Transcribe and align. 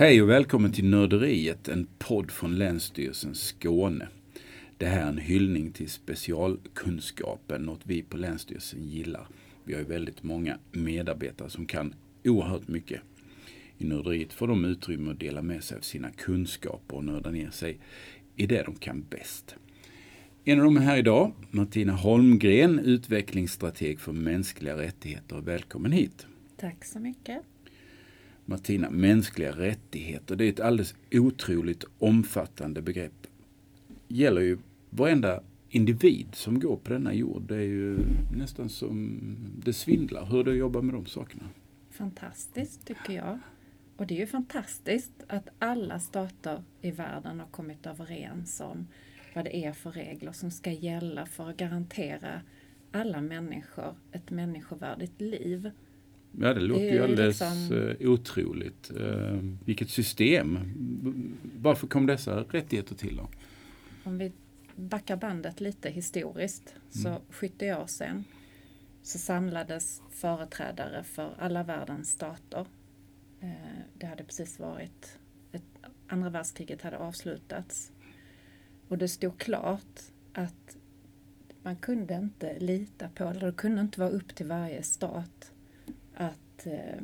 Hej 0.00 0.22
och 0.22 0.28
välkommen 0.28 0.72
till 0.72 0.84
Nörderiet, 0.84 1.68
en 1.68 1.86
podd 1.98 2.30
från 2.30 2.58
Länsstyrelsen 2.58 3.34
Skåne. 3.34 4.08
Det 4.76 4.86
här 4.86 5.02
är 5.02 5.08
en 5.08 5.18
hyllning 5.18 5.72
till 5.72 5.90
specialkunskapen, 5.90 7.62
något 7.62 7.80
vi 7.84 8.02
på 8.02 8.16
Länsstyrelsen 8.16 8.88
gillar. 8.88 9.28
Vi 9.64 9.72
har 9.72 9.80
ju 9.80 9.86
väldigt 9.86 10.22
många 10.22 10.58
medarbetare 10.72 11.50
som 11.50 11.66
kan 11.66 11.94
oerhört 12.24 12.68
mycket. 12.68 13.00
I 13.78 13.84
Nörderiet 13.84 14.32
får 14.32 14.48
de 14.48 14.64
utrymme 14.64 15.10
att 15.10 15.20
dela 15.20 15.42
med 15.42 15.64
sig 15.64 15.76
av 15.76 15.80
sina 15.80 16.10
kunskaper 16.10 16.96
och 16.96 17.04
nörda 17.04 17.30
ner 17.30 17.50
sig 17.50 17.78
i 18.36 18.46
det 18.46 18.62
de 18.62 18.74
kan 18.74 19.04
bäst. 19.10 19.56
En 20.44 20.58
av 20.58 20.64
dem 20.64 20.76
är 20.76 20.80
här 20.80 20.96
idag, 20.98 21.32
Martina 21.50 21.92
Holmgren, 21.92 22.78
utvecklingsstrateg 22.78 24.00
för 24.00 24.12
mänskliga 24.12 24.76
rättigheter. 24.76 25.36
Välkommen 25.36 25.92
hit! 25.92 26.26
Tack 26.56 26.84
så 26.84 26.98
mycket! 26.98 27.42
Martina, 28.50 28.90
mänskliga 28.90 29.52
rättigheter, 29.52 30.36
det 30.36 30.44
är 30.44 30.48
ett 30.48 30.60
alldeles 30.60 30.94
otroligt 31.12 31.84
omfattande 31.98 32.82
begrepp. 32.82 33.26
gäller 34.08 34.40
ju 34.40 34.58
varenda 34.90 35.42
individ 35.70 36.26
som 36.32 36.60
går 36.60 36.76
på 36.76 36.92
denna 36.92 37.14
jord. 37.14 37.42
Det 37.42 37.56
är 37.56 37.60
ju 37.60 37.98
nästan 38.36 38.68
som 38.68 39.20
det 39.64 39.72
svindlar 39.72 40.26
hur 40.26 40.44
du 40.44 40.54
jobbar 40.54 40.82
med 40.82 40.94
de 40.94 41.06
sakerna. 41.06 41.44
Fantastiskt 41.90 42.86
tycker 42.86 43.12
jag. 43.12 43.38
Och 43.96 44.06
det 44.06 44.14
är 44.14 44.18
ju 44.18 44.26
fantastiskt 44.26 45.24
att 45.26 45.48
alla 45.58 46.00
stater 46.00 46.62
i 46.82 46.90
världen 46.90 47.40
har 47.40 47.46
kommit 47.46 47.86
överens 47.86 48.60
om 48.60 48.86
vad 49.34 49.44
det 49.44 49.56
är 49.56 49.72
för 49.72 49.90
regler 49.90 50.32
som 50.32 50.50
ska 50.50 50.70
gälla 50.70 51.26
för 51.26 51.50
att 51.50 51.56
garantera 51.56 52.40
alla 52.92 53.20
människor 53.20 53.94
ett 54.12 54.30
människovärdigt 54.30 55.20
liv. 55.20 55.70
Ja, 56.40 56.54
det 56.54 56.60
låter 56.60 56.92
ju 56.92 57.02
alldeles 57.02 57.40
liksom... 57.40 57.96
Eh, 58.00 58.10
otroligt. 58.10 58.90
Eh, 59.00 59.38
vilket 59.64 59.90
system. 59.90 60.58
Varför 61.56 61.86
kom 61.86 62.06
dessa 62.06 62.40
rättigheter 62.40 62.94
till 62.94 63.16
då? 63.16 63.28
Om 64.04 64.18
vi 64.18 64.32
backar 64.76 65.16
bandet 65.16 65.60
lite 65.60 65.90
historiskt, 65.90 66.74
så 66.90 67.08
mm. 67.08 67.20
70 67.30 67.72
år 67.72 67.86
sedan 67.86 68.24
så 69.02 69.18
samlades 69.18 70.02
företrädare 70.10 71.04
för 71.04 71.34
alla 71.38 71.62
världens 71.62 72.10
stater. 72.12 72.66
Eh, 73.40 73.48
det 73.98 74.06
hade 74.06 74.24
precis 74.24 74.58
varit, 74.58 75.18
ett, 75.52 75.62
andra 76.08 76.30
världskriget 76.30 76.82
hade 76.82 76.98
avslutats. 76.98 77.92
Och 78.88 78.98
det 78.98 79.08
stod 79.08 79.38
klart 79.38 80.00
att 80.32 80.76
man 81.62 81.76
kunde 81.76 82.14
inte 82.14 82.58
lita 82.58 83.08
på, 83.08 83.24
eller 83.24 83.46
det 83.46 83.52
kunde 83.52 83.80
inte 83.80 84.00
vara 84.00 84.10
upp 84.10 84.34
till 84.34 84.46
varje 84.46 84.82
stat 84.82 85.52
att 86.18 86.66
eh, 86.66 87.02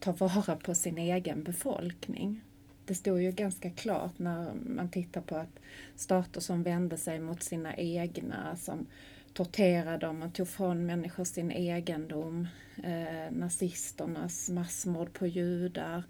ta 0.00 0.12
vara 0.12 0.56
på 0.56 0.74
sin 0.74 0.98
egen 0.98 1.42
befolkning. 1.42 2.40
Det 2.84 2.94
stod 2.94 3.22
ju 3.22 3.32
ganska 3.32 3.70
klart 3.70 4.18
när 4.18 4.54
man 4.54 4.88
tittar 4.88 5.20
på 5.20 5.36
att 5.36 5.58
stater 5.96 6.40
som 6.40 6.62
vände 6.62 6.96
sig 6.96 7.20
mot 7.20 7.42
sina 7.42 7.76
egna, 7.76 8.56
som 8.56 8.86
torterade 9.32 10.06
dem 10.06 10.22
och 10.22 10.34
tog 10.34 10.48
från 10.48 10.86
människor 10.86 11.24
sin 11.24 11.50
egendom, 11.50 12.48
eh, 12.84 13.30
nazisternas 13.32 14.50
massmord 14.50 15.12
på 15.12 15.26
judar, 15.26 16.02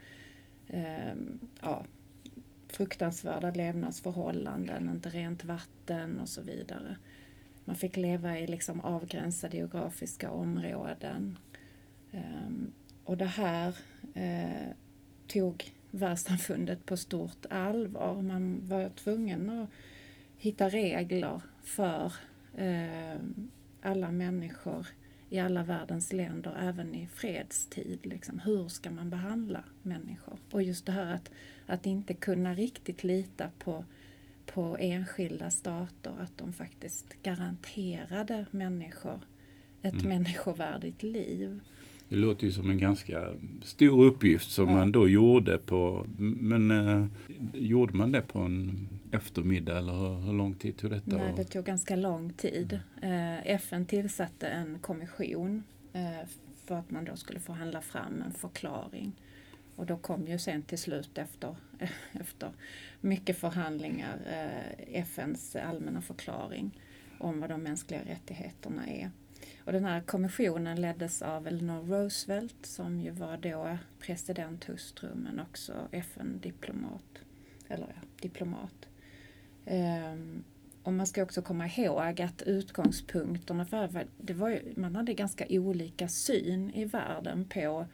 eh, 0.69 1.15
ja, 1.61 1.85
fruktansvärda 2.69 3.51
levnadsförhållanden, 3.51 4.89
inte 4.89 5.09
rent 5.09 5.45
vatten 5.45 6.21
och 6.21 6.29
så 6.29 6.43
vidare. 6.43 6.97
Man 7.65 7.77
fick 7.77 7.97
leva 7.97 8.39
i 8.39 8.47
liksom 8.47 8.81
avgränsade 8.81 9.57
geografiska 9.57 10.31
områden. 10.31 11.39
Um, 12.17 12.73
och 13.05 13.17
det 13.17 13.25
här 13.25 13.77
eh, 14.15 14.73
tog 15.27 15.73
världssamfundet 15.91 16.87
på 16.87 16.97
stort 16.97 17.47
allvar. 17.51 18.23
Man 18.23 18.61
var 18.69 18.89
tvungen 18.89 19.51
att 19.51 19.71
hitta 20.37 20.69
regler 20.69 21.41
för 21.63 22.13
eh, 22.57 23.21
alla 23.83 24.11
människor 24.11 24.87
i 25.31 25.39
alla 25.39 25.63
världens 25.63 26.13
länder, 26.13 26.57
även 26.61 26.95
i 26.95 27.07
fredstid. 27.07 28.07
Liksom. 28.07 28.39
Hur 28.39 28.69
ska 28.69 28.91
man 28.91 29.11
behandla 29.11 29.65
människor? 29.83 30.39
Och 30.51 30.63
just 30.63 30.87
det 30.87 30.93
här 30.93 31.15
att, 31.15 31.31
att 31.67 31.87
inte 31.87 32.15
kunna 32.15 32.55
riktigt 32.55 33.05
lita 33.05 33.51
på, 33.59 33.85
på 34.47 34.77
enskilda 34.81 35.51
stater, 35.51 36.13
att 36.21 36.39
de 36.39 36.53
faktiskt 36.53 37.23
garanterade 37.23 38.47
människor 38.51 39.21
ett 39.83 39.95
mm. 39.95 40.09
människovärdigt 40.09 41.03
liv. 41.03 41.61
Det 42.09 42.17
låter 42.17 42.47
ju 42.47 42.53
som 42.53 42.71
en 42.71 42.79
ganska 42.79 43.33
stor 43.63 44.05
uppgift 44.05 44.51
som 44.51 44.69
ja. 44.69 44.75
man 44.75 44.93
då 44.93 45.09
gjorde 45.09 45.59
på, 45.59 46.07
men 46.19 46.71
eh, 46.71 47.07
gjorde 47.53 47.95
man 47.95 48.13
det 48.13 48.23
på 48.23 48.39
en 48.39 48.89
eftermiddag 49.13 49.79
eller 49.79 49.93
hur, 49.93 50.21
hur 50.21 50.33
lång 50.33 50.55
tid 50.55 50.77
tog 50.77 50.91
detta? 50.91 51.17
Nej, 51.17 51.33
det 51.37 51.45
tog 51.45 51.65
ganska 51.65 51.97
lång 51.97 52.33
tid. 52.33 52.81
Eh, 53.03 53.47
FN 53.47 53.87
tillsatte 53.87 54.47
en 54.47 54.79
kommission 54.79 55.63
eh, 55.93 56.29
för 56.65 56.75
att 56.75 56.91
man 56.91 57.05
då 57.05 57.17
skulle 57.17 57.41
förhandla 57.41 57.81
fram 57.81 58.23
en 58.27 58.33
förklaring. 58.33 59.13
Och 59.77 59.87
då 59.87 59.97
kom 59.97 60.27
ju 60.27 60.39
sen 60.39 60.63
till 60.63 60.79
slut 60.79 61.19
efter, 61.19 61.57
efter 62.13 62.51
mycket 63.01 63.39
förhandlingar 63.39 64.19
eh, 64.27 65.01
FNs 65.01 65.57
allmänna 65.57 66.03
förklaring 66.03 66.81
om 67.19 67.41
vad 67.41 67.51
de 67.51 67.63
mänskliga 67.63 68.01
rättigheterna 68.01 68.87
är. 68.87 69.11
Och 69.67 69.73
den 69.73 69.85
här 69.85 70.01
kommissionen 70.01 70.81
leddes 70.81 71.23
av 71.23 71.47
Eleanor 71.47 71.83
Roosevelt 71.83 72.67
som 72.67 73.01
ju 73.01 73.11
var 73.11 73.37
då 73.37 73.79
presidenthustru 73.99 75.09
men 75.15 75.41
också 75.41 75.73
FN-diplomat. 75.91 77.19
Eller 77.69 77.87
ja, 77.87 78.09
diplomat. 78.21 78.89
Um, 79.67 80.45
och 80.83 80.93
man 80.93 81.07
ska 81.07 81.23
också 81.23 81.43
komma 81.43 81.67
ihåg 81.67 82.21
att 82.21 82.43
utgångspunkterna 82.43 83.65
för 83.65 84.07
det 84.19 84.33
var 84.33 84.49
ju, 84.49 84.61
man 84.77 84.97
hade 84.97 85.15
ganska 85.15 85.47
olika 85.49 86.09
syn 86.09 86.71
i 86.71 86.85
världen 86.85 87.45
på 87.45 87.87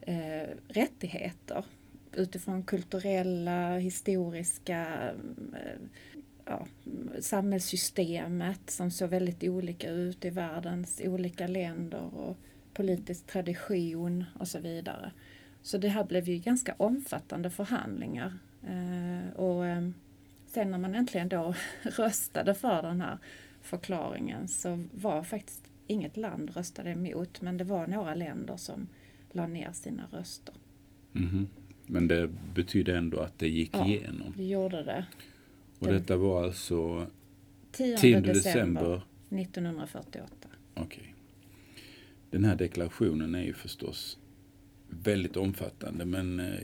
eh, 0.00 0.48
rättigheter 0.68 1.64
utifrån 2.12 2.62
kulturella, 2.62 3.78
historiska 3.78 5.10
eh, 5.52 5.80
ja, 6.46 6.66
samhällssystemet 7.20 8.70
som 8.70 8.90
såg 8.90 9.10
väldigt 9.10 9.44
olika 9.44 9.90
ut 9.90 10.24
i 10.24 10.30
världens 10.30 11.00
olika 11.04 11.46
länder 11.46 12.14
och 12.14 12.36
politisk 12.74 13.26
tradition 13.26 14.24
och 14.38 14.48
så 14.48 14.58
vidare. 14.58 15.12
Så 15.62 15.78
det 15.78 15.88
här 15.88 16.04
blev 16.04 16.28
ju 16.28 16.38
ganska 16.38 16.74
omfattande 16.78 17.50
förhandlingar. 17.50 18.38
Eh, 18.62 19.36
och 19.36 19.66
eh, 19.66 19.88
sen 20.46 20.70
när 20.70 20.78
man 20.78 20.94
äntligen 20.94 21.28
då 21.28 21.54
röstade 21.82 22.54
för 22.54 22.82
den 22.82 23.00
här 23.00 23.18
förklaringen 23.62 24.48
så 24.48 24.84
var 24.92 25.22
faktiskt 25.22 25.70
inget 25.86 26.16
land 26.16 26.50
röstade 26.56 26.90
emot 26.90 27.40
men 27.40 27.56
det 27.56 27.64
var 27.64 27.86
några 27.86 28.14
länder 28.14 28.56
som 28.56 28.88
la 29.32 29.46
ner 29.46 29.72
sina 29.72 30.02
röster. 30.10 30.54
Mm 31.14 31.28
-hmm. 31.28 31.46
Men 31.86 32.08
det 32.08 32.28
betyder 32.54 32.94
ändå 32.94 33.20
att 33.20 33.38
det 33.38 33.48
gick 33.48 33.70
ja, 33.74 33.86
igenom? 33.86 34.34
det 34.36 34.44
gjorde 34.44 34.82
det. 34.82 35.06
Och 35.78 35.86
detta 35.86 36.16
var 36.16 36.44
alltså 36.44 37.06
10, 37.72 37.96
10 37.96 38.20
december, 38.20 38.34
december 38.34 39.02
1948. 39.28 40.48
Okej. 40.74 40.84
Okay. 40.84 41.12
Den 42.30 42.44
här 42.44 42.56
deklarationen 42.56 43.34
är 43.34 43.42
ju 43.42 43.52
förstås 43.52 44.18
väldigt 44.88 45.36
omfattande 45.36 46.04
men 46.04 46.40
eh, 46.40 46.58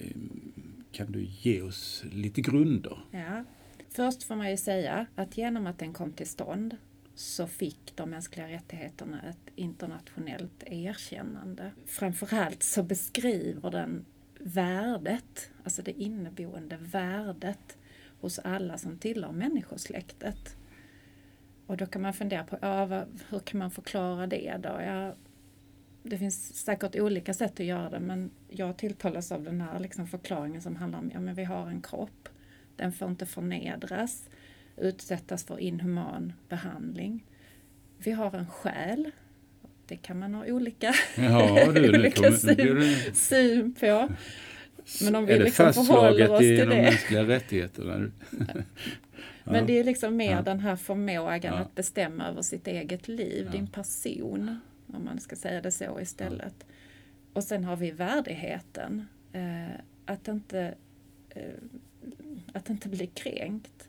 kan 0.93 1.13
du 1.13 1.25
ge 1.25 1.63
oss 1.63 2.05
lite 2.13 2.41
grunder? 2.41 2.99
Ja. 3.11 3.45
Först 3.91 4.23
får 4.23 4.37
man 4.37 4.51
ju 4.51 4.57
säga 4.57 5.07
att 5.15 5.39
genom 5.39 5.67
att 5.67 5.79
den 5.79 5.93
kom 5.93 6.13
till 6.13 6.29
stånd 6.29 6.77
så 7.15 7.47
fick 7.47 7.93
de 7.95 8.11
mänskliga 8.11 8.49
rättigheterna 8.49 9.23
ett 9.23 9.53
internationellt 9.57 10.63
erkännande. 10.67 11.73
Framförallt 11.87 12.63
så 12.63 12.83
beskriver 12.83 13.71
den 13.71 14.05
värdet, 14.39 15.51
alltså 15.65 15.83
det 15.83 15.93
inneboende 15.93 16.79
värdet 16.81 17.77
hos 18.23 18.39
alla 18.39 18.79
som 18.79 18.99
tillhör 18.99 19.33
människosläktet. 19.33 20.57
Och 21.67 21.77
då 21.77 21.87
kan 21.87 22.03
man 22.03 22.13
fundera 22.13 22.45
på 22.45 22.59
ja, 22.63 22.87
vad, 22.87 23.21
hur 23.29 23.39
kan 23.39 23.59
man 23.59 23.71
förklara 23.71 24.27
det 24.27 24.57
då? 24.63 24.69
Ja, 24.69 25.15
det 26.03 26.19
finns 26.19 26.55
säkert 26.55 26.97
olika 26.97 27.35
sätt 27.35 27.61
att 27.61 27.67
göra 27.67 27.91
det 27.91 28.01
men 28.01 28.31
jag 28.49 28.77
tilltalas 28.77 29.33
av 29.33 29.43
den 29.43 29.61
här 29.61 29.81
liksom 29.81 30.07
förklaringen 30.07 30.63
som 30.63 30.77
handlar 30.77 30.99
om 30.99 31.07
att 31.07 31.15
ja, 31.15 31.33
vi 31.35 31.45
har 31.45 31.67
en 31.67 31.83
kropp. 31.83 32.29
Den 32.77 32.93
får 32.93 33.09
inte 33.09 33.27
förnedras, 33.27 34.29
utsättas 34.77 35.45
för 35.45 35.61
inhuman 35.61 36.33
behandling. 36.49 37.27
Vi 37.99 38.13
har 38.13 38.35
en 38.35 38.49
själ. 38.49 39.11
Det 39.87 39.97
kan 39.97 40.19
man 40.19 40.35
ha 40.35 40.47
olika, 40.47 40.95
ja, 41.17 41.73
du, 41.73 41.89
olika 41.99 42.33
syn, 42.33 42.95
syn 43.15 43.75
på. 43.75 44.09
Men 45.03 45.15
om 45.15 45.27
vi 45.27 45.33
är 45.33 45.39
det 45.39 45.45
liksom 45.45 45.73
fastslaget 45.73 46.43
i 46.43 46.57
de 46.57 46.65
det. 46.65 46.67
mänskliga 46.67 47.23
rättigheterna? 47.23 47.99
Men 49.45 49.55
ja. 49.55 49.63
det 49.63 49.79
är 49.79 49.85
liksom 49.85 50.17
mer 50.17 50.33
ja. 50.33 50.43
den 50.43 50.61
här 50.61 50.77
förmågan 50.77 51.55
ja. 51.55 51.59
att 51.59 51.75
bestämma 51.75 52.29
över 52.29 52.43
sitt 52.43 52.67
eget 52.67 53.09
liv, 53.09 53.51
din 53.51 53.67
person, 53.67 54.61
om 54.87 55.05
man 55.05 55.21
ska 55.21 55.37
säga 55.37 55.61
det 55.61 55.71
så 55.71 56.01
istället. 56.01 56.67
Och 57.33 57.45
sen 57.45 57.65
har 57.65 57.77
vi 57.77 57.91
värdigheten. 57.91 59.07
Eh, 59.33 59.81
att 60.07 60.29
inte, 60.29 60.75
eh, 61.31 61.43
att 62.53 62.71
inte 62.71 62.89
bli 62.89 63.07
kränkt. 63.07 63.89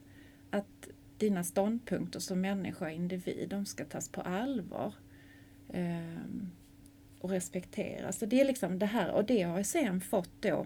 Att 0.49 0.87
dina 1.17 1.43
ståndpunkter 1.43 2.19
som 2.19 2.41
människa 2.41 2.85
och 2.85 2.91
individ, 2.91 3.49
de 3.49 3.65
ska 3.65 3.85
tas 3.85 4.09
på 4.09 4.21
allvar. 4.21 4.93
Eh, 5.69 6.23
och 7.19 7.29
respekteras. 7.29 8.19
Så 8.19 8.25
det 8.25 8.41
är 8.41 8.45
liksom 8.45 8.79
det 8.79 8.85
här 8.85 9.11
och 9.11 9.25
det 9.25 9.41
har 9.41 9.57
jag 9.57 9.65
sen 9.65 10.01
fått 10.01 10.41
då 10.41 10.65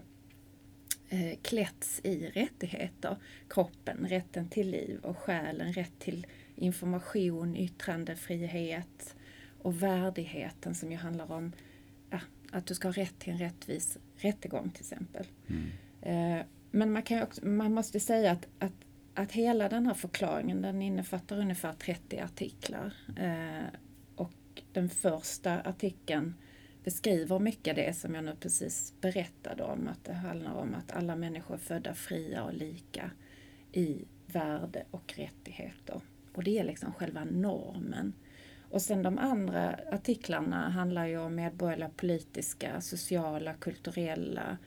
eh, 1.08 1.38
klätts 1.42 2.00
i 2.04 2.26
rättigheter. 2.26 3.16
Kroppen, 3.48 4.06
rätten 4.08 4.48
till 4.48 4.70
liv 4.70 5.00
och 5.02 5.18
själen, 5.18 5.72
rätt 5.72 5.98
till 5.98 6.26
information, 6.56 7.56
yttrandefrihet 7.56 9.16
och 9.62 9.82
värdigheten 9.82 10.74
som 10.74 10.92
ju 10.92 10.98
handlar 10.98 11.32
om 11.32 11.52
ja, 12.10 12.20
att 12.52 12.66
du 12.66 12.74
ska 12.74 12.88
ha 12.88 12.92
rätt 12.92 13.18
till 13.18 13.32
en 13.32 13.38
rättvis 13.38 13.98
rättegång 14.16 14.70
till 14.70 14.82
exempel. 14.82 15.26
Mm. 15.46 15.70
Eh, 16.02 16.46
men 16.70 16.92
man, 16.92 17.02
kan 17.02 17.22
också, 17.22 17.46
man 17.46 17.74
måste 17.74 18.00
säga 18.00 18.32
att, 18.32 18.48
att, 18.58 18.72
att 19.14 19.32
hela 19.32 19.68
den 19.68 19.86
här 19.86 19.94
förklaringen 19.94 20.62
den 20.62 20.82
innefattar 20.82 21.38
ungefär 21.38 21.72
30 21.72 22.18
artiklar. 22.20 22.94
Eh, 23.16 23.66
och 24.16 24.32
den 24.72 24.88
första 24.88 25.60
artikeln 25.60 26.34
beskriver 26.88 27.38
mycket 27.38 27.76
det 27.76 27.96
som 27.96 28.14
jag 28.14 28.24
nu 28.24 28.36
precis 28.40 28.94
berättade 29.00 29.62
om. 29.62 29.88
Att 29.88 30.04
det 30.04 30.12
handlar 30.12 30.54
om 30.54 30.74
att 30.74 30.92
alla 30.92 31.16
människor 31.16 31.54
är 31.54 31.58
födda 31.58 31.94
fria 31.94 32.44
och 32.44 32.54
lika 32.54 33.10
i 33.72 34.04
värde 34.26 34.84
och 34.90 35.14
rättigheter. 35.16 36.00
Och 36.34 36.44
det 36.44 36.58
är 36.58 36.64
liksom 36.64 36.92
själva 36.92 37.24
normen. 37.24 38.12
Och 38.70 38.82
sen 38.82 39.02
de 39.02 39.18
andra 39.18 39.78
artiklarna 39.92 40.68
handlar 40.68 41.06
ju 41.06 41.18
om 41.18 41.34
medborgerliga, 41.34 41.90
politiska, 41.96 42.80
sociala, 42.80 43.54
kulturella 43.54 44.58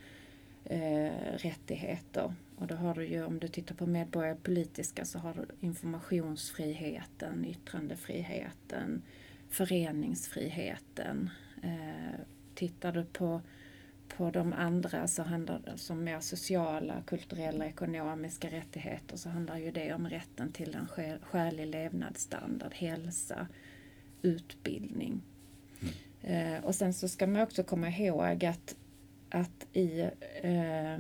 eh, 0.66 1.12
rättigheter. 1.38 2.34
Och 2.56 2.68
då 2.68 2.76
har 2.76 2.96
du 2.96 3.08
ju, 3.08 3.24
om 3.24 3.40
du 3.40 3.48
tittar 3.48 3.76
på 3.76 3.86
medborgerliga 3.86 4.42
politiska 4.44 5.06
så 5.06 5.20
har 5.20 5.34
du 5.34 5.68
informationsfriheten, 5.68 7.46
yttrandefriheten, 7.46 9.02
föreningsfriheten. 9.50 11.30
Eh, 11.62 12.20
tittar 12.56 12.92
du 12.92 13.04
på, 13.04 13.42
på 14.18 14.32
de 14.32 14.54
andra 14.54 15.08
så 15.08 15.24
handlar 15.24 15.60
det 15.60 15.78
som 15.78 16.04
mer 16.04 16.20
sociala, 16.20 17.04
kulturella, 17.08 17.66
ekonomiska 17.66 18.48
rättigheter 18.52 19.18
så 19.18 19.30
handlar 19.30 19.58
ju 19.58 19.72
det 19.72 19.94
om 19.94 20.10
rätten 20.10 20.52
till 20.52 20.76
en 20.76 20.88
skälig 21.22 21.68
levnadsstandard, 21.68 22.74
hälsa, 22.74 23.48
utbildning. 24.22 25.22
Mm. 25.82 26.56
Eh, 26.56 26.64
och 26.64 26.76
sen 26.76 26.94
så 26.94 27.08
ska 27.08 27.28
man 27.28 27.42
också 27.42 27.64
komma 27.64 27.90
ihåg 27.90 28.46
att, 28.46 28.76
att 29.30 29.68
i 29.74 30.02
eh, 30.42 30.98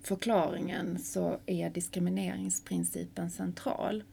förklaringen 0.00 0.98
så 0.98 1.38
är 1.46 1.70
diskrimineringsprincipen 1.70 3.30
central. 3.30 4.04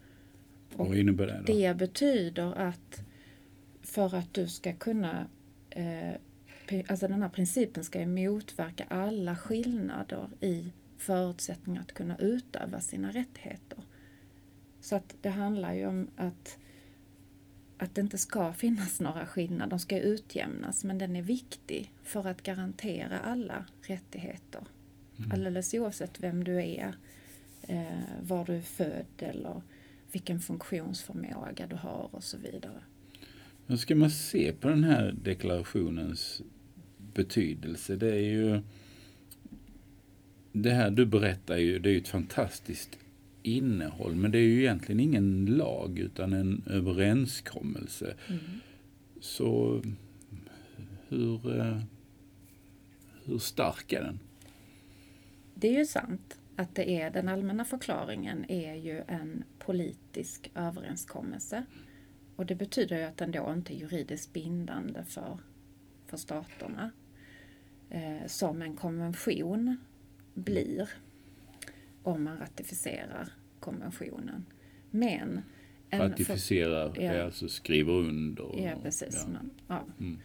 Och 0.75 0.88
Vad 0.88 0.98
innebär 0.98 1.28
det? 1.28 1.38
Då? 1.38 1.54
Det 1.54 1.78
betyder 1.78 2.54
att 2.54 3.04
för 3.92 4.16
att 4.16 4.34
du 4.34 4.48
ska 4.48 4.74
kunna 4.74 5.28
eh, 5.70 6.14
Alltså 6.88 7.08
den 7.08 7.22
här 7.22 7.30
principen 7.30 7.84
ska 7.84 8.00
ju 8.00 8.06
motverka 8.06 8.86
alla 8.90 9.36
skillnader 9.36 10.30
i 10.42 10.72
förutsättningar 10.98 11.82
att 11.82 11.94
kunna 11.94 12.18
utöva 12.18 12.82
sina 12.82 13.12
rättigheter. 13.12 13.84
Så 14.82 14.96
att 14.96 15.16
det 15.22 15.30
handlar 15.30 15.74
ju 15.74 15.88
om 15.88 16.08
att, 16.16 16.58
att 17.78 17.96
det 17.96 18.02
inte 18.02 18.18
ska 18.18 18.54
finnas 18.64 19.00
några 19.00 19.26
skillnader, 19.26 19.70
de 19.70 19.80
ska 19.80 20.00
utjämnas 20.00 20.84
men 20.84 20.98
den 20.98 21.16
är 21.16 21.22
viktig 21.22 21.94
för 22.04 22.28
att 22.28 22.44
garantera 22.44 23.20
alla 23.20 23.66
rättigheter. 23.82 24.62
Mm. 25.18 25.32
Alldeles 25.32 25.74
oavsett 25.74 26.20
vem 26.20 26.44
du 26.44 26.64
är, 26.64 26.96
eh, 27.62 28.00
var 28.22 28.46
du 28.46 28.56
är 28.56 28.62
född 28.62 29.06
eller 29.18 29.62
vilken 30.12 30.40
funktionsförmåga 30.40 31.68
du 31.68 31.76
har 31.76 32.10
och 32.12 32.24
så 32.24 32.38
vidare. 32.38 32.82
Hur 33.71 33.77
ska 33.77 33.95
man 33.95 34.12
se 34.12 34.53
på 34.53 34.69
den 34.69 34.83
här 34.83 35.15
deklarationens 35.23 36.41
betydelse? 37.13 37.95
Det 37.95 38.12
är 38.12 38.19
ju... 38.19 38.62
Det 40.51 40.71
här 40.71 40.91
du 40.91 41.06
berättar 41.06 41.57
ju, 41.57 41.79
det 41.79 41.89
är 41.89 41.91
ju 41.91 41.97
ett 41.97 42.07
fantastiskt 42.07 42.97
innehåll, 43.44 44.15
men 44.15 44.31
det 44.31 44.38
är 44.38 44.44
ju 44.44 44.59
egentligen 44.59 45.00
ingen 45.00 45.45
lag 45.45 46.00
utan 46.00 46.33
en 46.33 46.63
överenskommelse. 46.68 48.13
Mm. 48.27 48.41
Så 49.19 49.81
hur, 51.07 51.59
eh, 51.59 51.81
hur 53.25 53.38
stark 53.38 53.94
är 53.94 54.01
den? 54.01 54.19
Det 55.56 55.68
är 55.68 55.79
ju 55.79 55.85
sant 55.85 56.39
att 56.56 56.75
det 56.75 57.01
är 57.01 57.12
den 57.12 57.29
allmänna 57.29 57.65
förklaringen 57.65 58.45
är 58.51 58.75
ju 58.75 59.01
en 59.07 59.44
politisk 59.59 60.51
överenskommelse. 60.56 61.65
Och 62.42 62.48
det 62.48 62.56
betyder 62.56 62.98
ju 62.98 63.04
att 63.04 63.18
den 63.18 63.32
då 63.32 63.54
inte 63.54 63.74
är 63.74 63.76
juridiskt 63.76 64.34
bindande 64.34 65.04
för, 65.04 65.38
för 66.08 66.18
staterna. 66.18 66.92
Eh, 67.90 68.28
som 68.28 68.62
en 68.62 68.76
konvention 68.76 69.78
blir 70.34 70.90
om 72.04 72.24
man 72.24 72.38
ratificerar 72.38 73.30
konventionen. 73.60 74.46
Men 74.92 75.42
Ratificerar 75.92 76.94
för, 76.94 77.02
ja, 77.02 77.24
alltså 77.24 77.48
skriver 77.48 77.94
under? 77.94 78.44
Och, 78.44 78.60
ja, 78.60 78.72
precis. 78.84 79.26
Ja. 79.26 79.32
Men, 79.32 79.52
ja. 79.68 79.86
Mm. 80.00 80.20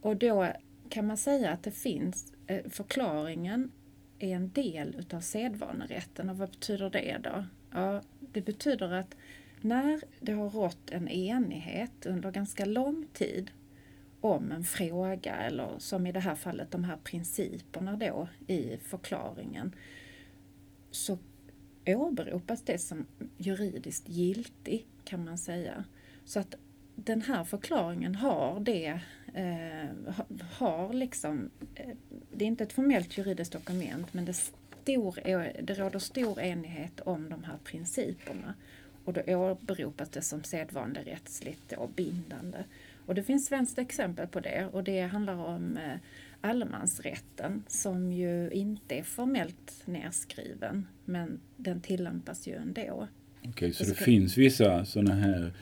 Och 0.00 0.16
då 0.16 0.52
kan 0.88 1.06
man 1.06 1.16
säga 1.16 1.50
att 1.50 1.62
det 1.62 1.70
finns, 1.70 2.34
eh, 2.46 2.70
förklaringen 2.70 3.72
är 4.18 4.36
en 4.36 4.50
del 4.50 4.96
utav 4.98 5.20
sedvanerätten. 5.20 6.30
Och 6.30 6.38
vad 6.38 6.50
betyder 6.50 6.90
det 6.90 7.18
då? 7.22 7.44
Ja, 7.70 8.02
det 8.20 8.40
betyder 8.40 8.92
att 8.92 9.16
när 9.60 10.00
det 10.20 10.32
har 10.32 10.50
rått 10.50 10.90
en 10.90 11.08
enighet 11.08 12.06
under 12.06 12.30
ganska 12.30 12.64
lång 12.64 13.06
tid 13.12 13.50
om 14.20 14.52
en 14.52 14.64
fråga 14.64 15.36
eller 15.36 15.78
som 15.78 16.06
i 16.06 16.12
det 16.12 16.20
här 16.20 16.34
fallet 16.34 16.70
de 16.70 16.84
här 16.84 16.96
principerna 17.04 17.96
då 17.96 18.28
i 18.46 18.76
förklaringen 18.76 19.74
så 20.90 21.18
åberopas 21.86 22.62
det 22.62 22.78
som 22.78 23.06
juridiskt 23.36 24.08
giltig 24.08 24.86
kan 25.04 25.24
man 25.24 25.38
säga. 25.38 25.84
Så 26.24 26.40
att 26.40 26.54
den 26.94 27.22
här 27.22 27.44
förklaringen 27.44 28.14
har 28.14 28.60
det, 28.60 29.00
eh, 29.34 30.14
har 30.52 30.92
liksom, 30.92 31.50
eh, 31.74 31.96
det 32.32 32.44
är 32.44 32.48
inte 32.48 32.64
ett 32.64 32.72
formellt 32.72 33.18
juridiskt 33.18 33.52
dokument 33.52 34.14
men 34.14 34.24
det, 34.24 34.32
stor, 34.32 35.28
eh, 35.28 35.46
det 35.62 35.74
råder 35.74 35.98
stor 35.98 36.40
enighet 36.40 37.00
om 37.00 37.30
de 37.30 37.44
här 37.44 37.58
principerna. 37.64 38.54
Och 39.04 39.12
då 39.12 39.36
åberopas 39.36 40.08
det 40.08 40.22
som 40.22 40.44
sedvanerättsligt 40.44 41.72
och 41.72 41.90
bindande. 41.90 42.64
Och 43.06 43.14
det 43.14 43.22
finns 43.22 43.46
svenskt 43.46 43.78
exempel 43.78 44.26
på 44.26 44.40
det 44.40 44.68
och 44.72 44.84
det 44.84 45.00
handlar 45.00 45.34
om 45.34 45.76
eh, 45.76 45.98
allemansrätten 46.40 47.64
som 47.68 48.12
ju 48.12 48.50
inte 48.50 48.94
är 48.94 49.02
formellt 49.02 49.82
nedskriven 49.84 50.86
men 51.04 51.40
den 51.56 51.80
tillämpas 51.80 52.46
ju 52.46 52.54
ändå. 52.54 53.08
Okej, 53.38 53.50
okay, 53.50 53.72
så 53.72 53.84
det, 53.84 53.90
det 53.90 53.96
finns 53.96 54.36
vissa 54.36 54.84
sådana 54.84 55.14
här 55.14 55.52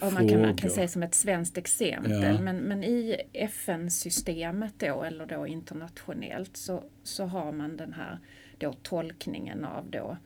och 0.00 0.12
man 0.12 0.28
kan, 0.28 0.40
man 0.40 0.56
kan 0.56 0.70
säga 0.70 0.88
som 0.88 1.02
ett 1.02 1.14
svenskt 1.14 1.58
exempel. 1.58 2.22
Ja. 2.22 2.40
Men, 2.40 2.56
men 2.56 2.84
i 2.84 3.16
FN-systemet 3.32 4.74
då 4.78 5.02
eller 5.02 5.26
då 5.26 5.46
internationellt 5.46 6.56
så, 6.56 6.84
så 7.02 7.24
har 7.24 7.52
man 7.52 7.76
den 7.76 7.92
här 7.92 8.18
då 8.58 8.72
tolkningen 8.72 9.64
av 9.64 9.90
då 9.90 10.16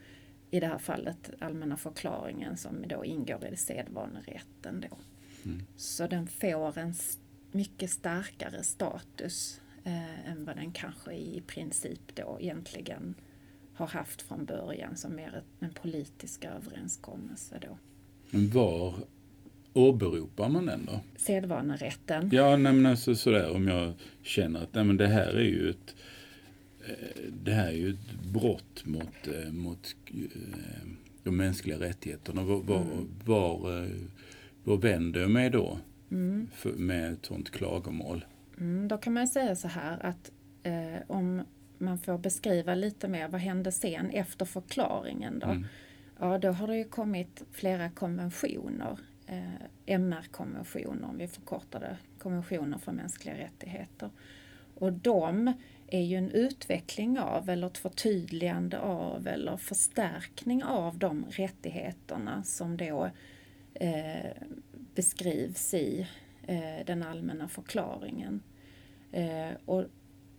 i 0.53 0.61
det 0.61 0.67
här 0.67 0.79
fallet 0.79 1.31
allmänna 1.39 1.77
förklaringen 1.77 2.57
som 2.57 2.89
då 2.89 3.05
ingår 3.05 3.47
i 3.53 3.57
sedvanerätten. 3.57 4.85
Då. 4.91 4.97
Mm. 5.45 5.67
Så 5.77 6.07
den 6.07 6.27
får 6.27 6.79
en 6.79 6.95
mycket 7.53 7.91
starkare 7.91 8.63
status 8.63 9.61
eh, 9.85 10.31
än 10.31 10.45
vad 10.45 10.57
den 10.57 10.73
kanske 10.73 11.13
i 11.13 11.43
princip 11.47 12.15
då 12.15 12.39
egentligen 12.41 13.15
har 13.75 13.87
haft 13.87 14.23
från 14.23 14.45
början 14.45 14.97
som 14.97 15.15
mer 15.17 15.43
en 15.61 15.71
politisk 15.71 16.45
överenskommelse. 16.45 17.59
Då. 17.63 17.79
Men 18.31 18.51
var 18.51 18.95
åberopar 19.73 20.49
man 20.49 20.67
den 20.67 20.85
då? 20.87 21.01
Sedvanerätten. 21.17 22.31
Ja, 22.33 22.57
nej, 22.57 22.73
men 22.73 22.87
alltså 22.87 23.15
sådär 23.15 23.57
om 23.57 23.69
jag 23.69 23.93
känner 24.23 24.63
att 24.63 24.75
nej, 24.75 24.85
men 24.85 24.97
det 24.97 25.07
här 25.07 25.35
är 25.35 25.45
ju 25.45 25.71
ett 25.71 25.95
det 27.29 27.53
här 27.53 27.67
är 27.67 27.73
ju 27.73 27.91
ett 27.91 28.13
brott 28.33 28.87
mot, 28.87 29.27
eh, 29.27 29.53
mot 29.53 29.97
eh, 30.07 30.89
de 31.23 31.37
mänskliga 31.37 31.81
rättigheterna. 31.81 32.43
Var, 32.43 32.63
var, 32.63 32.81
mm. 32.81 33.09
var, 33.25 33.89
var 34.65 34.77
vänder 34.77 35.21
jag 35.21 35.31
mig 35.31 35.51
då 35.51 35.79
mm. 36.11 36.49
för, 36.55 36.73
med 36.73 37.13
ett 37.13 37.27
sådant 37.27 37.51
klagomål? 37.51 38.25
Mm, 38.59 38.89
då 38.89 38.99
kan 38.99 39.13
man 39.13 39.29
säga 39.29 39.57
så 39.57 39.69
här 39.69 40.07
att 40.07 40.33
eh, 40.63 41.03
om 41.07 41.43
man 41.79 41.99
får 41.99 42.19
beskriva 42.19 42.75
lite 42.75 43.09
mer 43.09 43.29
vad 43.29 43.41
hände 43.41 43.73
sen 43.73 44.11
efter 44.11 44.45
förklaringen 44.45 45.39
då? 45.39 45.47
Mm. 45.47 45.67
Ja, 46.19 46.39
då 46.39 46.51
har 46.51 46.67
det 46.67 46.77
ju 46.77 46.85
kommit 46.85 47.43
flera 47.53 47.91
konventioner, 47.91 48.99
eh, 49.27 49.67
MR-konventioner 49.87 51.09
om 51.09 51.19
vi 51.19 51.29
förkortar 51.29 51.81
det, 51.81 51.97
konventioner 52.19 52.79
för 52.79 52.93
mänskliga 52.93 53.35
rättigheter. 53.35 54.11
Och 54.75 54.93
de 54.93 55.53
är 55.95 56.03
ju 56.03 56.17
en 56.17 56.31
utveckling 56.31 57.19
av 57.19 57.51
eller 57.51 57.67
ett 57.67 57.79
förtydligande 57.79 58.79
av 58.79 59.29
eller 59.29 59.57
förstärkning 59.57 60.65
av 60.65 60.99
de 60.99 61.25
rättigheterna 61.31 62.43
som 62.43 62.77
då 62.77 63.11
eh, 63.75 64.31
beskrivs 64.95 65.75
i 65.75 66.07
eh, 66.47 66.87
den 66.87 67.03
allmänna 67.03 67.49
förklaringen. 67.49 68.43
Eh, 69.13 69.51
och 69.65 69.85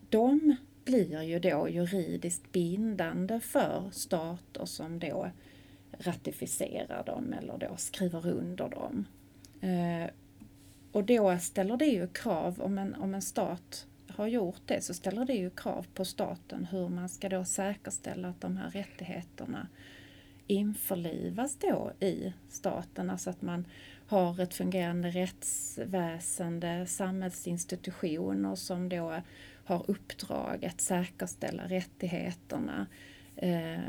de 0.10 0.56
blir 0.86 1.22
ju 1.22 1.40
då 1.40 1.70
juridiskt 1.70 2.52
bindande 2.52 3.40
för 3.40 3.90
stater 3.92 4.66
som 4.66 5.00
då 5.00 5.32
ratificerar 5.98 7.04
dem 7.04 7.34
eller 7.34 7.58
då 7.58 7.78
skriver 7.78 8.28
under 8.28 8.70
dem. 8.70 9.06
Eh, 9.62 10.10
och 10.92 11.04
då 11.04 11.38
ställer 11.38 11.78
det 11.78 11.86
ju 11.86 12.08
krav, 12.08 12.62
om 12.62 12.78
en, 12.78 12.96
om 12.96 13.14
en 13.14 13.22
stat 13.22 13.88
har 14.16 14.28
gjort 14.28 14.62
det, 14.66 14.82
så 14.82 14.94
ställer 14.94 15.26
det 15.26 15.34
ju 15.34 15.50
krav 15.50 15.86
på 15.94 16.06
staten 16.06 16.68
hur 16.72 16.90
man 16.90 17.10
ska 17.10 17.30
då 17.30 17.46
säkerställa 17.46 18.28
att 18.28 18.42
de 18.42 18.58
här 18.58 18.70
rättigheterna 18.70 19.68
införlivas 20.48 21.58
då 21.58 21.92
i 22.00 22.34
staten, 22.50 23.10
alltså 23.10 23.30
att 23.30 23.42
man 23.42 23.66
har 24.08 24.42
ett 24.42 24.54
fungerande 24.54 25.10
rättsväsende, 25.10 26.86
samhällsinstitutioner 26.86 28.56
som 28.56 28.90
då 28.90 29.22
har 29.66 29.92
uppdrag 29.92 30.66
att 30.66 30.82
säkerställa 30.82 31.68
rättigheterna 31.68 32.88
eh, 33.36 33.80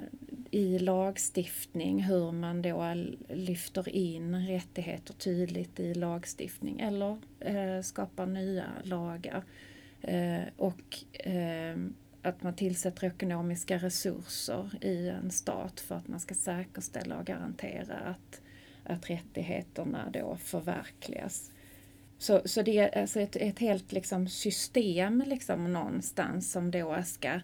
i 0.50 0.78
lagstiftning, 0.78 2.02
hur 2.02 2.32
man 2.32 2.62
då 2.62 2.94
lyfter 3.28 3.88
in 3.88 4.46
rättigheter 4.46 5.14
tydligt 5.14 5.80
i 5.80 5.94
lagstiftning 5.94 6.80
eller 6.80 7.18
eh, 7.40 7.82
skapar 7.82 8.26
nya 8.26 8.66
lagar. 8.82 9.44
Eh, 10.04 10.42
och 10.56 11.18
eh, 11.26 11.76
att 12.22 12.42
man 12.42 12.54
tillsätter 12.54 13.06
ekonomiska 13.06 13.78
resurser 13.78 14.84
i 14.84 15.08
en 15.08 15.30
stat 15.30 15.80
för 15.80 15.94
att 15.94 16.08
man 16.08 16.20
ska 16.20 16.34
säkerställa 16.34 17.18
och 17.18 17.24
garantera 17.24 17.94
att, 17.94 18.40
att 18.84 19.10
rättigheterna 19.10 20.10
då 20.12 20.36
förverkligas. 20.36 21.50
Så, 22.18 22.40
så 22.44 22.62
det 22.62 22.78
är 22.78 22.98
alltså 22.98 23.20
ett, 23.20 23.36
ett 23.36 23.58
helt 23.58 23.92
liksom 23.92 24.28
system 24.28 25.22
liksom 25.26 25.72
någonstans 25.72 26.52
som 26.52 26.70
då 26.70 27.02
ska, 27.04 27.40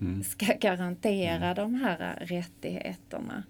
mm. 0.00 0.22
ska 0.24 0.46
garantera 0.60 1.44
mm. 1.44 1.54
de 1.54 1.74
här 1.74 2.18
rättigheterna. 2.20 3.44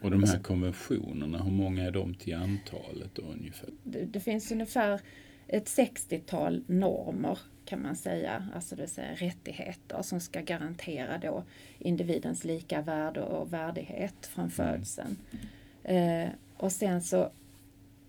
Och 0.00 0.10
de 0.10 0.24
här 0.24 0.38
konventionerna, 0.38 1.42
hur 1.42 1.52
många 1.52 1.86
är 1.86 1.90
de 1.90 2.14
till 2.14 2.34
antalet 2.34 3.14
då 3.14 3.22
ungefär? 3.22 3.70
Det, 3.84 4.04
det 4.04 4.20
finns 4.20 4.52
ungefär 4.52 5.00
ett 5.48 5.66
60-tal 5.66 6.64
normer 6.66 7.38
kan 7.72 7.82
man 7.82 7.96
säga, 7.96 8.48
alltså 8.54 8.76
det 8.76 8.82
vill 8.82 8.90
säga 8.90 9.14
rättigheter 9.14 10.02
som 10.02 10.20
ska 10.20 10.40
garantera 10.40 11.18
då 11.18 11.44
individens 11.78 12.44
lika 12.44 12.82
värde 12.82 13.20
och 13.20 13.52
värdighet 13.52 14.26
från 14.26 14.44
mm. 14.44 14.50
födseln. 14.50 15.16
Mm. 15.84 16.26
Eh, 16.28 16.32
och 16.56 16.72
sen 16.72 17.02
så 17.02 17.30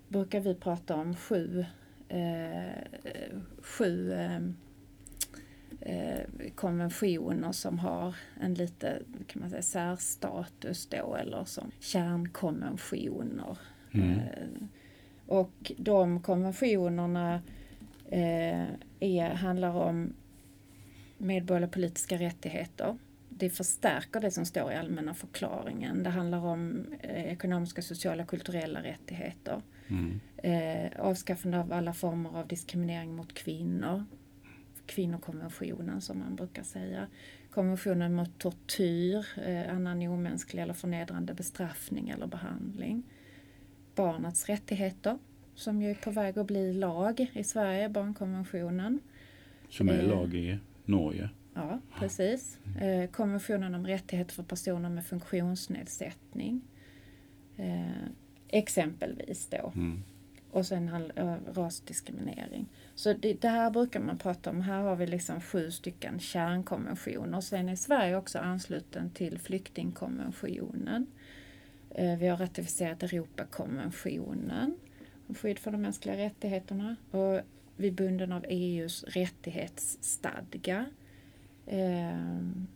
brukar 0.08 0.40
vi 0.40 0.56
prata 0.56 0.96
om 0.96 1.16
sju 1.16 1.66
eh, 2.10 2.72
sju 3.62 4.14
eh, 4.14 4.42
eh, 5.82 6.52
konventioner 6.56 7.52
som 7.52 7.80
har 7.80 8.16
en 8.42 8.54
lite 8.54 9.00
kan 9.28 9.42
man 9.42 9.50
säga, 9.50 9.62
särstatus 9.62 10.88
då 10.88 11.16
eller 11.16 11.46
som 11.46 11.72
kärnkonventioner. 11.80 13.58
Mm. 13.92 14.20
Eh, 14.20 14.68
och 15.28 15.72
de 15.78 16.22
konventionerna 16.22 17.42
eh, 18.10 18.64
är, 19.04 19.30
handlar 19.30 19.76
om 19.76 20.14
medborgerliga 21.18 21.70
politiska 21.70 22.18
rättigheter. 22.18 22.98
Det 23.30 23.50
förstärker 23.50 24.20
det 24.20 24.32
som 24.32 24.46
står 24.46 24.72
i 24.72 24.76
allmänna 24.76 25.14
förklaringen. 25.14 26.04
Det 26.04 26.10
handlar 26.10 26.46
om 26.46 26.86
eh, 27.00 27.26
ekonomiska, 27.26 27.82
sociala, 27.82 28.26
kulturella 28.26 28.84
rättigheter. 28.84 29.62
Mm. 29.88 30.20
Eh, 30.38 31.00
avskaffande 31.00 31.60
av 31.60 31.74
alla 31.74 31.94
former 31.94 32.38
av 32.40 32.48
diskriminering 32.48 33.16
mot 33.16 33.34
kvinnor. 33.34 34.06
Kvinnokonventionen 34.86 36.02
som 36.02 36.20
man 36.20 36.36
brukar 36.36 36.64
säga. 36.64 37.08
Konventionen 37.52 38.14
mot 38.14 38.40
tortyr, 38.40 39.26
eh, 39.46 39.76
annan 39.76 40.02
omänsklig 40.08 40.62
eller 40.62 40.74
förnedrande 40.74 41.34
bestraffning 41.34 42.10
eller 42.10 42.28
behandling. 42.28 43.04
Barnets 43.96 44.50
rättigheter 44.50 45.18
som 45.56 45.82
ju 45.82 45.92
är 45.92 45.96
på 45.96 46.12
väg 46.12 46.40
att 46.40 46.48
bli 46.48 46.74
lag 46.74 47.28
i 47.34 47.44
Sverige, 47.44 47.90
barnkonventionen. 47.90 49.00
Som 49.70 49.90
är 49.90 50.00
eh, 50.00 50.08
lag 50.08 50.34
i 50.34 50.58
Norge? 50.86 51.30
Ja, 51.54 51.80
precis. 52.00 52.60
Eh, 52.82 53.10
konventionen 53.10 53.76
om 53.76 53.88
rättigheter 53.88 54.34
för 54.34 54.44
personer 54.44 54.90
med 54.90 55.06
funktionsnedsättning. 55.06 56.62
Eh, 57.58 58.08
exempelvis 58.48 59.48
då. 59.48 59.72
Mm. 59.76 60.04
Och 60.52 60.66
sen 60.66 61.12
rasdiskriminering. 61.54 62.68
Så 62.96 63.14
det, 63.14 63.34
det, 63.34 63.50
här 63.50 63.72
brukar 63.72 64.00
man 64.00 64.18
prata 64.18 64.50
om. 64.50 64.62
Här 64.62 64.82
har 64.82 64.96
vi 64.96 65.08
liksom 65.08 65.42
sju 65.42 65.72
stycken 65.72 66.20
kärnkonventioner. 66.20 67.42
Sen 67.42 67.70
är 67.70 67.76
Sverige 67.76 68.16
också 68.18 68.40
ansluten 68.40 69.10
till 69.10 69.40
flyktingkonventionen. 69.40 71.08
Vi 72.20 72.28
har 72.28 72.38
ratificerat 72.38 73.04
Europakonventionen 73.04 74.76
skydd 75.36 75.60
för 75.60 75.72
de 75.72 75.82
mänskliga 75.82 76.18
rättigheterna. 76.18 76.96
Och 77.12 77.42
vi 77.76 77.88
är 77.88 77.92
bunden 77.92 78.32
av 78.32 78.46
EUs 78.50 79.04
rättighetsstadga. 79.04 80.86
Ehm, 81.68 82.68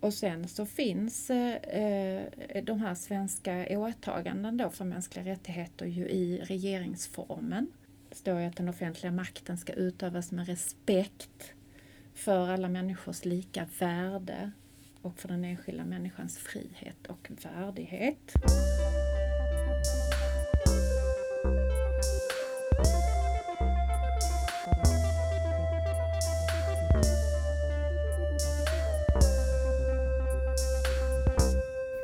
och 0.00 0.14
sen 0.14 0.48
så 0.48 0.66
finns 0.66 1.30
eh, 1.30 1.54
eh, 1.54 2.64
de 2.64 2.80
här 2.80 2.94
svenska 2.94 3.78
åtaganden 3.78 4.56
då 4.56 4.70
för 4.70 4.84
mänskliga 4.84 5.24
rättigheter 5.24 5.86
ju 5.86 6.08
i 6.08 6.40
regeringsformen. 6.44 7.66
Det 8.08 8.16
står 8.16 8.40
ju 8.40 8.46
att 8.46 8.56
den 8.56 8.68
offentliga 8.68 9.12
makten 9.12 9.58
ska 9.58 9.72
utövas 9.72 10.32
med 10.32 10.46
respekt 10.46 11.52
för 12.14 12.48
alla 12.48 12.68
människors 12.68 13.24
lika 13.24 13.66
värde 13.78 14.50
och 15.02 15.18
för 15.18 15.28
den 15.28 15.44
enskilda 15.44 15.84
människans 15.84 16.38
frihet 16.38 17.06
och 17.06 17.30
värdighet. 17.42 18.34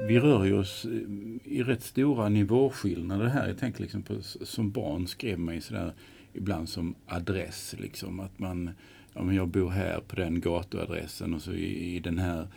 Vi 0.06 0.20
rör 0.20 0.44
ju 0.44 0.58
oss 0.58 0.84
eh, 0.84 1.52
i 1.52 1.62
rätt 1.62 1.82
stora 1.82 2.28
nivåskillnader 2.28 3.26
här. 3.26 3.48
Jag 3.48 3.58
tänker 3.58 3.82
liksom 3.82 4.02
på, 4.02 4.14
som 4.42 4.70
barn 4.70 5.06
skrev 5.06 5.38
man 5.38 5.54
ju 5.54 5.60
sådär 5.60 5.92
ibland 6.32 6.68
som 6.68 6.94
adress. 7.06 7.74
Liksom, 7.78 8.20
att 8.20 8.38
man, 8.38 8.70
ja, 9.14 9.22
men 9.22 9.34
jag 9.34 9.48
bor 9.48 9.70
här 9.70 10.00
på 10.00 10.16
den 10.16 10.40
gatuadressen 10.40 11.34
och 11.34 11.42
så 11.42 11.52
i, 11.52 11.96
i 11.96 12.00
den 12.00 12.18
här 12.18 12.48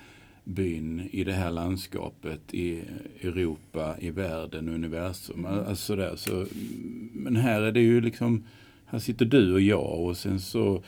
byn, 0.44 1.10
i 1.12 1.24
det 1.24 1.34
här 1.34 1.52
landskapet, 1.52 2.54
i 2.54 2.84
Europa, 3.22 3.96
i 4.00 4.10
världen, 4.10 4.70
universum. 4.70 5.46
Mm. 5.46 5.68
Alltså 5.68 5.96
där, 5.96 6.16
så, 6.16 6.46
men 7.14 7.36
här 7.36 7.62
är 7.62 7.72
det 7.72 7.82
ju 7.82 8.02
liksom, 8.02 8.44
här 8.86 9.00
sitter 9.00 9.26
du 9.26 9.54
och 9.54 9.62
jag 9.62 10.00
och 10.00 10.18
sen 10.18 10.40
så 10.40 10.84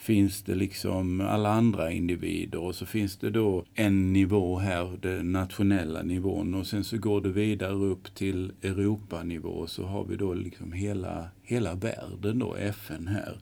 finns 0.00 0.42
det 0.42 0.54
liksom 0.54 1.20
alla 1.20 1.52
andra 1.52 1.90
individer 1.90 2.58
och 2.58 2.74
så 2.74 2.86
finns 2.86 3.16
det 3.16 3.30
då 3.30 3.64
en 3.74 4.12
nivå 4.12 4.58
här, 4.58 4.98
den 5.02 5.32
nationella 5.32 6.02
nivån 6.02 6.54
och 6.54 6.66
sen 6.66 6.84
så 6.84 6.98
går 6.98 7.20
det 7.20 7.28
vidare 7.28 7.72
upp 7.72 8.14
till 8.14 8.52
Europanivå 8.62 9.48
och 9.48 9.70
så 9.70 9.84
har 9.84 10.04
vi 10.04 10.16
då 10.16 10.34
liksom 10.34 10.72
hela, 10.72 11.28
hela 11.42 11.74
världen 11.74 12.38
då, 12.38 12.54
FN 12.54 13.06
här. 13.06 13.36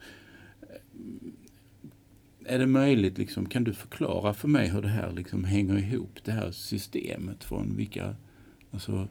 Är 2.45 2.59
det 2.59 2.67
möjligt, 2.67 3.17
liksom, 3.17 3.45
kan 3.45 3.63
du 3.63 3.73
förklara 3.73 4.33
för 4.33 4.47
mig 4.47 4.69
hur 4.69 4.81
det 4.81 4.87
här 4.87 5.11
liksom 5.11 5.43
hänger 5.43 5.77
ihop, 5.77 6.19
det 6.23 6.31
här 6.31 6.51
systemet 6.51 7.43
från 7.43 7.75
vilka, 7.75 8.15
alltså 8.71 9.07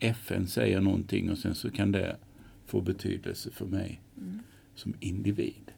FN 0.00 0.46
säger 0.46 0.80
någonting 0.80 1.30
och 1.30 1.38
sen 1.38 1.54
så 1.54 1.70
kan 1.70 1.92
det 1.92 2.16
få 2.66 2.80
betydelse 2.80 3.50
för 3.50 3.66
mig 3.66 4.00
mm. 4.16 4.38
som 4.74 4.94
individ. 5.00 5.73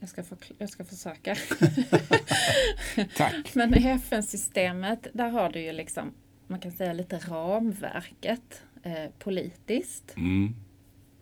Jag 0.00 0.08
ska, 0.08 0.22
jag 0.58 0.68
ska 0.68 0.84
försöka. 0.84 1.34
Tack. 3.16 3.54
Men 3.54 3.78
i 3.78 3.88
FN-systemet, 3.88 5.06
där 5.12 5.28
har 5.28 5.50
du 5.50 5.60
ju 5.60 5.72
liksom, 5.72 6.14
man 6.46 6.60
kan 6.60 6.72
säga 6.72 6.92
lite 6.92 7.18
ramverket 7.18 8.62
eh, 8.82 9.10
politiskt. 9.18 10.16
Mm. 10.16 10.54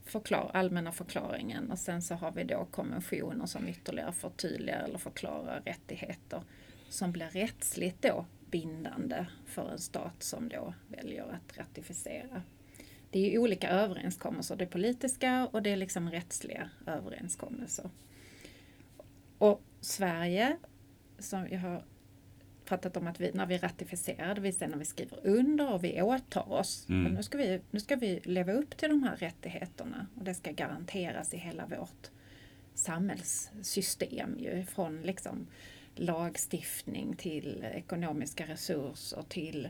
Förklar, 0.04 0.50
allmänna 0.54 0.92
förklaringen 0.92 1.70
och 1.70 1.78
sen 1.78 2.02
så 2.02 2.14
har 2.14 2.32
vi 2.32 2.44
då 2.44 2.66
konventioner 2.70 3.46
som 3.46 3.68
ytterligare 3.68 4.12
förtydligar 4.12 4.84
eller 4.84 4.98
förklarar 4.98 5.62
rättigheter 5.64 6.42
som 6.88 7.12
blir 7.12 7.26
rättsligt 7.26 8.02
då 8.02 8.26
bindande 8.50 9.26
för 9.46 9.70
en 9.70 9.78
stat 9.78 10.22
som 10.22 10.48
då 10.48 10.74
väljer 10.88 11.22
att 11.22 11.58
ratificera. 11.58 12.42
Det 13.10 13.34
är 13.34 13.38
olika 13.38 13.68
överenskommelser, 13.68 14.56
det 14.56 14.64
är 14.64 14.68
politiska 14.68 15.48
och 15.52 15.62
det 15.62 15.70
är 15.70 15.76
liksom 15.76 16.10
rättsliga 16.10 16.70
överenskommelser. 16.86 17.90
Och 19.38 19.62
Sverige 19.80 20.56
som 21.18 21.48
jag 21.50 21.58
har 21.58 21.84
pratat 22.64 22.96
om 22.96 23.06
att 23.06 23.20
vi, 23.20 23.30
när 23.34 23.46
vi 23.46 23.58
ratificerar, 23.58 24.34
det 24.34 24.40
vill 24.40 24.56
säga 24.56 24.68
när 24.68 24.78
vi 24.78 24.84
skriver 24.84 25.26
under 25.26 25.72
och 25.72 25.84
vi 25.84 26.02
åtar 26.02 26.52
oss. 26.52 26.86
Mm. 26.88 27.14
Nu, 27.14 27.22
ska 27.22 27.38
vi, 27.38 27.60
nu 27.70 27.80
ska 27.80 27.96
vi 27.96 28.20
leva 28.24 28.52
upp 28.52 28.76
till 28.76 28.88
de 28.88 29.02
här 29.02 29.16
rättigheterna 29.16 30.06
och 30.14 30.24
det 30.24 30.34
ska 30.34 30.50
garanteras 30.52 31.34
i 31.34 31.36
hela 31.36 31.66
vårt 31.66 32.10
samhällssystem 32.74 34.38
ju, 34.38 34.64
från 34.64 35.02
liksom 35.02 35.46
lagstiftning 35.94 37.16
till 37.16 37.64
ekonomiska 37.74 38.46
resurser 38.46 39.24
till 39.28 39.68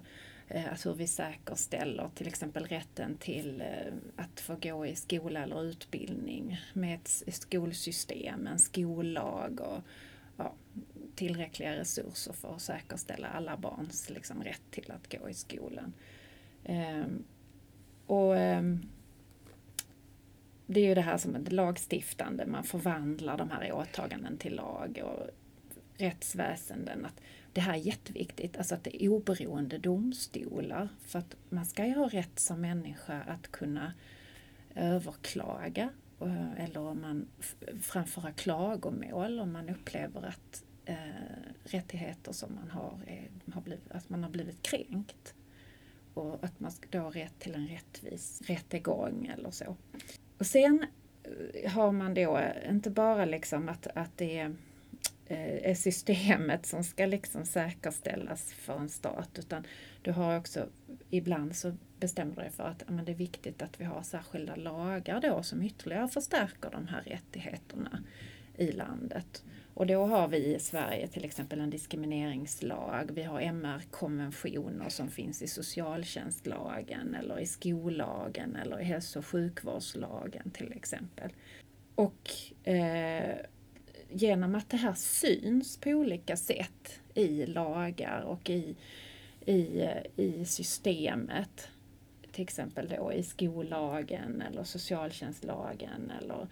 Eh, 0.49 0.71
alltså 0.71 0.89
hur 0.89 0.97
vi 0.97 1.07
säkerställer 1.07 2.11
till 2.15 2.29
exempel 2.29 2.67
rätten 2.67 3.17
till 3.17 3.61
eh, 3.61 3.95
att 4.17 4.41
få 4.41 4.55
gå 4.55 4.87
i 4.87 4.97
skola 4.97 5.43
eller 5.43 5.63
utbildning 5.65 6.61
med 6.73 6.95
ett 6.95 7.35
skolsystem, 7.35 8.47
en 8.47 8.59
skollag 8.59 9.61
och 9.61 9.83
ja, 10.37 10.55
tillräckliga 11.15 11.77
resurser 11.77 12.33
för 12.33 12.55
att 12.55 12.63
säkerställa 12.63 13.29
alla 13.29 13.57
barns 13.57 14.11
liksom, 14.11 14.45
rätt 14.45 14.71
till 14.71 14.91
att 14.91 15.13
gå 15.13 15.29
i 15.29 15.35
skolan. 15.35 15.93
Ehm, 16.65 17.25
och 18.07 18.37
ehm, 18.37 18.89
det 20.67 20.81
är 20.81 20.85
ju 20.89 20.95
det 20.95 21.01
här 21.01 21.19
som 21.19 21.35
ett 21.35 21.53
lagstiftande, 21.53 22.47
man 22.47 22.65
förvandlar 22.65 23.39
de 23.39 23.51
här 23.51 23.73
åtaganden 23.73 24.39
till 24.39 24.55
lag 24.55 25.01
och 25.05 25.31
rättsväsenden. 25.99 27.07
Att 27.07 27.21
det 27.57 27.63
här 27.63 27.75
är 27.75 27.79
jätteviktigt, 27.79 28.57
alltså 28.57 28.75
att 28.75 28.85
det 28.85 29.05
är 29.05 29.09
oberoende 29.09 29.79
domstolar. 29.79 30.89
För 31.01 31.19
att 31.19 31.37
man 31.49 31.67
ska 31.67 31.87
ju 31.87 31.95
ha 31.95 32.09
rätt 32.09 32.39
som 32.39 32.61
människa 32.61 33.23
att 33.23 33.51
kunna 33.51 33.95
överklaga 34.75 35.89
eh, 36.21 36.65
eller 36.65 36.81
om 36.81 37.01
man 37.01 37.29
framföra 37.81 38.33
klagomål 38.33 39.41
om 39.41 39.53
man 39.53 39.69
upplever 39.69 40.23
att 40.23 40.65
eh, 40.85 40.97
rättigheter 41.65 42.33
som 42.33 42.55
man 42.55 42.71
har, 42.71 42.99
är, 43.07 43.53
har 43.53 43.61
blivit, 43.61 43.91
att 43.91 44.09
man 44.09 44.23
har 44.23 44.31
blivit 44.31 44.63
kränkt. 44.63 45.35
Och 46.15 46.45
att 46.45 46.61
man 46.61 46.73
då 46.91 46.99
har 46.99 47.11
rätt 47.11 47.39
till 47.39 47.55
en 47.55 47.69
rättvis 47.69 48.43
rättegång 48.47 49.27
eller 49.27 49.51
så. 49.51 49.77
Och 50.39 50.47
sen 50.47 50.87
eh, 51.23 51.73
har 51.73 51.93
man 51.93 52.15
då 52.15 52.37
eh, 52.37 52.71
inte 52.71 52.91
bara 52.91 53.25
liksom 53.25 53.69
att, 53.69 53.87
att 53.87 54.17
det 54.17 54.39
är, 54.39 54.57
är 55.29 55.75
systemet 55.75 56.67
som 56.67 56.85
ska 56.85 57.07
liksom 57.07 57.45
säkerställas 57.45 58.53
för 58.53 58.79
en 58.79 58.89
stat 58.89 59.31
utan 59.39 59.67
du 60.03 60.13
har 60.13 60.39
också 60.39 60.67
ibland 61.11 61.57
så 61.57 61.73
bestämmer 62.01 62.35
du 62.35 62.41
dig 62.41 62.51
för 62.51 62.65
att 62.65 62.83
men 62.89 63.05
det 63.05 63.13
är 63.13 63.17
viktigt 63.17 63.63
att 63.63 63.81
vi 63.81 63.85
har 63.85 64.03
särskilda 64.03 64.57
lagar 64.57 65.21
då 65.21 65.43
som 65.43 65.63
ytterligare 65.63 66.09
förstärker 66.09 66.71
de 66.71 66.87
här 66.87 67.03
rättigheterna 67.03 68.03
i 68.57 68.73
landet. 68.73 69.45
Och 69.75 69.87
då 69.87 70.07
har 70.07 70.29
vi 70.29 70.55
i 70.55 70.59
Sverige 70.59 71.09
till 71.09 71.25
exempel 71.25 71.61
en 71.61 71.71
diskrimineringslag. 71.71 73.11
Vi 73.15 73.23
har 73.23 73.41
MR-konventioner 73.41 74.89
som 74.89 75.09
finns 75.09 75.43
i 75.43 75.47
socialtjänstlagen 75.47 77.15
eller 77.15 77.41
i 77.41 77.47
skollagen 77.47 78.57
eller 78.57 78.81
i 78.81 78.85
hälso 78.85 79.19
och 79.19 79.27
sjukvårdslagen 79.27 80.51
till 80.51 80.73
exempel. 80.73 81.31
Och 81.95 82.31
eh, 82.69 83.37
genom 84.17 84.55
att 84.55 84.71
det 84.71 84.77
här 84.77 84.95
syns 84.95 85.77
på 85.77 85.91
olika 85.91 86.37
sätt 86.37 87.01
i 87.15 87.47
lagar 87.47 88.21
och 88.21 88.51
i, 88.51 88.77
i, 89.47 89.81
eh, 89.81 90.25
i 90.25 90.45
systemet, 90.45 91.69
till 92.33 92.43
exempel 92.43 92.89
då 92.89 93.13
i 93.13 93.23
skollagen 93.23 94.43
eller 94.43 94.65
socialtjänstlagen 94.65 96.13
eller 96.21 96.47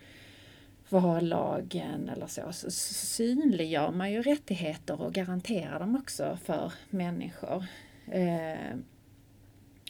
vallagen 0.89 2.09
eller 2.09 2.27
så, 2.27 2.53
så 2.53 2.71
synliggör 2.71 3.93
man 3.93 4.13
ju 4.13 4.23
rättigheter 4.23 5.01
och 5.01 5.13
garanterar 5.13 5.81
dem 5.81 5.97
också 5.97 6.39
för 6.45 6.73
människor. 6.91 7.65
Eh, 8.11 8.77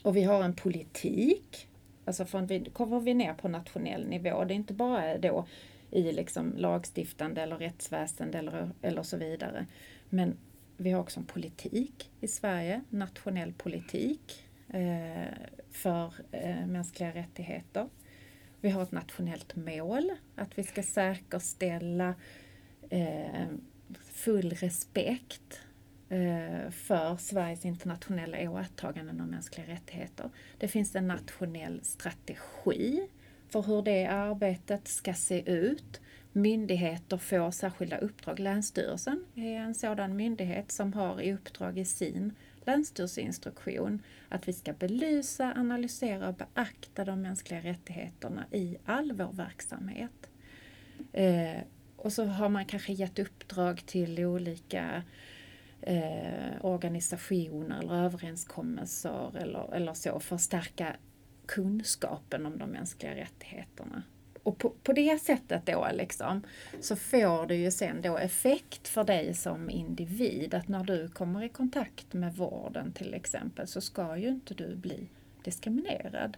och 0.02 0.16
vi 0.16 0.22
har 0.22 0.42
en 0.42 0.54
politik, 0.54 1.68
alltså 2.04 2.24
från, 2.24 2.64
kommer 2.64 3.00
vi 3.00 3.14
ner 3.14 3.34
på 3.34 3.48
nationell 3.48 4.06
nivå, 4.06 4.44
det 4.44 4.54
är 4.54 4.56
inte 4.56 4.74
bara 4.74 5.18
då 5.18 5.46
i 5.94 6.12
liksom 6.12 6.52
lagstiftande 6.56 7.42
eller 7.42 7.58
rättsväsende 7.58 8.38
eller, 8.38 8.70
eller 8.82 9.02
så 9.02 9.16
vidare. 9.16 9.66
Men 10.08 10.36
vi 10.76 10.90
har 10.90 11.00
också 11.00 11.20
en 11.20 11.26
politik 11.26 12.10
i 12.20 12.28
Sverige, 12.28 12.82
nationell 12.90 13.52
politik 13.52 14.44
eh, 14.68 15.32
för 15.70 16.14
eh, 16.30 16.66
mänskliga 16.66 17.14
rättigheter. 17.14 17.88
Vi 18.60 18.70
har 18.70 18.82
ett 18.82 18.92
nationellt 18.92 19.56
mål 19.56 20.10
att 20.34 20.58
vi 20.58 20.64
ska 20.64 20.82
säkerställa 20.82 22.14
eh, 22.90 23.46
full 24.02 24.50
respekt 24.50 25.60
eh, 26.08 26.70
för 26.70 27.16
Sveriges 27.16 27.64
internationella 27.64 28.50
åtaganden 28.50 29.20
om 29.20 29.26
mänskliga 29.26 29.66
rättigheter. 29.66 30.30
Det 30.58 30.68
finns 30.68 30.94
en 30.94 31.08
nationell 31.08 31.80
strategi 31.84 33.08
för 33.54 33.62
hur 33.62 33.82
det 33.82 34.06
arbetet 34.06 34.88
ska 34.88 35.14
se 35.14 35.50
ut. 35.50 36.00
Myndigheter 36.32 37.16
får 37.16 37.50
särskilda 37.50 37.98
uppdrag. 37.98 38.38
Länsstyrelsen 38.38 39.24
är 39.34 39.56
en 39.56 39.74
sådan 39.74 40.16
myndighet 40.16 40.72
som 40.72 40.92
har 40.92 41.20
i 41.20 41.32
uppdrag 41.32 41.78
i 41.78 41.84
sin 41.84 42.32
länsstyrelseinstruktion 42.64 44.02
att 44.28 44.48
vi 44.48 44.52
ska 44.52 44.72
belysa, 44.72 45.52
analysera 45.56 46.28
och 46.28 46.34
beakta 46.34 47.04
de 47.04 47.22
mänskliga 47.22 47.60
rättigheterna 47.60 48.44
i 48.50 48.76
all 48.84 49.12
vår 49.12 49.32
verksamhet. 49.32 50.30
Eh, 51.12 51.60
och 51.96 52.12
så 52.12 52.24
har 52.24 52.48
man 52.48 52.64
kanske 52.66 52.92
gett 52.92 53.18
uppdrag 53.18 53.82
till 53.86 54.24
olika 54.24 55.02
eh, 55.80 56.52
organisationer 56.60 57.78
eller 57.82 57.94
överenskommelser 57.94 59.36
eller, 59.36 59.74
eller 59.74 59.94
så 59.94 60.20
för 60.20 60.36
att 60.36 60.42
stärka 60.42 60.96
kunskapen 61.46 62.46
om 62.46 62.58
de 62.58 62.70
mänskliga 62.70 63.14
rättigheterna 63.14 64.02
och 64.44 64.58
på, 64.58 64.70
på 64.82 64.92
det 64.92 65.22
sättet 65.22 65.66
då 65.66 65.88
liksom, 65.92 66.42
så 66.80 66.96
får 66.96 67.46
det 67.46 67.54
ju 67.54 67.70
sen 67.70 68.02
då 68.02 68.18
effekt 68.18 68.88
för 68.88 69.04
dig 69.04 69.34
som 69.34 69.70
individ 69.70 70.54
att 70.54 70.68
när 70.68 70.84
du 70.84 71.08
kommer 71.08 71.42
i 71.42 71.48
kontakt 71.48 72.12
med 72.12 72.34
vården 72.36 72.92
till 72.92 73.14
exempel 73.14 73.66
så 73.66 73.80
ska 73.80 74.16
ju 74.16 74.28
inte 74.28 74.54
du 74.54 74.76
bli 74.76 75.08
diskriminerad. 75.44 76.36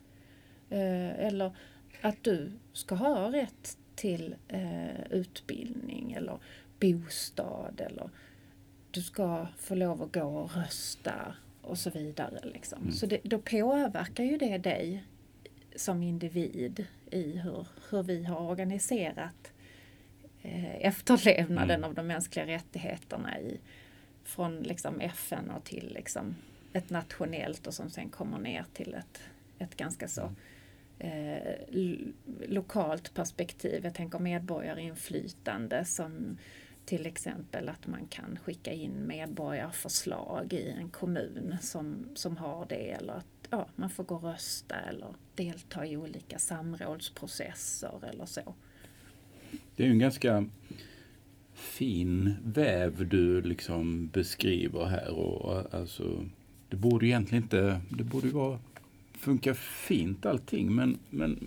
Eh, 0.71 1.27
eller 1.27 1.57
att 2.01 2.25
du 2.25 2.53
ska 2.73 2.95
ha 2.95 3.33
rätt 3.33 3.79
till 3.95 4.35
eh, 4.49 5.07
utbildning 5.11 6.13
eller 6.13 6.39
bostad 6.81 7.81
eller 7.81 8.11
du 8.91 9.03
ska 9.03 9.47
få 9.57 9.75
lov 9.75 10.03
att 10.03 10.13
gå 10.13 10.25
och 10.25 10.57
rösta 10.57 11.35
och 11.67 11.79
så 11.79 11.91
vidare. 11.91 12.41
Liksom. 12.43 12.83
Mm. 12.83 12.93
Så 12.93 13.07
det, 13.07 13.21
då 13.23 13.39
påverkar 13.39 14.25
ju 14.25 14.39
det 14.39 14.59
dig 14.59 15.05
som 15.77 16.03
individ 16.03 16.87
i 17.11 17.39
hur, 17.39 17.67
hur 17.91 18.03
vi 18.03 18.25
har 18.25 18.41
organiserat 18.41 19.53
eh, 20.43 20.87
efterlevnaden 20.87 21.77
mm. 21.77 21.85
av 21.85 21.95
de 21.95 22.07
mänskliga 22.07 22.47
rättigheterna 22.47 23.41
i, 23.41 23.61
från 24.25 24.63
liksom 24.63 25.01
FN 25.01 25.51
och 25.51 25.65
till 25.65 25.93
liksom 25.95 26.35
ett 26.73 26.91
nationellt 26.91 27.67
och 27.67 27.75
som 27.75 27.91
sen 27.91 28.09
kommer 28.09 28.39
ner 28.39 28.65
till 28.73 28.95
ett, 28.95 29.23
ett 29.59 29.77
ganska 29.77 30.09
så 30.09 30.33
eh, 30.99 31.57
lokalt 32.47 33.15
perspektiv. 33.15 33.85
Jag 33.85 33.95
tänker 33.95 34.19
medborgarinflytande 34.19 35.85
som 35.85 36.39
till 36.87 37.07
exempel 37.07 37.69
att 37.69 37.87
man 37.87 38.07
kan 38.07 38.39
skicka 38.45 38.73
in 38.73 39.07
medborgarförslag 39.07 40.53
i 40.53 40.71
en 40.71 40.89
kommun 40.89 41.57
som, 41.61 42.07
som 42.15 42.37
har 42.37 42.67
det 42.69 42.91
eller 42.91 43.13
att 43.13 43.49
ja, 43.51 43.69
man 43.77 43.91
får 43.91 44.05
gå 44.05 44.15
och 44.15 44.23
rösta 44.23 44.75
eller 44.75 45.15
delta 45.35 45.87
i 45.87 45.97
olika 45.97 46.39
samrådsprocesser 46.39 48.09
eller 48.13 48.27
så. 48.27 48.55
Det 49.77 49.87
är 49.87 49.91
en 49.91 49.99
ganska 49.99 50.47
fin 51.55 52.35
väv 52.45 53.09
du 53.09 53.43
liksom 53.43 54.07
beskriver 54.09 54.85
här. 54.85 55.11
Och, 55.11 55.75
alltså, 55.75 56.25
det 56.69 56.77
borde 56.77 57.07
egentligen 57.07 57.45
inte, 57.45 57.81
det 57.91 58.05
borde 58.05 58.29
vara, 58.29 58.59
funka 59.13 59.55
fint 59.55 60.27
allting 60.27 60.75
men, 60.75 60.99
men 61.11 61.47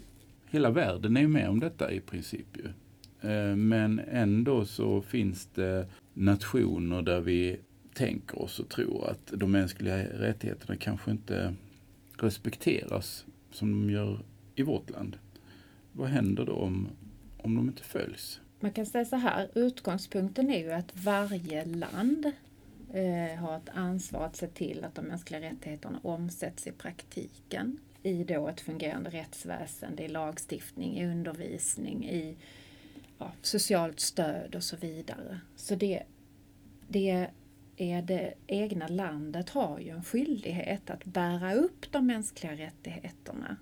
hela 0.49 0.69
världen 0.69 1.17
är 1.17 1.21
ju 1.21 1.27
med 1.27 1.49
om 1.49 1.59
detta 1.59 1.91
i 1.91 1.99
princip 1.99 2.47
ju. 2.57 2.69
Eh, 3.21 3.55
men 3.55 3.99
ändå 3.99 4.65
så 4.65 5.01
finns 5.01 5.45
det 5.45 5.87
nationer 6.13 7.01
där 7.01 7.21
vi 7.21 7.59
tänker 7.93 8.41
oss 8.41 8.59
och 8.59 8.69
tror 8.69 9.09
att 9.09 9.33
de 9.33 9.51
mänskliga 9.51 9.97
rättigheterna 9.97 10.75
kanske 10.75 11.11
inte 11.11 11.53
respekteras 12.17 13.25
som 13.51 13.71
de 13.71 13.93
gör 13.93 14.19
i 14.55 14.63
vårt 14.63 14.89
land. 14.89 15.17
Vad 15.91 16.09
händer 16.09 16.45
då 16.45 16.53
om, 16.53 16.87
om 17.37 17.55
de 17.55 17.67
inte 17.67 17.83
följs? 17.83 18.39
Man 18.59 18.71
kan 18.71 18.85
säga 18.85 19.05
så 19.05 19.15
här, 19.15 19.49
utgångspunkten 19.55 20.49
är 20.49 20.59
ju 20.59 20.71
att 20.71 20.91
varje 21.03 21.65
land 21.65 22.25
eh, 22.93 23.39
har 23.39 23.57
ett 23.57 23.69
ansvar 23.73 24.25
att 24.25 24.35
se 24.35 24.47
till 24.47 24.83
att 24.83 24.95
de 24.95 25.05
mänskliga 25.05 25.41
rättigheterna 25.41 25.99
omsätts 26.03 26.67
i 26.67 26.71
praktiken 26.71 27.77
i 28.03 28.23
då 28.23 28.47
ett 28.47 28.61
fungerande 28.61 29.09
rättsväsende, 29.09 30.03
i 30.03 30.07
lagstiftning, 30.07 30.97
i 30.97 31.05
undervisning, 31.05 32.09
i 32.09 32.37
ja, 33.19 33.31
socialt 33.41 33.99
stöd 33.99 34.55
och 34.55 34.63
så 34.63 34.77
vidare. 34.77 35.39
Så 35.55 35.75
det, 35.75 36.03
det 36.87 37.27
är 37.77 38.01
det 38.01 38.33
egna 38.47 38.87
landet 38.87 39.49
har 39.49 39.79
ju 39.79 39.89
en 39.89 40.03
skyldighet 40.03 40.89
att 40.89 41.05
bära 41.05 41.53
upp 41.53 41.91
de 41.91 42.07
mänskliga 42.07 42.53
rättigheterna 42.53 43.57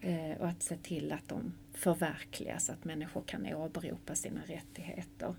eh, 0.00 0.40
och 0.40 0.48
att 0.48 0.62
se 0.62 0.76
till 0.76 1.12
att 1.12 1.28
de 1.28 1.52
förverkligas, 1.72 2.70
att 2.70 2.84
människor 2.84 3.22
kan 3.22 3.54
åberopa 3.54 4.14
sina 4.14 4.40
rättigheter. 4.46 5.34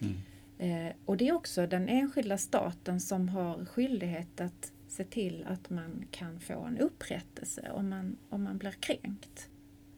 Mm. 0.00 0.14
Eh, 0.58 0.94
och 1.04 1.16
det 1.16 1.28
är 1.28 1.32
också 1.32 1.66
den 1.66 1.88
enskilda 1.88 2.38
staten 2.38 3.00
som 3.00 3.28
har 3.28 3.64
skyldighet 3.64 4.40
att 4.40 4.72
se 4.88 5.04
till 5.04 5.44
att 5.48 5.70
man 5.70 6.06
kan 6.10 6.40
få 6.40 6.60
en 6.64 6.78
upprättelse 6.78 7.70
om 7.70 7.88
man, 7.88 8.16
om 8.28 8.42
man 8.42 8.58
blir 8.58 8.70
kränkt. 8.70 9.49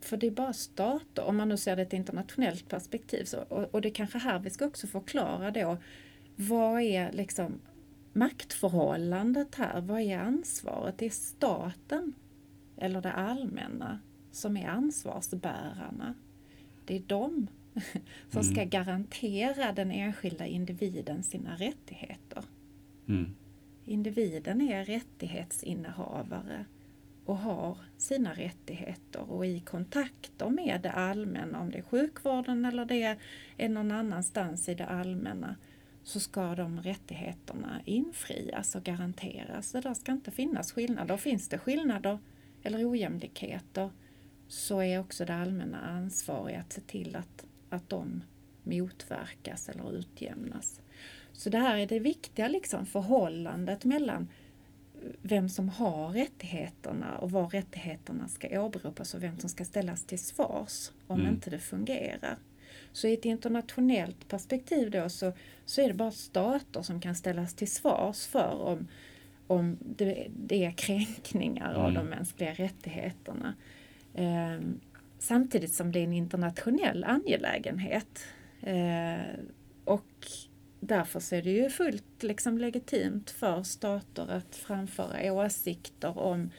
För 0.05 0.17
det 0.17 0.27
är 0.27 0.31
bara 0.31 0.53
stater, 0.53 1.25
om 1.25 1.37
man 1.37 1.49
nu 1.49 1.57
ser 1.57 1.77
det 1.77 1.83
i 1.83 1.87
ett 1.87 1.93
internationellt 1.93 2.69
perspektiv, 2.69 3.25
så, 3.25 3.41
och, 3.41 3.75
och 3.75 3.81
det 3.81 3.89
är 3.89 3.95
kanske 3.95 4.19
här 4.19 4.39
vi 4.39 4.51
ska 4.51 4.67
också 4.67 4.87
förklara 4.87 5.51
då, 5.51 5.77
vad 6.37 6.81
är 6.81 7.13
liksom 7.13 7.61
maktförhållandet 8.13 9.55
här? 9.55 9.81
Vad 9.81 10.01
är 10.01 10.19
ansvaret? 10.19 10.99
Det 10.99 11.07
är 11.07 11.11
staten 11.11 12.13
eller 12.77 13.01
det 13.01 13.13
allmänna 13.13 14.01
som 14.33 14.57
är 14.57 14.69
ansvarsbärarna. 14.69 16.15
Det 16.85 16.97
är 16.97 17.03
de 17.07 17.47
som 18.31 18.41
mm. 18.41 18.55
ska 18.55 18.65
garantera 18.65 19.73
den 19.73 19.91
enskilda 19.91 20.47
individen 20.47 21.23
sina 21.23 21.57
rättigheter. 21.57 22.45
Mm. 23.09 23.35
Individen 23.85 24.61
är 24.61 24.85
rättighetsinnehavare 24.85 26.65
och 27.25 27.37
har 27.37 27.79
sina 27.97 28.33
rättigheter 28.33 29.31
och 29.31 29.47
i 29.47 29.61
kontakter 29.61 30.49
med 30.49 30.81
det 30.83 30.93
allmänna, 30.93 31.61
om 31.61 31.71
det 31.71 31.79
är 31.79 31.83
sjukvården 31.83 32.65
eller 32.65 32.85
det 32.85 33.19
är 33.57 33.69
någon 33.69 33.93
annanstans 33.93 34.69
i 34.69 34.75
det 34.75 34.87
allmänna, 34.87 35.57
så 36.03 36.21
ska 36.21 36.55
de 36.55 36.81
rättigheterna 36.81 37.81
infrias 37.85 38.75
och 38.75 38.83
garanteras. 38.83 39.69
Så 39.69 39.81
där 39.81 39.95
ska 39.95 40.13
inte 40.13 40.31
finnas 40.31 40.73
skillnader. 40.73 41.17
Finns 41.17 41.49
det 41.49 41.59
skillnader 41.59 42.19
eller 42.63 42.91
ojämlikheter 42.91 43.91
så 44.49 44.83
är 44.83 45.01
också 45.01 45.25
det 45.25 45.35
allmänna 45.35 45.81
ansvariga 45.81 46.61
att 46.61 46.73
se 46.73 46.81
till 46.81 47.17
att, 47.17 47.45
att 47.71 47.89
de 47.89 48.23
motverkas 48.63 49.69
eller 49.69 49.93
utjämnas. 49.93 50.81
Så 51.33 51.51
det 51.51 51.59
här 51.59 51.77
är 51.77 51.87
det 51.87 51.99
viktiga 51.99 52.49
liksom, 52.49 52.87
förhållandet 52.87 53.85
mellan 53.85 54.29
vem 55.23 55.49
som 55.49 55.69
har 55.69 56.09
rättigheterna 56.09 57.19
och 57.19 57.31
var 57.31 57.49
rättigheterna 57.49 58.29
ska 58.29 58.61
åberopas 58.61 59.15
och 59.15 59.23
vem 59.23 59.39
som 59.39 59.51
ska 59.51 59.65
ställas 59.65 60.05
till 60.05 60.19
svars 60.19 60.91
om 61.07 61.21
mm. 61.21 61.33
inte 61.33 61.51
det 61.51 61.59
fungerar. 61.59 62.39
Så 62.93 63.07
i 63.09 63.15
ett 63.15 63.25
internationellt 63.25 64.29
perspektiv 64.29 64.91
då 64.91 65.09
så, 65.09 65.33
så 65.65 65.81
är 65.81 65.89
det 65.89 65.95
bara 65.95 66.11
stater 66.11 66.83
som 66.83 67.01
kan 67.01 67.15
ställas 67.15 67.55
till 67.55 67.71
svars 67.71 68.27
för 68.27 68.63
om, 68.63 68.89
om 69.47 69.79
det, 69.81 70.27
det 70.37 70.65
är 70.65 70.73
kränkningar 70.73 71.71
mm. 71.71 71.83
av 71.83 71.93
de 71.93 72.07
mänskliga 72.07 72.53
rättigheterna. 72.53 73.55
Eh, 74.15 74.61
samtidigt 75.19 75.75
som 75.75 75.93
det 75.93 75.99
är 75.99 76.05
en 76.05 76.13
internationell 76.13 77.05
angelägenhet. 77.05 78.25
Eh, 78.61 79.41
och 79.85 80.27
därför 80.85 81.21
så 81.21 81.35
är 81.35 81.43
det 81.43 81.51
ju 81.51 81.71
fullt 81.71 82.23
liksom 82.23 82.59
legitimt 82.59 83.31
för 83.31 83.63
stater 83.63 84.31
att 84.31 84.57
framföra 84.57 85.33
åsikter 85.33 86.19
om 86.19 86.51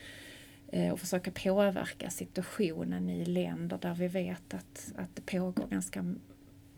eh, 0.67 0.93
och 0.93 0.99
försöka 0.99 1.31
påverka 1.31 2.09
situationen 2.09 3.09
i 3.09 3.25
länder 3.25 3.77
där 3.81 3.93
vi 3.93 4.07
vet 4.07 4.53
att, 4.53 4.93
att 4.95 5.15
det 5.15 5.21
pågår 5.25 5.67
ganska 5.67 6.15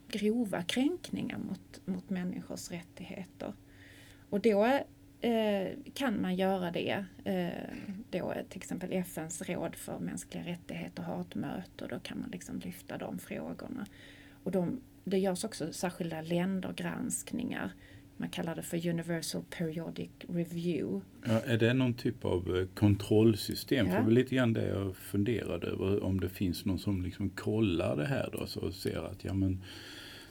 grova 0.07 0.61
kränkningar 0.61 1.37
mot, 1.37 1.81
mot 1.85 2.09
människors 2.09 2.71
rättigheter. 2.71 3.53
Och 4.29 4.39
då 4.41 4.65
eh, 5.21 5.67
kan 5.93 6.21
man 6.21 6.35
göra 6.35 6.71
det. 6.71 7.05
Eh, 7.23 7.75
då 8.09 8.33
till 8.49 8.61
exempel 8.61 8.93
FNs 8.93 9.41
råd 9.41 9.75
för 9.75 9.99
mänskliga 9.99 10.43
rättigheter 10.43 11.03
har 11.03 11.21
ett 11.21 11.35
möte 11.35 11.83
och 11.83 11.89
då 11.89 11.99
kan 11.99 12.19
man 12.19 12.29
liksom 12.29 12.59
lyfta 12.59 12.97
de 12.97 13.19
frågorna. 13.19 13.85
Och 14.43 14.51
de, 14.51 14.81
det 15.05 15.17
görs 15.17 15.43
också 15.43 15.73
särskilda 15.73 16.21
ländergranskningar. 16.21 17.71
Man 18.17 18.29
kallar 18.29 18.55
det 18.55 18.61
för 18.61 18.87
Universal 18.87 19.43
Periodic 19.49 20.09
Review. 20.27 21.05
Ja, 21.25 21.41
är 21.41 21.57
det 21.57 21.73
någon 21.73 21.93
typ 21.93 22.25
av 22.25 22.57
eh, 22.57 22.67
kontrollsystem? 22.67 23.85
Ja. 23.85 23.91
För 23.91 23.99
det 23.99 24.05
var 24.05 24.11
lite 24.11 24.35
grann 24.35 24.53
det 24.53 24.67
jag 24.67 24.95
funderade 24.95 25.67
över. 25.67 26.03
Om 26.03 26.19
det 26.19 26.29
finns 26.29 26.65
någon 26.65 26.79
som 26.79 27.01
liksom 27.01 27.29
kollar 27.29 27.95
det 27.95 28.05
här 28.05 28.29
då 28.33 28.47
så 28.47 28.71
ser 28.71 29.11
att 29.11 29.23
ja 29.23 29.33
men 29.33 29.63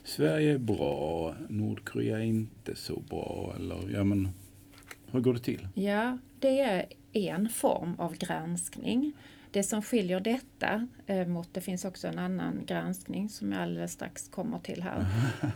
Sverige 0.05 0.55
är 0.55 0.59
bra, 0.59 1.35
Nordkorea 1.49 2.19
är 2.19 2.23
inte 2.23 2.77
så 2.77 3.01
bra. 3.01 3.55
Eller 3.57 3.91
ja 3.93 4.05
men 4.05 4.29
hur 5.11 5.21
går 5.21 5.35
det 5.35 5.41
till? 5.41 5.69
Ja, 5.75 6.19
det 6.39 6.61
är 6.61 6.87
en 7.13 7.49
form 7.49 7.95
av 7.99 8.17
granskning. 8.17 9.13
Det 9.55 9.63
som 9.63 9.83
skiljer 9.83 10.21
detta 10.21 10.89
eh, 11.07 11.27
mot, 11.27 11.55
det 11.55 11.61
finns 11.61 11.85
också 11.85 12.09
en 12.09 12.19
annan 12.19 12.63
granskning 12.67 13.29
som 13.29 13.53
jag 13.53 13.63
alldeles 13.63 13.93
strax 13.93 14.29
kommer 14.29 14.59
till 14.59 14.83
här. 14.83 15.07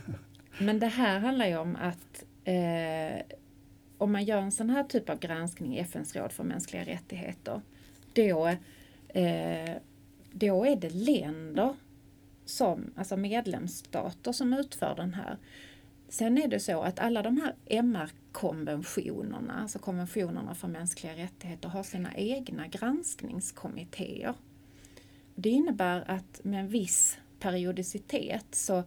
Men 0.59 0.79
det 0.79 0.87
här 0.87 1.19
handlar 1.19 1.47
ju 1.47 1.57
om 1.57 1.75
att 1.75 2.23
eh, 2.43 3.37
om 3.97 4.11
man 4.11 4.23
gör 4.23 4.41
en 4.41 4.51
sån 4.51 4.69
här 4.69 4.83
typ 4.83 5.09
av 5.09 5.19
granskning 5.19 5.77
i 5.77 5.79
FNs 5.79 6.15
råd 6.15 6.31
för 6.31 6.43
mänskliga 6.43 6.83
rättigheter, 6.83 7.61
då, 8.13 8.47
eh, 9.07 9.75
då 10.31 10.65
är 10.65 10.75
det 10.75 10.89
länder 10.89 11.75
som, 12.45 12.91
alltså 12.95 13.17
medlemsstater 13.17 14.31
som 14.31 14.53
utför 14.53 14.95
den 14.95 15.13
här. 15.13 15.37
Sen 16.09 16.37
är 16.37 16.47
det 16.47 16.59
så 16.59 16.81
att 16.81 16.99
alla 16.99 17.21
de 17.21 17.37
här 17.37 17.55
MR-konventionerna, 17.65 19.61
alltså 19.61 19.79
konventionerna 19.79 20.55
för 20.55 20.67
mänskliga 20.67 21.15
rättigheter, 21.15 21.69
har 21.69 21.83
sina 21.83 22.15
egna 22.15 22.67
granskningskommittéer. 22.67 24.33
Det 25.35 25.49
innebär 25.49 26.11
att 26.11 26.43
med 26.43 26.59
en 26.59 26.67
viss 26.67 27.17
periodicitet 27.39 28.45
så, 28.51 28.83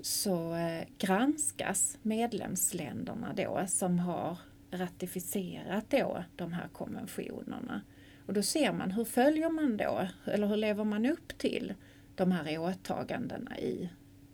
så 0.00 0.54
eh, 0.54 0.84
granskas 0.98 1.98
medlemsländerna 2.02 3.32
då 3.36 3.64
som 3.68 3.98
har 3.98 4.38
ratificerat 4.70 5.90
då 5.90 6.24
de 6.36 6.52
här 6.52 6.68
konventionerna. 6.68 7.82
Och 8.26 8.32
då 8.32 8.42
ser 8.42 8.72
man 8.72 8.90
hur 8.90 9.04
följer 9.04 9.50
man 9.50 9.76
då, 9.76 10.08
eller 10.24 10.46
hur 10.46 10.56
lever 10.56 10.84
man 10.84 11.06
upp 11.06 11.38
till 11.38 11.74
de 12.14 12.32
här 12.32 12.58
åtagandena 12.58 13.58
i 13.58 13.90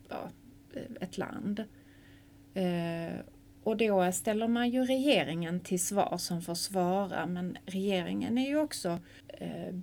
ja, 0.09 0.31
ett 1.01 1.19
land. 1.19 1.65
Eh, 2.55 3.21
och 3.63 3.77
då 3.77 4.13
ställer 4.13 4.49
man 4.49 4.71
ju 4.71 4.85
regeringen 4.85 5.61
till 5.61 5.81
svar 5.81 6.19
som 6.19 6.43
får 6.43 6.55
svara 6.55 7.27
men 7.27 7.59
regeringen 7.67 8.39
är 8.39 8.49
ju 8.49 8.57
också 8.57 8.99
eh, 9.29 9.75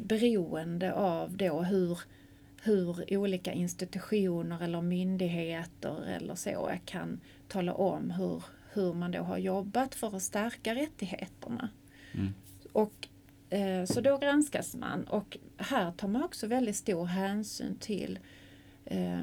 beroende 0.00 0.92
av 0.94 1.36
då 1.36 1.62
hur, 1.62 1.98
hur 2.62 3.16
olika 3.16 3.52
institutioner 3.52 4.62
eller 4.62 4.80
myndigheter 4.80 6.06
eller 6.16 6.34
så 6.34 6.70
kan 6.84 7.20
tala 7.48 7.74
om 7.74 8.10
hur, 8.10 8.42
hur 8.72 8.92
man 8.92 9.10
då 9.10 9.22
har 9.22 9.38
jobbat 9.38 9.94
för 9.94 10.16
att 10.16 10.22
stärka 10.22 10.74
rättigheterna. 10.74 11.68
Mm. 12.14 12.34
Och 12.72 13.08
Eh, 13.54 13.84
så 13.84 14.00
då 14.00 14.18
granskas 14.18 14.74
man 14.74 15.04
och 15.04 15.38
här 15.56 15.92
tar 15.92 16.08
man 16.08 16.22
också 16.22 16.46
väldigt 16.46 16.76
stor 16.76 17.04
hänsyn 17.04 17.76
till 17.76 18.18
eh, 18.84 19.20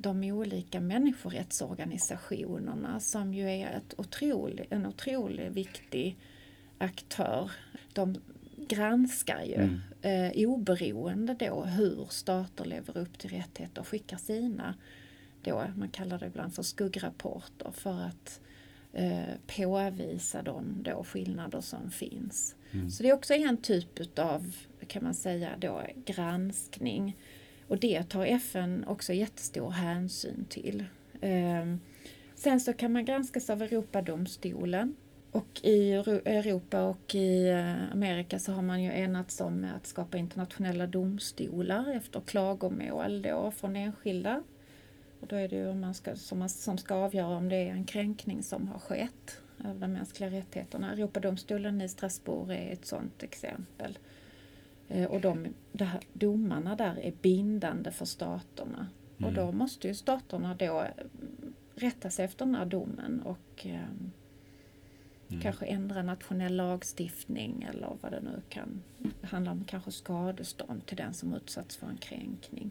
de 0.00 0.32
olika 0.32 0.80
människorättsorganisationerna 0.80 3.00
som 3.00 3.34
ju 3.34 3.50
är 3.50 3.70
ett 3.70 3.94
otrolig, 3.98 4.66
en 4.70 4.86
otroligt 4.86 5.52
viktig 5.52 6.16
aktör. 6.78 7.50
De 7.92 8.16
granskar 8.56 9.42
ju 9.42 9.54
mm. 9.54 9.80
eh, 10.02 10.32
oberoende 10.48 11.36
då 11.38 11.64
hur 11.64 12.06
stater 12.10 12.64
lever 12.64 12.98
upp 12.98 13.18
till 13.18 13.30
rättigheter 13.30 13.80
och 13.80 13.88
skickar 13.88 14.16
sina, 14.16 14.74
då, 15.42 15.64
man 15.76 15.88
kallar 15.88 16.18
det 16.18 16.26
ibland 16.26 16.54
för 16.54 16.62
skuggrapporter 16.62 17.70
för 17.70 18.00
att 18.00 18.40
eh, 18.92 19.34
påvisa 19.56 20.42
de 20.42 20.82
då 20.82 21.04
skillnader 21.04 21.60
som 21.60 21.90
finns. 21.90 22.56
Mm. 22.70 22.90
Så 22.90 23.02
det 23.02 23.08
är 23.08 23.14
också 23.14 23.34
en 23.34 23.56
typ 23.56 24.18
av 24.18 24.52
kan 24.86 25.04
man 25.04 25.14
säga 25.14 25.50
då, 25.58 25.82
granskning. 26.04 27.16
Och 27.68 27.78
det 27.78 28.02
tar 28.02 28.24
FN 28.24 28.84
också 28.86 29.12
jättestor 29.12 29.70
hänsyn 29.70 30.46
till. 30.48 30.84
Ehm, 31.20 31.80
sen 32.34 32.60
så 32.60 32.72
kan 32.72 32.92
man 32.92 33.04
granskas 33.04 33.50
av 33.50 33.62
Europadomstolen. 33.62 34.96
Och 35.30 35.60
i 35.62 35.92
Europa 35.92 36.82
och 36.82 37.14
i 37.14 37.48
eh, 37.48 37.92
Amerika 37.92 38.38
så 38.38 38.52
har 38.52 38.62
man 38.62 38.82
ju 38.82 38.90
enats 38.92 39.40
om 39.40 39.66
att 39.76 39.86
skapa 39.86 40.18
internationella 40.18 40.86
domstolar 40.86 41.96
efter 41.96 42.20
klagomål 42.20 43.22
då 43.22 43.50
från 43.50 43.76
enskilda. 43.76 44.42
Och 45.20 45.26
då 45.26 45.36
är 45.36 45.48
det 45.48 45.56
ju 45.56 45.74
man 45.74 45.94
ska, 45.94 46.16
som, 46.16 46.38
man, 46.38 46.48
som 46.48 46.78
ska 46.78 46.94
avgöra 46.94 47.36
om 47.36 47.48
det 47.48 47.56
är 47.56 47.70
en 47.70 47.84
kränkning 47.84 48.42
som 48.42 48.68
har 48.68 48.78
skett 48.78 49.40
av 49.64 49.78
de 49.78 49.92
mänskliga 49.92 50.30
rättigheterna. 50.30 50.92
Europadomstolen 50.92 51.80
i 51.80 51.88
Strasbourg 51.88 52.50
är 52.50 52.72
ett 52.72 52.86
sådant 52.86 53.22
exempel. 53.22 53.98
Eh, 54.88 55.04
och 55.04 55.20
de, 55.20 55.46
här, 55.78 56.00
domarna 56.12 56.76
där 56.76 56.98
är 56.98 57.12
bindande 57.22 57.90
för 57.90 58.04
staterna. 58.04 58.86
Mm. 59.18 59.28
Och 59.28 59.34
då 59.34 59.52
måste 59.52 59.88
ju 59.88 59.94
staterna 59.94 60.54
då 60.54 60.86
rätta 61.74 62.10
sig 62.10 62.24
efter 62.24 62.44
den 62.44 62.54
här 62.54 62.66
domen 62.66 63.22
och 63.22 63.66
eh, 63.66 63.74
mm. 63.74 65.40
kanske 65.42 65.66
ändra 65.66 66.02
nationell 66.02 66.56
lagstiftning 66.56 67.68
eller 67.70 67.96
vad 68.00 68.12
det 68.12 68.20
nu 68.20 68.42
kan 68.48 68.82
handla 69.22 69.50
om, 69.50 69.64
kanske 69.64 69.92
skadestånd 69.92 70.86
till 70.86 70.96
den 70.96 71.14
som 71.14 71.34
utsatts 71.34 71.76
för 71.76 71.86
en 71.86 71.96
kränkning. 71.96 72.70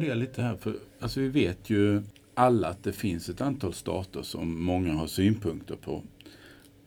Funderar 0.00 0.16
lite 0.16 0.42
här, 0.42 0.56
för 0.56 0.74
alltså 1.00 1.20
vi 1.20 1.28
vet 1.28 1.70
ju 1.70 2.02
alla 2.34 2.68
att 2.68 2.82
det 2.82 2.92
finns 2.92 3.28
ett 3.28 3.40
antal 3.40 3.72
stater 3.72 4.22
som 4.22 4.64
många 4.64 4.92
har 4.92 5.06
synpunkter 5.06 5.76
på. 5.76 6.02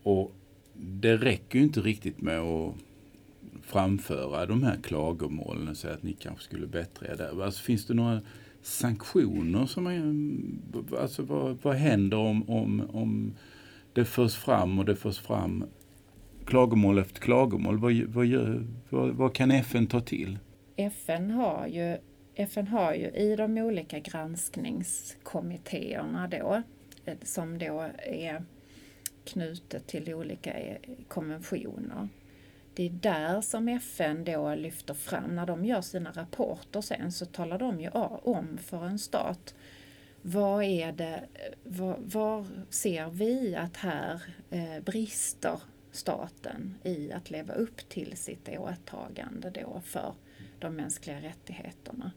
Och 0.04 0.36
det 0.74 1.18
räcker 1.18 1.60
ju 1.60 1.66
inte 1.66 1.82
riktigt 1.82 2.22
med 2.22 2.40
att 2.40 2.76
framföra 3.62 4.46
de 4.46 4.64
här 4.64 4.78
klagomålen 4.84 5.68
och 5.68 5.78
säga 5.78 5.94
att 5.94 6.04
ni 6.04 6.14
kanske 6.14 6.44
skulle 6.44 6.68
bättre 6.68 7.08
er 7.08 7.16
där. 7.18 7.44
Alltså, 7.44 7.64
finns 7.64 7.86
det 7.86 7.94
några 7.94 8.22
sanktioner 8.62 9.66
som 9.66 9.88
är, 9.88 10.98
alltså 11.02 11.24
vad, 11.24 11.58
vad 11.62 11.76
händer 11.76 12.18
om, 12.18 12.50
om, 12.50 12.82
om 12.94 13.34
det 13.94 14.06
förs 14.06 14.36
fram 14.36 14.80
och 14.80 14.86
det 14.86 14.96
förs 14.96 15.20
fram 15.20 15.66
klagomål 16.46 16.98
efter 16.98 17.22
klagomål? 17.22 17.78
Vad, 17.78 17.94
vad, 17.94 18.26
gör, 18.26 18.68
vad, 18.90 19.10
vad 19.10 19.34
kan 19.34 19.52
FN 19.52 19.88
ta 19.88 20.02
till? 20.02 20.40
FN 20.76 21.32
har 21.32 21.68
ju 21.68 21.98
FN 22.36 22.68
har 22.68 22.94
ju 22.94 23.08
i 23.08 23.36
de 23.36 23.58
olika 23.58 24.00
granskningskommittéerna 24.00 26.28
då, 26.28 26.64
eh, 27.06 27.18
som 27.24 27.58
då 27.58 27.90
är 27.98 28.44
knutet 29.24 29.88
till 29.88 30.14
olika 30.14 30.54
eh, 30.54 30.78
konventioner. 31.08 32.08
Det 32.74 32.86
är 32.86 32.90
där 32.90 33.42
som 33.42 33.68
FN 33.68 34.24
då 34.24 34.56
lyfter 34.56 34.94
fram, 34.94 35.36
när 35.36 35.46
de 35.46 35.66
gör 35.66 35.82
sina 35.82 36.12
rapporter 36.12 36.82
sen 36.82 37.12
så 37.12 37.26
talar 37.26 37.60
de 37.60 37.80
ju 37.80 37.90
om 37.90 38.58
för 38.58 38.86
en 38.86 39.00
stat 39.00 39.56
vad 40.26 40.64
är 40.64 40.92
det, 40.92 41.24
eh, 41.34 41.54
var, 41.64 41.98
var 42.00 42.46
ser 42.70 43.10
vi 43.10 43.56
att 43.56 43.78
här 43.78 44.22
eh, 44.50 44.80
brister 44.80 45.62
staten 45.92 46.76
i 46.84 47.12
att 47.12 47.30
leva 47.30 47.54
upp 47.54 47.90
till 47.90 48.18
sitt 48.18 48.50
åtagande 48.50 49.50
då 49.50 49.82
för 49.86 50.14
de 50.60 50.76
mänskliga 50.76 51.22
rättigheterna. 51.22 52.12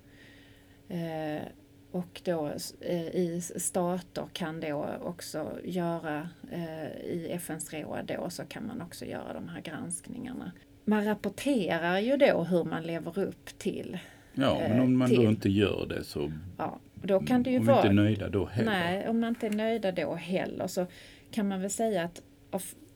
Eh, 0.88 1.42
och 1.90 2.20
då 2.24 2.52
eh, 2.80 3.06
i 3.06 3.40
stater 3.56 4.26
kan 4.32 4.60
då 4.60 4.86
också 5.02 5.58
göra, 5.64 6.28
eh, 6.50 6.86
i 7.04 7.28
FNs 7.30 7.72
råd 7.72 8.12
då 8.18 8.30
så 8.30 8.44
kan 8.44 8.66
man 8.66 8.82
också 8.82 9.04
göra 9.04 9.32
de 9.32 9.48
här 9.48 9.60
granskningarna. 9.60 10.52
Man 10.84 11.04
rapporterar 11.04 11.98
ju 11.98 12.16
då 12.16 12.42
hur 12.44 12.64
man 12.64 12.82
lever 12.82 13.18
upp 13.18 13.58
till 13.58 13.98
Ja, 14.38 14.58
men 14.68 14.80
om 14.80 14.98
man 14.98 15.08
till, 15.08 15.22
då 15.22 15.28
inte 15.28 15.48
gör 15.48 15.86
det 15.86 16.04
så... 16.04 16.32
Ja, 16.58 16.78
då 16.94 17.20
kan 17.20 17.42
det 17.42 17.50
ju 17.50 17.58
om 17.58 17.66
vara... 17.66 17.76
inte 17.76 17.88
är 17.88 17.92
nöjda 17.92 18.28
då 18.28 18.46
heller. 18.46 18.70
Nej, 18.70 19.08
om 19.08 19.20
man 19.20 19.28
inte 19.28 19.46
är 19.46 19.50
nöjda 19.50 19.92
då 19.92 20.14
heller 20.14 20.66
så 20.66 20.86
kan 21.30 21.48
man 21.48 21.60
väl 21.60 21.70
säga 21.70 22.04
att 22.04 22.22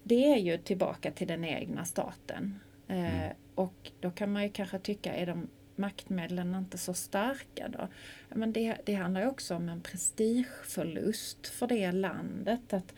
det 0.03 0.33
är 0.33 0.37
ju 0.37 0.59
tillbaka 0.59 1.11
till 1.11 1.29
den 1.29 1.45
egna 1.45 1.85
staten. 1.85 2.59
Mm. 2.89 3.33
och 3.55 3.91
då 4.01 4.11
kan 4.11 4.33
man 4.33 4.43
ju 4.43 4.49
kanske 4.49 4.79
tycka, 4.79 5.15
är 5.15 5.27
de 5.27 5.49
maktmedlen 5.81 6.55
inte 6.55 6.79
så 6.79 6.95
starka 6.95 7.69
då? 7.69 7.89
Men 8.29 8.53
det, 8.53 8.77
det 8.85 8.95
handlar 8.95 9.27
också 9.27 9.55
om 9.55 9.69
en 9.69 9.81
prestigeförlust 9.81 11.47
för 11.47 11.67
det 11.67 11.93
landet. 11.93 12.73
Att, 12.73 12.95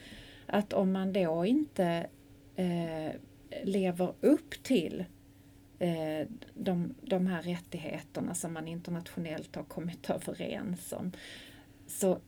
att 0.46 0.72
om 0.72 0.92
man 0.92 1.12
då 1.12 1.44
inte 1.44 2.06
eh, 2.56 3.12
lever 3.64 4.14
upp 4.20 4.62
till 4.62 5.04
eh, 5.78 6.28
de, 6.54 6.94
de 7.02 7.26
här 7.26 7.42
rättigheterna 7.42 8.34
som 8.34 8.52
man 8.52 8.68
internationellt 8.68 9.56
har 9.56 9.64
kommit 9.64 10.10
överens 10.10 10.92
om 10.92 11.12
så, 11.86 12.20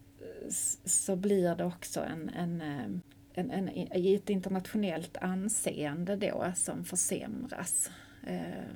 så 0.84 1.16
blir 1.16 1.54
det 1.54 1.64
också 1.64 2.00
en, 2.00 2.28
en, 2.28 2.60
eh, 2.60 3.00
en, 3.34 3.50
en, 3.50 3.68
ett 3.92 4.30
internationellt 4.30 5.16
anseende 5.16 6.16
då 6.16 6.52
som 6.56 6.84
försämras. 6.84 7.90
Eh, 8.26 8.74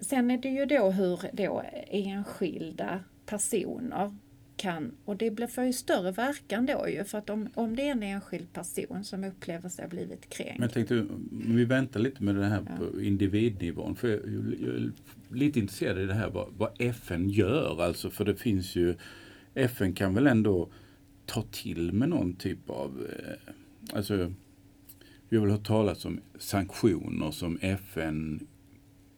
Sen 0.00 0.30
är 0.30 0.38
det 0.38 0.48
ju 0.48 0.66
då 0.66 0.90
hur 0.90 1.20
då 1.32 1.62
enskilda 1.90 3.00
personer 3.26 4.14
kan, 4.58 4.92
och 5.04 5.16
det 5.16 5.30
blir 5.30 5.46
för 5.46 5.62
ju 5.62 5.72
större 5.72 6.12
verkan 6.12 6.66
då 6.66 6.88
ju, 6.88 7.04
för 7.04 7.18
att 7.18 7.30
om, 7.30 7.48
om 7.54 7.76
det 7.76 7.82
är 7.82 7.90
en 7.90 8.02
enskild 8.02 8.52
person 8.52 9.04
som 9.04 9.24
upplever 9.24 9.68
sig 9.68 9.84
ha 9.84 9.88
blivit 9.88 10.28
kränkt. 10.28 10.58
Men 10.58 10.62
jag 10.62 10.72
tänkte, 10.72 11.06
vi 11.30 11.64
väntar 11.64 12.00
lite 12.00 12.22
med 12.22 12.34
det 12.34 12.44
här 12.44 12.66
ja. 12.68 12.76
på 12.76 13.02
individnivån, 13.02 13.96
för 13.96 14.08
jag, 14.08 14.20
jag, 14.60 14.74
är 14.74 14.92
lite 15.28 15.58
intresserad 15.58 15.98
i 15.98 16.06
det 16.06 16.14
här 16.14 16.30
vad, 16.30 16.48
vad 16.56 16.70
FN 16.78 17.30
gör, 17.30 17.82
alltså 17.82 18.10
för 18.10 18.24
det 18.24 18.36
finns 18.36 18.76
ju, 18.76 18.94
FN 19.54 19.92
kan 19.92 20.14
väl 20.14 20.26
ändå 20.26 20.68
ta 21.26 21.42
till 21.42 21.92
med 21.92 22.08
någon 22.08 22.34
typ 22.34 22.70
av, 22.70 23.06
eh, 23.10 23.96
alltså 23.96 24.32
vi 25.28 25.36
har 25.36 25.44
väl 25.44 25.52
hört 25.52 25.66
talas 25.66 26.04
om 26.04 26.20
sanktioner 26.38 27.30
som 27.30 27.58
FN 27.62 28.46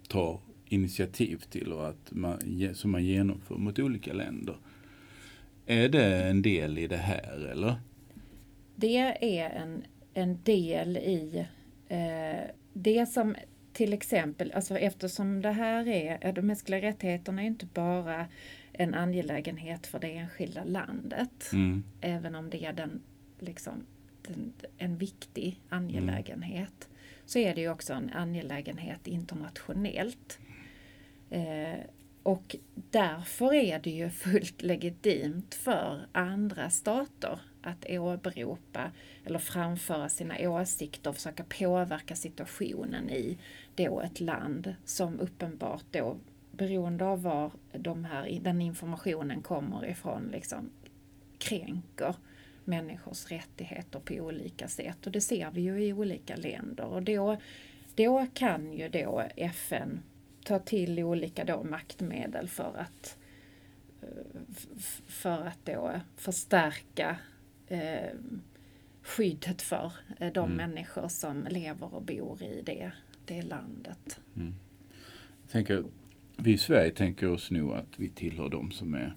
tar 0.09 0.41
initiativ 0.73 1.37
till 1.37 1.73
och 1.73 1.89
att 1.89 2.13
man, 2.13 2.39
som 2.75 2.91
man 2.91 3.05
genomför 3.05 3.55
mot 3.55 3.79
olika 3.79 4.13
länder. 4.13 4.57
Är 5.67 5.89
det 5.89 6.23
en 6.23 6.43
del 6.43 6.79
i 6.79 6.87
det 6.87 6.97
här 6.97 7.49
eller? 7.53 7.75
Det 8.77 8.97
är 9.21 9.51
en, 9.51 9.85
en 10.15 10.43
del 10.43 10.97
i 10.97 11.47
eh, 11.89 12.51
det 12.73 13.07
som 13.07 13.35
till 13.73 13.93
exempel, 13.93 14.53
alltså 14.53 14.79
eftersom 14.79 15.43
det 15.43 15.53
här 15.53 15.89
är, 15.89 16.33
de 16.33 16.43
mänskliga 16.43 16.81
rättigheterna 16.81 17.43
är 17.43 17.47
inte 17.47 17.67
bara 17.67 18.27
en 18.73 18.95
angelägenhet 18.95 19.87
för 19.87 19.99
det 19.99 20.17
enskilda 20.17 20.65
landet, 20.65 21.51
mm. 21.53 21.85
även 22.01 22.35
om 22.35 22.51
det 22.51 22.65
är 22.65 22.73
den, 22.73 23.03
liksom, 23.39 23.87
den, 24.23 24.53
en 24.79 24.97
viktig 24.97 25.61
angelägenhet, 25.69 26.89
mm. 26.89 26.97
så 27.27 27.39
är 27.39 27.55
det 27.55 27.61
ju 27.61 27.71
också 27.71 27.93
en 27.93 28.11
angelägenhet 28.11 29.07
internationellt. 29.07 30.39
Eh, 31.31 31.81
och 32.23 32.57
därför 32.75 33.55
är 33.55 33.79
det 33.79 33.91
ju 33.91 34.11
fullt 34.11 34.63
legitimt 34.63 35.55
för 35.55 36.07
andra 36.13 36.71
stater 36.71 37.41
att 37.63 37.87
åberopa 37.91 38.91
eller 39.25 39.39
framföra 39.39 40.09
sina 40.09 40.51
åsikter 40.51 41.11
och 41.11 41.17
försöka 41.17 41.45
påverka 41.45 42.17
situationen 42.17 43.11
i 43.11 43.39
då 43.75 44.01
ett 44.01 44.21
land 44.21 44.75
som 44.85 45.21
uppenbart 45.21 45.85
då 45.91 46.17
beroende 46.53 47.05
av 47.05 47.23
var 47.23 47.53
de 47.73 48.05
här, 48.05 48.39
den 48.43 48.61
informationen 48.61 49.43
kommer 49.43 49.87
ifrån 49.87 50.29
liksom 50.33 50.71
kränker 51.39 52.15
människors 52.65 53.31
rättigheter 53.31 54.01
på 54.01 54.15
olika 54.15 54.69
sätt. 54.69 55.07
Och 55.07 55.13
det 55.13 55.21
ser 55.21 55.51
vi 55.51 55.61
ju 55.61 55.85
i 55.85 55.93
olika 55.93 56.37
länder. 56.37 56.85
Och 56.85 57.03
då, 57.03 57.37
då 57.95 58.27
kan 58.35 58.73
ju 58.73 58.89
då 58.89 59.23
FN 59.37 60.01
ta 60.51 60.59
till 60.59 60.99
olika 60.99 61.45
då 61.45 61.65
maktmedel 61.65 62.49
för 62.49 62.77
att, 62.77 63.19
eh, 64.03 64.09
för 65.07 65.47
att 65.47 65.59
då 65.65 66.01
förstärka 66.17 67.17
eh, 67.69 68.11
skyddet 69.03 69.63
för 69.63 69.93
eh, 70.21 70.33
de 70.33 70.53
mm. 70.53 70.57
människor 70.57 71.09
som 71.09 71.47
lever 71.51 71.95
och 71.95 72.03
bor 72.03 72.43
i 72.43 72.63
det, 72.63 72.93
det 73.25 73.43
landet. 73.43 74.21
Mm. 74.37 74.55
Jag 75.43 75.53
tänker, 75.53 75.85
vi 76.37 76.53
i 76.53 76.59
Sverige 76.59 76.91
tänker 76.91 77.29
oss 77.29 77.51
nog 77.51 77.73
att 77.73 77.95
vi 77.97 78.09
tillhör 78.09 78.49
de 78.49 78.71
som 78.71 78.95
är 78.95 79.15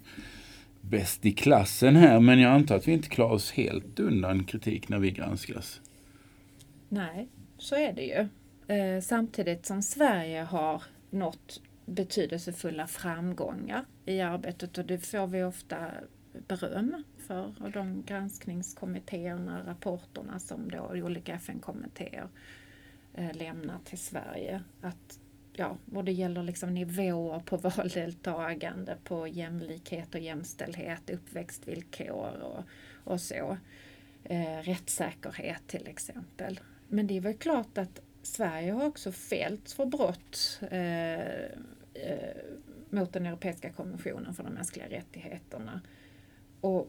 bäst 0.80 1.26
i 1.26 1.32
klassen 1.32 1.96
här, 1.96 2.20
men 2.20 2.40
jag 2.40 2.52
antar 2.52 2.76
att 2.76 2.88
vi 2.88 2.92
inte 2.92 3.08
klarar 3.08 3.32
oss 3.32 3.52
helt 3.52 4.00
undan 4.00 4.44
kritik 4.44 4.88
när 4.88 4.98
vi 4.98 5.10
granskas. 5.10 5.80
Nej, 6.88 7.28
så 7.58 7.74
är 7.74 7.92
det 7.92 8.02
ju. 8.02 8.28
Eh, 8.76 9.00
samtidigt 9.00 9.66
som 9.66 9.82
Sverige 9.82 10.42
har 10.42 10.82
nått 11.14 11.60
betydelsefulla 11.86 12.86
framgångar 12.86 13.84
i 14.04 14.20
arbetet 14.20 14.78
och 14.78 14.84
det 14.84 14.98
får 14.98 15.26
vi 15.26 15.44
ofta 15.44 15.90
beröm 16.48 17.04
för 17.16 17.62
och 17.62 17.70
de 17.70 18.02
granskningskommittéerna, 18.02 19.66
rapporterna 19.66 20.38
som 20.38 20.70
då 20.70 20.90
olika 20.92 21.34
FN-kommittéer 21.34 22.28
eh, 23.14 23.36
lämnar 23.36 23.78
till 23.84 23.98
Sverige. 23.98 24.62
Att, 24.80 25.20
ja, 25.52 25.76
och 25.92 26.04
det 26.04 26.12
gäller 26.12 26.42
liksom 26.42 26.74
nivåer 26.74 27.40
på 27.40 27.56
valdeltagande, 27.76 28.96
på 29.04 29.28
jämlikhet 29.28 30.14
och 30.14 30.20
jämställdhet, 30.20 31.10
uppväxtvillkor 31.10 32.42
och, 32.42 32.64
och 33.12 33.20
så. 33.20 33.56
Eh, 34.24 34.62
rättssäkerhet 34.62 35.66
till 35.66 35.86
exempel. 35.86 36.60
Men 36.88 37.06
det 37.06 37.16
är 37.16 37.20
väl 37.20 37.34
klart 37.34 37.78
att 37.78 38.00
Sverige 38.26 38.72
har 38.72 38.84
också 38.84 39.12
fällts 39.12 39.74
för 39.74 39.86
brott 39.86 40.60
eh, 40.70 41.44
eh, 42.04 42.36
mot 42.90 43.12
den 43.12 43.26
europeiska 43.26 43.72
konventionen 43.72 44.34
för 44.34 44.44
de 44.44 44.52
mänskliga 44.52 44.88
rättigheterna. 44.88 45.80
Och 46.60 46.88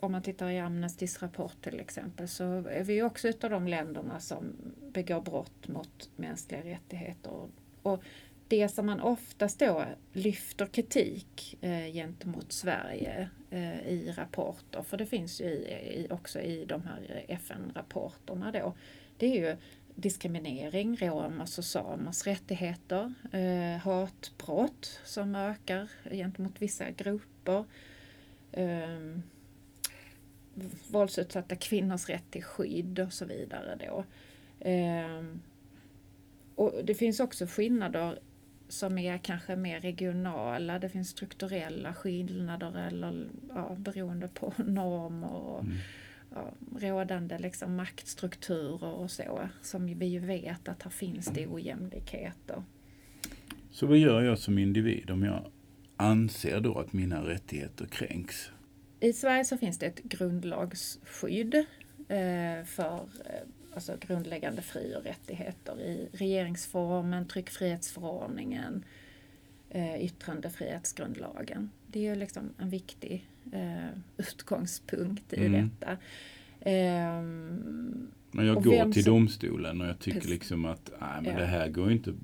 om 0.00 0.12
man 0.12 0.22
tittar 0.22 0.50
i 0.50 0.58
Amnestys 0.58 1.22
rapport 1.22 1.62
till 1.62 1.80
exempel 1.80 2.28
så 2.28 2.44
är 2.68 2.84
vi 2.84 3.02
också 3.02 3.28
utav 3.28 3.50
de 3.50 3.68
länderna 3.68 4.20
som 4.20 4.56
begår 4.92 5.20
brott 5.20 5.68
mot 5.68 6.10
mänskliga 6.16 6.64
rättigheter. 6.64 7.48
Och 7.82 8.02
det 8.48 8.68
som 8.68 8.86
man 8.86 9.00
oftast 9.00 9.58
då 9.58 9.84
lyfter 10.12 10.66
kritik 10.66 11.58
eh, 11.60 11.92
gentemot 11.92 12.52
Sverige 12.52 13.30
eh, 13.50 13.88
i 13.88 14.14
rapporter, 14.16 14.82
för 14.82 14.96
det 14.96 15.06
finns 15.06 15.40
ju 15.40 15.44
i, 15.44 16.00
i, 16.00 16.06
också 16.10 16.40
i 16.40 16.64
de 16.64 16.82
här 16.82 17.24
FN-rapporterna 17.28 18.52
då, 18.52 18.74
det 19.16 19.26
är 19.26 19.50
ju 19.50 19.56
diskriminering, 20.00 20.96
romers 20.96 21.40
alltså 21.40 21.60
och 21.60 21.64
samers 21.64 22.26
rättigheter, 22.26 23.14
eh, 23.32 23.80
hatbrott 23.80 25.00
som 25.04 25.34
ökar 25.34 25.88
gentemot 26.10 26.62
vissa 26.62 26.90
grupper, 26.90 27.64
eh, 28.52 29.18
våldsutsatta 30.90 31.56
kvinnors 31.56 32.08
rätt 32.08 32.30
till 32.30 32.44
skydd 32.44 32.98
och 32.98 33.12
så 33.12 33.24
vidare. 33.24 33.78
Då. 33.86 34.04
Eh, 34.68 35.24
och 36.54 36.72
det 36.84 36.94
finns 36.94 37.20
också 37.20 37.46
skillnader 37.46 38.18
som 38.68 38.98
är 38.98 39.18
kanske 39.18 39.56
mer 39.56 39.80
regionala. 39.80 40.78
Det 40.78 40.88
finns 40.88 41.08
strukturella 41.08 41.94
skillnader 41.94 42.86
eller 42.86 43.28
ja, 43.54 43.76
beroende 43.78 44.28
på 44.28 44.52
normer 44.62 45.34
och 45.34 45.60
mm 45.60 45.76
rådande 46.80 47.38
liksom 47.38 47.76
maktstrukturer 47.76 48.92
och 48.92 49.10
så. 49.10 49.48
Som 49.62 49.86
vi 49.86 50.06
ju 50.06 50.18
vet 50.18 50.68
att 50.68 50.82
här 50.82 50.90
finns 50.90 51.26
det 51.26 51.46
ojämlikheter. 51.46 52.62
Så 53.70 53.86
vad 53.86 53.98
gör 53.98 54.22
jag 54.22 54.38
som 54.38 54.58
individ 54.58 55.10
om 55.10 55.22
jag 55.22 55.50
anser 55.96 56.60
då 56.60 56.78
att 56.78 56.92
mina 56.92 57.26
rättigheter 57.28 57.86
kränks? 57.86 58.50
I 59.00 59.12
Sverige 59.12 59.44
så 59.44 59.56
finns 59.56 59.78
det 59.78 59.86
ett 59.86 60.02
grundlagsskydd 60.02 61.54
eh, 62.08 62.64
för 62.64 63.08
eh, 63.24 63.48
alltså 63.74 63.96
grundläggande 64.00 64.62
fri 64.62 64.94
och 64.96 65.04
rättigheter 65.04 65.80
i 65.80 66.08
regeringsformen, 66.12 67.26
tryckfrihetsförordningen, 67.26 68.84
eh, 69.70 70.04
yttrandefrihetsgrundlagen. 70.04 71.70
Det 71.86 71.98
är 71.98 72.02
ju 72.02 72.14
liksom 72.14 72.54
en 72.58 72.70
viktig 72.70 73.28
eh, 73.52 73.98
utgångspunkt 74.16 75.32
i 75.32 75.46
mm. 75.46 75.70
detta. 75.80 75.92
Eh, 76.60 77.22
men 78.30 78.46
jag 78.46 78.64
går 78.64 78.92
till 78.92 79.04
domstolen 79.04 79.80
och 79.80 79.86
jag 79.86 79.98
tycker 79.98 80.28
liksom 80.28 80.64
att 80.64 80.90
nej, 81.00 81.22
men 81.22 81.32
ja. 81.32 81.38
det 81.38 81.46
här 81.46 81.68
går 81.68 81.92
inte 81.92 82.14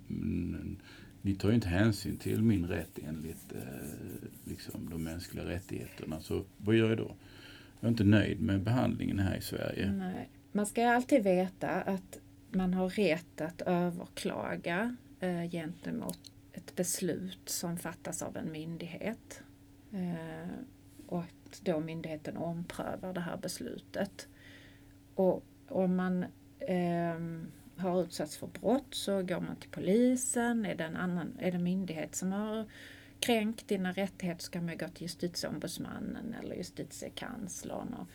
ni 1.25 1.35
tar 1.35 1.49
ju 1.49 1.55
inte 1.55 1.69
hänsyn 1.69 2.17
till 2.17 2.43
min 2.43 2.67
rätt 2.67 2.99
enligt 3.09 3.53
eh, 3.53 4.29
liksom, 4.45 4.91
de 4.91 5.05
mänskliga 5.05 5.45
rättigheterna. 5.45 6.21
Så 6.21 6.45
vad 6.57 6.75
gör 6.75 6.89
jag 6.89 6.99
då? 6.99 7.15
Jag 7.81 7.89
är 7.89 7.91
inte 7.91 8.05
nöjd 8.05 8.41
med 8.41 8.63
behandlingen 8.63 9.19
här 9.19 9.37
i 9.37 9.41
Sverige. 9.41 9.93
Nej. 9.93 10.29
Man 10.53 10.67
ska 10.67 10.89
alltid 10.89 11.23
veta 11.23 11.69
att 11.71 12.19
man 12.51 12.75
har 12.75 12.89
rätt 12.89 13.41
att 13.41 13.63
överklaga 13.63 14.97
eh, 15.21 15.51
gentemot 15.51 16.19
ett 16.53 16.77
beslut 16.77 17.43
som 17.45 17.77
fattas 17.77 18.23
av 18.23 18.37
en 18.37 18.53
myndighet. 18.53 19.43
Eh, 19.93 20.49
och 21.07 21.21
att 21.21 21.61
då 21.62 21.81
myndigheten 21.81 22.37
omprövar 22.37 23.12
det 23.12 23.21
här 23.21 23.37
beslutet. 23.37 24.29
Och 25.14 25.45
om 25.69 25.97
man 25.97 26.23
eh, 26.59 27.19
har 27.77 28.03
utsatts 28.03 28.37
för 28.37 28.47
brott 28.47 28.95
så 28.95 29.23
går 29.23 29.40
man 29.40 29.57
till 29.57 29.71
polisen. 29.71 30.67
Är 30.67 30.75
det 30.75 30.85
en, 30.85 30.97
annan, 30.97 31.38
är 31.40 31.53
det 31.53 31.59
myndighet 31.59 32.14
som 32.14 32.33
har 32.33 32.67
kränkt 33.21 33.69
dina 33.69 33.93
rättigheter 33.93 34.43
så 34.43 34.51
kan 34.51 34.67
man 34.67 34.79
gå 34.79 34.88
till 34.88 35.03
justitieombudsmannen 35.03 36.35
eller 36.43 36.57
justitiekanslern. 36.57 37.95
Och 37.95 38.07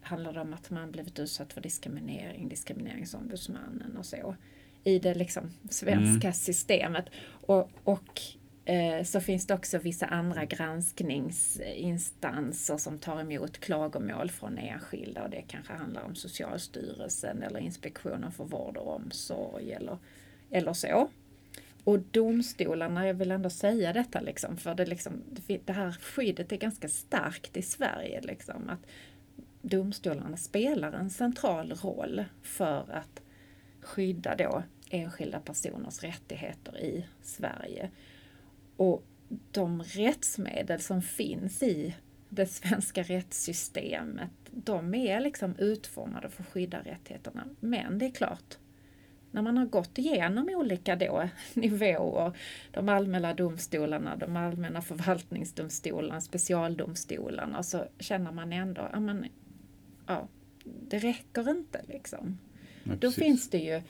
handlar 0.00 0.32
det 0.32 0.40
om 0.40 0.54
att 0.54 0.70
man 0.70 0.90
blivit 0.90 1.18
utsatt 1.18 1.52
för 1.52 1.60
diskriminering, 1.60 2.48
diskrimineringsombudsmannen 2.48 3.96
och 3.96 4.06
så 4.06 4.36
i 4.84 4.98
det 4.98 5.14
liksom 5.14 5.50
svenska 5.70 6.26
mm. 6.26 6.34
systemet. 6.34 7.04
Och, 7.26 7.70
och 7.84 8.20
Eh, 8.64 9.04
så 9.04 9.20
finns 9.20 9.46
det 9.46 9.54
också 9.54 9.78
vissa 9.78 10.06
andra 10.06 10.44
granskningsinstanser 10.44 12.76
som 12.76 12.98
tar 12.98 13.20
emot 13.20 13.58
klagomål 13.58 14.30
från 14.30 14.58
enskilda 14.58 15.22
och 15.22 15.30
det 15.30 15.42
kanske 15.42 15.72
handlar 15.72 16.02
om 16.02 16.14
Socialstyrelsen 16.14 17.42
eller 17.42 17.60
Inspektionen 17.60 18.32
för 18.32 18.44
vård 18.44 18.76
och 18.76 18.94
omsorg 18.94 19.72
eller, 19.72 19.98
eller 20.50 20.72
så. 20.72 21.10
Och 21.84 21.98
domstolarna, 21.98 23.06
jag 23.06 23.14
vill 23.14 23.30
ändå 23.30 23.50
säga 23.50 23.92
detta 23.92 24.20
liksom, 24.20 24.56
för 24.56 24.74
det, 24.74 24.86
liksom, 24.86 25.22
det 25.64 25.72
här 25.72 25.92
skyddet 25.92 26.52
är 26.52 26.56
ganska 26.56 26.88
starkt 26.88 27.56
i 27.56 27.62
Sverige. 27.62 28.20
Liksom, 28.20 28.68
att 28.68 28.86
domstolarna 29.62 30.36
spelar 30.36 30.92
en 30.92 31.10
central 31.10 31.72
roll 31.72 32.24
för 32.42 32.92
att 32.92 33.22
skydda 33.80 34.36
då 34.36 34.62
enskilda 34.90 35.40
personers 35.40 36.02
rättigheter 36.02 36.78
i 36.78 37.06
Sverige. 37.22 37.90
Och 38.76 39.04
de 39.50 39.82
rättsmedel 39.82 40.80
som 40.80 41.02
finns 41.02 41.62
i 41.62 41.94
det 42.28 42.46
svenska 42.46 43.02
rättssystemet, 43.02 44.30
de 44.50 44.94
är 44.94 45.20
liksom 45.20 45.56
utformade 45.58 46.28
för 46.28 46.42
att 46.42 46.48
skydda 46.48 46.78
rättigheterna. 46.78 47.44
Men 47.60 47.98
det 47.98 48.06
är 48.06 48.10
klart, 48.10 48.58
när 49.30 49.42
man 49.42 49.56
har 49.56 49.66
gått 49.66 49.98
igenom 49.98 50.48
olika 50.48 50.96
då, 50.96 51.28
nivåer, 51.54 52.36
de 52.70 52.88
allmänna 52.88 53.34
domstolarna, 53.34 54.16
de 54.16 54.36
allmänna 54.36 54.82
förvaltningsdomstolarna, 54.82 56.20
specialdomstolarna, 56.20 57.62
så 57.62 57.84
känner 57.98 58.32
man 58.32 58.52
ändå, 58.52 58.88
ja 58.92 59.00
men 59.00 59.26
ja, 60.06 60.28
det 60.64 60.98
räcker 60.98 61.50
inte 61.50 61.84
liksom. 61.88 62.38
Ja, 62.84 62.92
då 63.00 63.12
finns 63.12 63.50
det 63.50 63.58
ju 63.58 63.82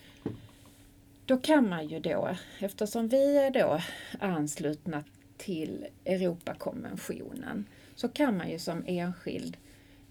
då 1.27 1.37
kan 1.37 1.69
man 1.69 1.89
ju 1.89 2.01
då, 2.01 2.37
eftersom 2.59 3.09
vi 3.09 3.37
är 3.37 3.51
då 3.51 3.81
anslutna 4.19 5.05
till 5.37 5.87
Europakonventionen, 6.05 7.67
så 7.95 8.09
kan 8.09 8.37
man 8.37 8.51
ju 8.51 8.59
som 8.59 8.85
enskild 8.87 9.57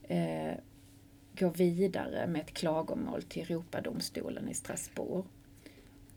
eh, 0.03 0.53
gå 1.39 1.49
vidare 1.49 2.27
med 2.27 2.41
ett 2.41 2.53
klagomål 2.53 3.23
till 3.23 3.51
Europadomstolen 3.51 4.49
i 4.49 4.53
Strasbourg. 4.53 5.25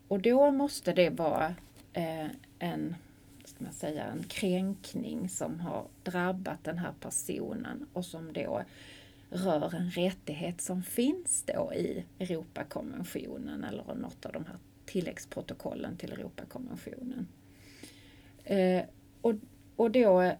Och 0.07 0.19
då 0.19 0.51
måste 0.51 0.93
det 0.93 1.09
vara 1.09 1.55
eh, 1.93 2.27
en, 2.59 2.95
ska 3.45 3.63
man 3.63 3.73
säga, 3.73 4.03
en 4.05 4.23
kränkning 4.23 5.29
som 5.29 5.59
har 5.59 5.87
drabbat 6.03 6.63
den 6.63 6.77
här 6.77 6.93
personen 6.99 7.87
och 7.93 8.05
som 8.05 8.33
då 8.33 8.63
rör 9.29 9.75
en 9.75 9.91
rättighet 9.91 10.61
som 10.61 10.83
finns 10.83 11.43
då 11.47 11.73
i 11.73 12.05
Europakonventionen 12.19 13.63
eller 13.63 13.95
något 13.95 14.25
av 14.25 14.31
de 14.33 14.45
här 14.45 14.57
tilläggsprotokollen 14.87 15.97
till 15.97 16.11
Europakonventionen. 16.11 17.27
Eh, 18.43 18.83
och, 19.21 19.33
och 19.75 19.91
då 19.91 20.31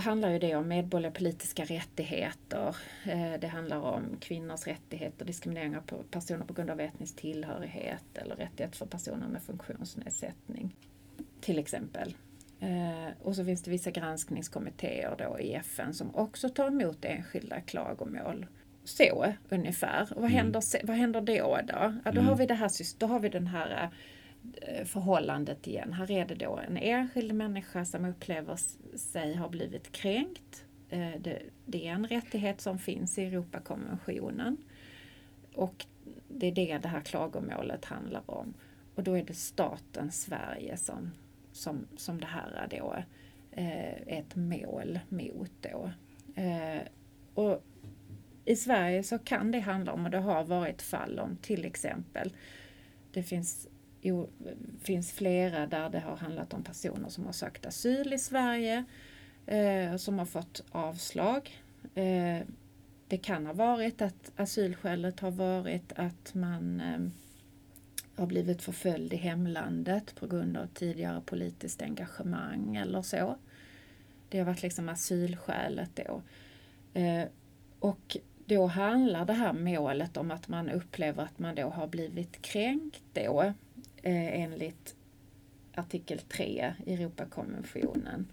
handlar 0.00 0.30
ju 0.30 0.38
det 0.38 0.54
om 0.54 0.68
medborgerliga 0.68 1.12
politiska 1.12 1.64
rättigheter. 1.64 2.76
Eh, 3.06 3.40
det 3.40 3.46
handlar 3.46 3.80
om 3.80 4.16
kvinnors 4.20 4.66
rättigheter, 4.66 5.24
diskriminering 5.24 5.76
av 5.76 5.82
personer 6.10 6.44
på 6.44 6.52
grund 6.52 6.70
av 6.70 6.80
etnisk 6.80 7.16
tillhörighet 7.16 8.04
eller 8.14 8.36
rättigheter 8.36 8.76
för 8.76 8.86
personer 8.86 9.28
med 9.28 9.42
funktionsnedsättning. 9.42 10.76
Till 11.40 11.58
exempel. 11.58 12.14
Eh, 12.60 13.08
och 13.22 13.36
så 13.36 13.44
finns 13.44 13.62
det 13.62 13.70
vissa 13.70 13.90
granskningskommittéer 13.90 15.14
då 15.18 15.40
i 15.40 15.54
FN 15.54 15.94
som 15.94 16.14
också 16.14 16.48
tar 16.48 16.66
emot 16.66 17.04
enskilda 17.04 17.60
klagomål. 17.60 18.46
Så 18.96 19.34
ungefär. 19.48 20.02
Och 20.02 20.22
vad, 20.22 20.30
mm. 20.30 20.36
händer, 20.36 20.86
vad 20.86 20.96
händer 20.96 21.20
då? 21.20 21.58
Då, 21.66 21.74
ja, 21.74 21.92
då, 22.04 22.10
mm. 22.10 22.26
har 22.26 22.36
vi 22.36 22.46
det 22.46 22.54
här, 22.54 22.70
då 22.98 23.06
har 23.06 23.20
vi 23.20 23.28
den 23.28 23.46
här 23.46 23.90
eh, 24.62 24.84
förhållandet 24.84 25.66
igen. 25.66 25.92
Här 25.92 26.10
är 26.10 26.24
det 26.24 26.34
då 26.34 26.60
en 26.68 26.76
enskild 26.76 27.34
människa 27.34 27.84
som 27.84 28.04
upplever 28.04 28.58
sig 28.96 29.36
ha 29.36 29.48
blivit 29.48 29.92
kränkt. 29.92 30.64
Eh, 30.88 31.10
det, 31.20 31.42
det 31.66 31.88
är 31.88 31.92
en 31.92 32.06
rättighet 32.06 32.60
som 32.60 32.78
finns 32.78 33.18
i 33.18 33.24
Europakonventionen. 33.24 34.56
Och 35.54 35.86
det 36.28 36.46
är 36.46 36.52
det 36.52 36.78
det 36.78 36.88
här 36.88 37.00
klagomålet 37.00 37.84
handlar 37.84 38.22
om. 38.26 38.54
Och 38.94 39.02
då 39.02 39.18
är 39.18 39.24
det 39.24 39.34
staten 39.34 40.12
Sverige 40.12 40.76
som 40.76 41.10
som, 41.52 41.86
som 41.96 42.20
det 42.20 42.26
här 42.26 42.68
då 42.70 42.96
eh, 43.50 44.18
ett 44.18 44.36
mål 44.36 44.98
mot 45.08 45.50
då. 45.60 45.90
Och 47.34 47.62
i 48.50 48.56
Sverige 48.56 49.02
så 49.02 49.18
kan 49.18 49.50
det 49.50 49.60
handla 49.60 49.92
om, 49.92 50.04
och 50.04 50.10
det 50.10 50.18
har 50.18 50.44
varit 50.44 50.82
fall 50.82 51.18
om 51.18 51.36
till 51.36 51.64
exempel, 51.64 52.32
det 53.12 53.22
finns, 53.22 53.68
jo, 54.00 54.28
finns 54.80 55.12
flera 55.12 55.66
där 55.66 55.90
det 55.90 56.00
har 56.00 56.16
handlat 56.16 56.54
om 56.54 56.62
personer 56.62 57.08
som 57.08 57.26
har 57.26 57.32
sökt 57.32 57.66
asyl 57.66 58.12
i 58.12 58.18
Sverige, 58.18 58.84
eh, 59.46 59.96
som 59.96 60.18
har 60.18 60.26
fått 60.26 60.64
avslag. 60.70 61.62
Eh, 61.94 62.38
det 63.08 63.18
kan 63.18 63.46
ha 63.46 63.52
varit 63.52 64.02
att 64.02 64.32
asylskälet 64.36 65.20
har 65.20 65.30
varit 65.30 65.92
att 65.96 66.34
man 66.34 66.80
eh, 66.80 67.10
har 68.16 68.26
blivit 68.26 68.62
förföljd 68.62 69.12
i 69.12 69.16
hemlandet 69.16 70.14
på 70.14 70.26
grund 70.26 70.56
av 70.56 70.66
tidigare 70.66 71.20
politiskt 71.20 71.82
engagemang 71.82 72.76
eller 72.76 73.02
så. 73.02 73.36
Det 74.28 74.38
har 74.38 74.46
varit 74.46 74.62
liksom 74.62 74.88
asylskälet 74.88 75.90
då. 76.06 76.22
Eh, 77.00 77.24
Och 77.82 78.16
då 78.50 78.66
handlar 78.66 79.24
det 79.24 79.32
här 79.32 79.52
målet 79.52 80.16
om 80.16 80.30
att 80.30 80.48
man 80.48 80.70
upplever 80.70 81.22
att 81.22 81.38
man 81.38 81.54
då 81.54 81.68
har 81.68 81.86
blivit 81.86 82.42
kränkt 82.42 83.02
då 83.12 83.42
eh, 84.02 84.40
enligt 84.42 84.96
artikel 85.74 86.18
3 86.18 86.74
i 86.86 86.94
Europakonventionen 86.94 88.26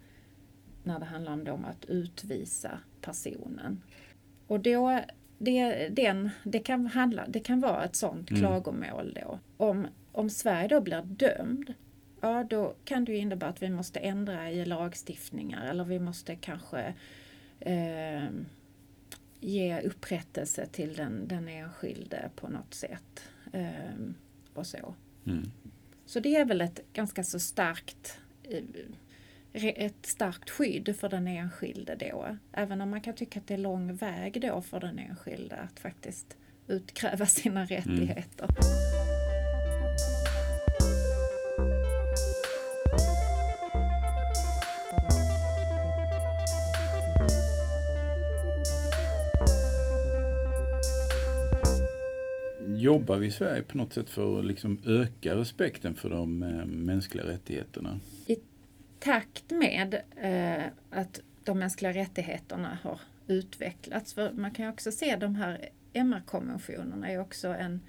när 0.84 0.99
det 0.99 1.05
handlar 1.05 1.34
om, 1.34 1.47
om 1.47 1.65
att 1.65 1.86
utvisa 1.86 2.80
personen. 3.01 3.82
Och 4.47 4.59
då, 4.59 5.01
det, 5.38 5.89
den, 5.89 6.30
det, 6.43 6.59
kan 6.59 6.88
handla, 6.88 7.26
det 7.28 7.39
kan 7.39 7.59
vara 7.59 7.84
ett 7.84 7.95
sådant 7.95 8.30
mm. 8.30 8.41
klagomål 8.41 9.18
då. 9.22 9.39
Om, 9.57 9.88
om 10.11 10.30
Sverige 10.30 10.68
då 10.68 10.82
blir 10.82 11.01
dömd, 11.01 11.74
ja 12.22 12.43
då 12.49 12.76
kan 12.86 13.05
det 13.05 13.18
innebära 13.18 13.49
att 13.49 13.61
vi 13.61 13.70
måste 13.70 13.99
ändra 13.99 14.51
i 14.51 14.65
lagstiftningar 14.65 15.65
eller 15.65 15.84
vi 15.84 15.99
måste 15.99 16.36
kanske 16.36 16.93
eh, 17.59 18.24
ge 19.40 19.82
upprättelse 19.82 20.66
till 20.66 20.96
den, 20.96 21.28
den 21.28 21.48
enskilde 21.48 22.30
på 22.36 22.48
något 22.48 22.74
sätt. 22.74 23.24
Eh, 23.54 23.72
och 24.54 24.68
så. 24.68 24.96
Mm. 25.26 25.52
Så 26.06 26.20
det 26.20 26.36
är 26.36 26.46
väl 26.46 26.62
ett 26.62 26.80
ganska 26.94 27.24
så 27.24 27.40
starkt 27.40 28.20
eh, 28.44 28.64
ett 29.54 30.06
starkt 30.06 30.50
skydd 30.50 30.96
för 31.00 31.10
den 31.10 31.28
enskilde 31.28 31.96
då. 31.96 32.38
Även 32.52 32.82
om 32.82 32.90
man 32.90 33.02
kan 33.02 33.16
tycka 33.16 33.40
att 33.40 33.48
det 33.48 33.54
är 33.54 33.58
lång 33.58 33.96
väg 33.96 34.42
då 34.42 34.62
för 34.62 34.80
den 34.80 35.00
enskilde 35.00 35.56
att 35.56 35.80
faktiskt 35.80 36.38
utkräva 36.68 37.26
sina 37.26 37.62
mm. 37.62 37.68
rättigheter. 37.68 38.48
Mm. 38.50 39.07
Jobbar 52.88 53.18
vi 53.18 53.28
i 53.28 53.32
Sverige 53.32 53.64
på 53.64 53.78
något 53.78 53.94
sätt 53.94 54.10
för 54.10 54.40
att 54.40 54.46
liksom 54.46 54.80
öka 54.86 55.36
respekten 55.36 55.96
för 55.96 56.10
de 56.10 56.44
eh, 56.44 56.66
mänskliga 56.66 57.26
rättigheterna? 57.26 58.00
I 58.28 58.38
takt 59.00 59.52
med 59.52 60.02
eh, 60.16 60.66
att 60.90 61.22
de 61.44 61.60
mänskliga 61.60 61.94
rättigheterna 61.94 62.78
har 62.84 63.02
utvecklats, 63.28 64.14
för 64.14 64.32
man 64.32 64.52
kan 64.52 64.66
ju 64.66 64.72
också 64.72 64.92
se 64.92 65.16
de 65.16 65.36
här 65.36 65.70
MR-konventionerna 65.94 67.12
är 67.12 67.20
också 67.20 67.48
en, 67.48 67.82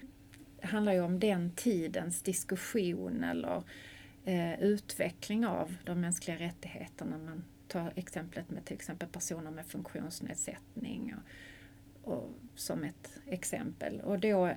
handlar 0.63 0.93
ju 0.93 1.01
om 1.01 1.21
den 1.21 1.51
tidens 1.51 2.23
diskussion 2.23 3.25
eller 3.25 3.63
eh, 4.25 4.61
utveckling 4.61 5.47
av 5.47 5.75
de 5.85 6.01
mänskliga 6.01 6.37
rättigheterna. 6.37 7.19
Man 7.19 7.45
tar 7.69 7.93
exemplet 7.97 8.51
med 8.51 8.65
till 8.65 8.77
exempel 8.77 9.09
personer 9.09 9.51
med 9.51 9.67
funktionsnedsättning 9.67 11.15
och, 12.03 12.15
och 12.15 12.31
som 12.55 12.85
ett 12.85 13.21
exempel. 13.27 14.01
Och 14.01 14.19
då 14.19 14.51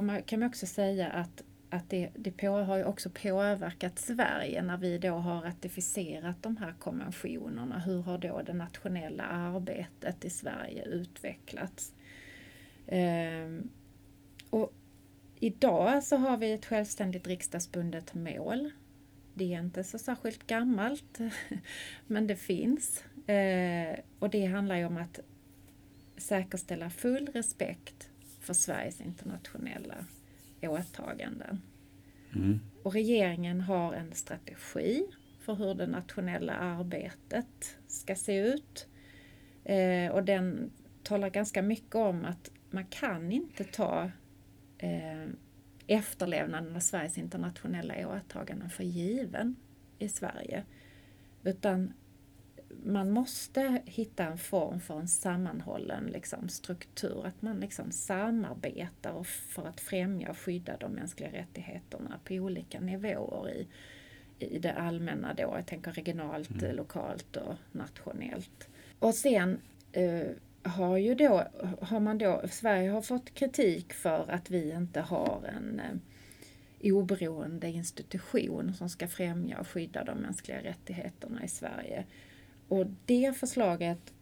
man, 0.00 0.22
kan 0.22 0.40
man 0.40 0.48
också 0.48 0.66
säga 0.66 1.08
att, 1.08 1.42
att 1.70 1.90
det, 1.90 2.10
det 2.14 2.30
på, 2.30 2.48
har 2.48 2.76
ju 2.76 2.84
också 2.84 3.10
påverkat 3.10 3.98
Sverige 3.98 4.62
när 4.62 4.76
vi 4.76 4.98
då 4.98 5.14
har 5.14 5.40
ratificerat 5.40 6.42
de 6.42 6.56
här 6.56 6.74
konventionerna. 6.78 7.78
Hur 7.78 8.02
har 8.02 8.18
då 8.18 8.42
det 8.42 8.52
nationella 8.52 9.24
arbetet 9.24 10.24
i 10.24 10.30
Sverige 10.30 10.84
utvecklats? 10.84 11.94
Ehm, 12.86 13.70
och 14.50 14.72
idag 15.40 16.04
så 16.04 16.16
har 16.16 16.36
vi 16.36 16.52
ett 16.52 16.66
självständigt 16.66 17.26
riksdagsbundet 17.26 18.14
mål. 18.14 18.70
Det 19.34 19.54
är 19.54 19.60
inte 19.60 19.84
så 19.84 19.98
särskilt 19.98 20.46
gammalt, 20.46 21.18
men 22.06 22.26
det 22.26 22.36
finns. 22.36 23.04
Ehm, 23.26 23.96
och 24.18 24.30
det 24.30 24.44
handlar 24.46 24.76
ju 24.76 24.84
om 24.84 24.96
att 24.96 25.20
säkerställa 26.16 26.90
full 26.90 27.28
respekt 27.34 28.07
för 28.48 28.54
Sveriges 28.54 29.00
internationella 29.00 30.04
åtaganden. 30.62 31.62
Mm. 32.34 32.60
Och 32.82 32.92
regeringen 32.92 33.60
har 33.60 33.92
en 33.92 34.12
strategi 34.12 35.06
för 35.40 35.54
hur 35.54 35.74
det 35.74 35.86
nationella 35.86 36.52
arbetet 36.52 37.78
ska 37.86 38.14
se 38.14 38.38
ut. 38.38 38.88
Eh, 39.64 40.12
och 40.12 40.24
den 40.24 40.70
talar 41.02 41.30
ganska 41.30 41.62
mycket 41.62 41.94
om 41.94 42.24
att 42.24 42.50
man 42.70 42.86
kan 42.86 43.32
inte 43.32 43.64
ta 43.64 44.10
eh, 44.78 45.26
efterlevnaden 45.86 46.76
av 46.76 46.80
Sveriges 46.80 47.18
internationella 47.18 48.08
åtaganden 48.08 48.70
för 48.70 48.84
given 48.84 49.56
i 49.98 50.08
Sverige. 50.08 50.64
Utan 51.44 51.92
man 52.84 53.10
måste 53.10 53.82
hitta 53.84 54.24
en 54.24 54.38
form 54.38 54.80
för 54.80 55.00
en 55.00 55.08
sammanhållen 55.08 56.04
liksom, 56.04 56.48
struktur, 56.48 57.26
att 57.26 57.42
man 57.42 57.60
liksom 57.60 57.90
samarbetar 57.90 59.22
för 59.22 59.68
att 59.68 59.80
främja 59.80 60.30
och 60.30 60.38
skydda 60.38 60.76
de 60.76 60.92
mänskliga 60.92 61.32
rättigheterna 61.32 62.20
på 62.24 62.34
olika 62.34 62.80
nivåer 62.80 63.50
i, 63.50 63.66
i 64.38 64.58
det 64.58 64.72
allmänna 64.72 65.34
då, 65.34 65.42
jag 65.42 65.66
tänker 65.66 65.92
regionalt, 65.92 66.62
mm. 66.62 66.76
lokalt 66.76 67.36
och 67.36 67.54
nationellt. 67.72 68.68
Och 68.98 69.14
sen 69.14 69.60
eh, 69.92 70.26
har 70.62 70.96
ju 70.96 71.14
då, 71.14 71.44
har 71.80 72.00
man 72.00 72.18
då, 72.18 72.42
Sverige 72.50 72.90
har 72.90 73.02
fått 73.02 73.34
kritik 73.34 73.92
för 73.92 74.30
att 74.30 74.50
vi 74.50 74.72
inte 74.72 75.00
har 75.00 75.50
en 75.56 75.80
eh, 75.80 76.92
oberoende 76.92 77.68
institution 77.68 78.74
som 78.74 78.88
ska 78.88 79.08
främja 79.08 79.58
och 79.58 79.68
skydda 79.68 80.04
de 80.04 80.18
mänskliga 80.18 80.62
rättigheterna 80.62 81.44
i 81.44 81.48
Sverige. 81.48 82.04
Och 82.68 82.86
det 83.06 83.36
förslaget 83.36 84.12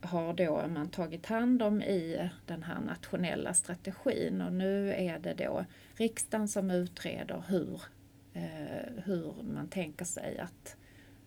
har 0.00 0.34
då 0.34 0.68
man 0.68 0.88
tagit 0.88 1.26
hand 1.26 1.62
om 1.62 1.82
i 1.82 2.30
den 2.46 2.62
här 2.62 2.80
nationella 2.80 3.54
strategin 3.54 4.40
och 4.40 4.52
nu 4.52 4.92
är 4.92 5.18
det 5.18 5.34
då 5.34 5.64
riksdagen 5.94 6.48
som 6.48 6.70
utreder 6.70 7.42
hur, 7.48 7.82
eh, 8.32 9.02
hur 9.04 9.34
man 9.42 9.68
tänker 9.68 10.04
sig 10.04 10.38
att, 10.38 10.76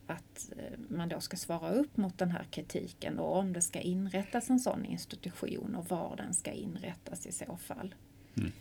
att 0.08 0.52
eh, 0.58 0.80
man 0.90 1.10
då 1.10 1.20
ska 1.20 1.38
svara 1.38 1.72
upp 1.72 1.98
mot 1.98 2.18
den 2.18 2.32
här 2.32 2.44
kritiken 2.52 3.20
och 3.20 3.38
om 3.38 3.54
det 3.54 3.62
ska 3.62 3.80
inrättas 3.80 4.50
en 4.50 4.60
sån 4.60 4.86
institution 4.86 5.76
och 5.76 5.90
var 5.90 6.16
den 6.18 6.34
ska 6.34 6.52
inrättas 6.52 7.28
i 7.28 7.32
så 7.32 7.58
fall. 7.58 7.96
Mm. 8.38 8.52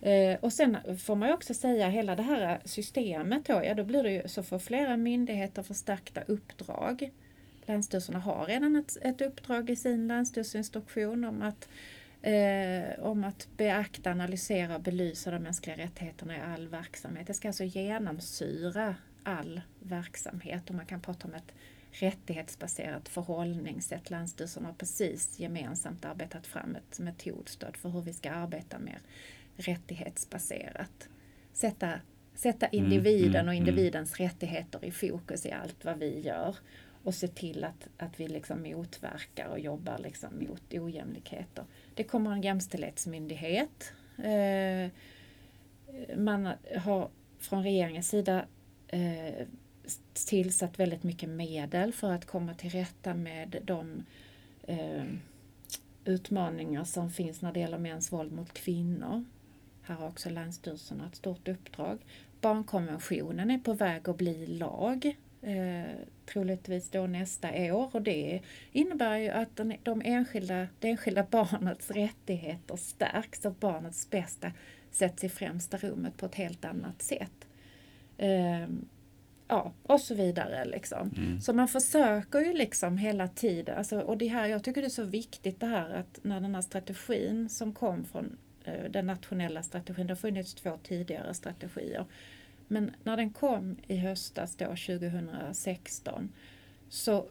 Eh, 0.00 0.38
och 0.40 0.52
sen 0.52 0.76
får 0.98 1.16
man 1.16 1.32
också 1.32 1.54
säga 1.54 1.88
hela 1.88 2.16
det 2.16 2.22
här 2.22 2.60
systemet 2.64 3.46
då, 3.46 3.62
ja 3.64 3.74
då 3.74 3.84
blir 3.84 4.02
det 4.02 4.12
ju 4.12 4.28
så 4.28 4.42
får 4.42 4.58
flera 4.58 4.96
myndigheter 4.96 5.62
förstärkta 5.62 6.20
uppdrag. 6.20 7.10
Länsstyrelserna 7.68 8.18
har 8.18 8.46
redan 8.46 8.76
ett, 8.76 8.96
ett 9.02 9.20
uppdrag 9.20 9.70
i 9.70 9.76
sin 9.76 10.08
länsstyrelseinstruktion 10.08 11.24
om 11.24 11.42
att, 11.42 11.68
eh, 12.22 13.04
om 13.04 13.24
att 13.24 13.48
beakta, 13.56 14.10
analysera 14.10 14.74
och 14.74 14.82
belysa 14.82 15.30
de 15.30 15.38
mänskliga 15.38 15.76
rättigheterna 15.76 16.36
i 16.36 16.40
all 16.40 16.68
verksamhet. 16.68 17.26
Det 17.26 17.34
ska 17.34 17.48
alltså 17.48 17.64
genomsyra 17.64 18.94
all 19.22 19.60
verksamhet 19.80 20.68
och 20.68 20.74
man 20.74 20.86
kan 20.86 21.00
prata 21.00 21.28
om 21.28 21.34
ett 21.34 21.52
rättighetsbaserat 21.90 23.08
förhållningssätt. 23.08 24.10
Länsstyrelsen 24.10 24.64
har 24.64 24.72
precis 24.72 25.38
gemensamt 25.40 26.04
arbetat 26.04 26.46
fram 26.46 26.76
ett 26.76 26.98
metodstöd 26.98 27.76
för 27.76 27.88
hur 27.88 28.02
vi 28.02 28.12
ska 28.12 28.30
arbeta 28.30 28.78
mer 28.78 28.98
rättighetsbaserat. 29.56 31.08
Sätta, 31.52 32.00
sätta 32.34 32.66
mm, 32.66 32.84
individen 32.84 33.34
mm, 33.34 33.48
och 33.48 33.54
individens 33.54 34.20
mm. 34.20 34.28
rättigheter 34.28 34.84
i 34.84 34.90
fokus 34.90 35.46
i 35.46 35.52
allt 35.52 35.84
vad 35.84 35.98
vi 35.98 36.20
gör 36.20 36.56
och 37.08 37.14
se 37.14 37.28
till 37.28 37.64
att, 37.64 37.88
att 37.96 38.20
vi 38.20 38.28
liksom 38.28 38.62
motverkar 38.62 39.48
och 39.48 39.58
jobbar 39.58 39.98
liksom 39.98 40.46
mot 40.48 40.74
ojämlikheter. 40.74 41.64
Det 41.94 42.04
kommer 42.04 42.32
en 42.32 42.42
jämställdhetsmyndighet. 42.42 43.92
Eh, 44.18 44.90
man 46.16 46.48
har 46.76 47.08
från 47.38 47.62
regeringens 47.62 48.08
sida 48.08 48.44
eh, 48.88 49.46
tillsatt 50.28 50.78
väldigt 50.78 51.02
mycket 51.02 51.28
medel 51.28 51.92
för 51.92 52.12
att 52.12 52.24
komma 52.24 52.54
till 52.54 52.70
rätta 52.70 53.14
med 53.14 53.62
de 53.64 54.04
eh, 54.62 55.04
utmaningar 56.04 56.84
som 56.84 57.10
finns 57.10 57.42
när 57.42 57.52
det 57.52 57.60
gäller 57.60 57.78
mäns 57.78 58.12
våld 58.12 58.32
mot 58.32 58.52
kvinnor. 58.52 59.24
Här 59.82 59.94
har 59.94 60.08
också 60.08 60.30
Länsstyrelsen 60.30 61.00
ett 61.00 61.16
stort 61.16 61.48
uppdrag. 61.48 61.98
Barnkonventionen 62.40 63.50
är 63.50 63.58
på 63.58 63.72
väg 63.72 64.08
att 64.08 64.18
bli 64.18 64.46
lag 64.46 65.16
eh, 65.42 65.94
troligtvis 66.26 66.90
då 66.90 67.06
nästa 67.06 67.74
år 67.74 67.90
och 67.92 68.02
det 68.02 68.40
innebär 68.72 69.16
ju 69.16 69.28
att 69.28 69.56
den, 69.56 69.74
de 69.82 70.02
enskilda, 70.04 70.66
det 70.78 70.88
enskilda 70.88 71.22
barnets 71.30 71.90
rättigheter 71.90 72.76
stärks 72.76 73.44
och 73.44 73.54
barnets 73.54 74.10
bästa 74.10 74.52
sätts 74.90 75.24
i 75.24 75.28
främsta 75.28 75.76
rummet 75.76 76.16
på 76.16 76.26
ett 76.26 76.34
helt 76.34 76.64
annat 76.64 77.02
sätt. 77.02 77.46
Eh, 78.18 78.68
ja, 79.48 79.72
och 79.82 80.00
så 80.00 80.14
vidare. 80.14 80.64
Liksom. 80.64 81.10
Mm. 81.16 81.40
Så 81.40 81.52
man 81.52 81.68
försöker 81.68 82.40
ju 82.40 82.52
liksom 82.52 82.98
hela 82.98 83.28
tiden, 83.28 83.78
alltså, 83.78 84.00
och 84.00 84.18
det 84.18 84.26
här, 84.26 84.46
jag 84.46 84.64
tycker 84.64 84.80
det 84.80 84.86
är 84.86 84.90
så 84.90 85.04
viktigt 85.04 85.60
det 85.60 85.66
här 85.66 85.90
att 85.90 86.20
när 86.22 86.40
den 86.40 86.54
här 86.54 86.62
strategin 86.62 87.48
som 87.48 87.72
kom 87.72 88.04
från 88.04 88.38
eh, 88.64 88.90
den 88.90 89.06
nationella 89.06 89.62
strategin, 89.62 90.06
det 90.06 90.10
har 90.10 90.16
funnits 90.16 90.54
två 90.54 90.78
tidigare 90.82 91.34
strategier, 91.34 92.04
men 92.68 92.90
när 93.04 93.16
den 93.16 93.30
kom 93.30 93.76
i 93.86 93.96
höstas 93.96 94.56
då 94.56 94.64
2016 94.64 96.32
så 96.88 97.28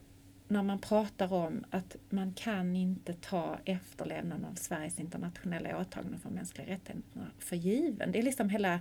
när 0.47 0.63
man 0.63 0.79
pratar 0.79 1.33
om 1.33 1.65
att 1.69 1.95
man 2.09 2.33
kan 2.33 2.75
inte 2.75 3.13
ta 3.13 3.59
efterlevnaden 3.65 4.45
av 4.45 4.55
Sveriges 4.55 4.99
internationella 4.99 5.79
åtaganden 5.79 6.19
för 6.19 6.29
mänskliga 6.29 6.67
rättigheter 6.67 7.01
för 7.39 7.55
given. 7.55 8.11
Det 8.11 8.19
är 8.19 8.23
liksom 8.23 8.49
hela 8.49 8.79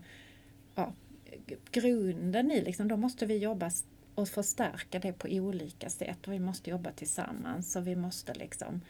ja, 0.75 0.93
grunden 1.71 2.51
i, 2.51 2.61
liksom, 2.61 2.89
då 2.89 2.97
måste 2.97 3.27
vi 3.27 3.39
jobba 3.39 3.71
och 4.15 4.29
förstärka 4.29 4.99
det 4.99 5.13
på 5.13 5.29
olika 5.29 5.91
sätt 5.91 6.27
och 6.27 6.33
vi 6.33 6.39
måste 6.39 6.71
jobba 6.71 6.93
tillsammans 6.93 7.77
och 7.77 7.87
vi 7.87 7.97
måste 7.97 8.35
liksom 8.35 8.81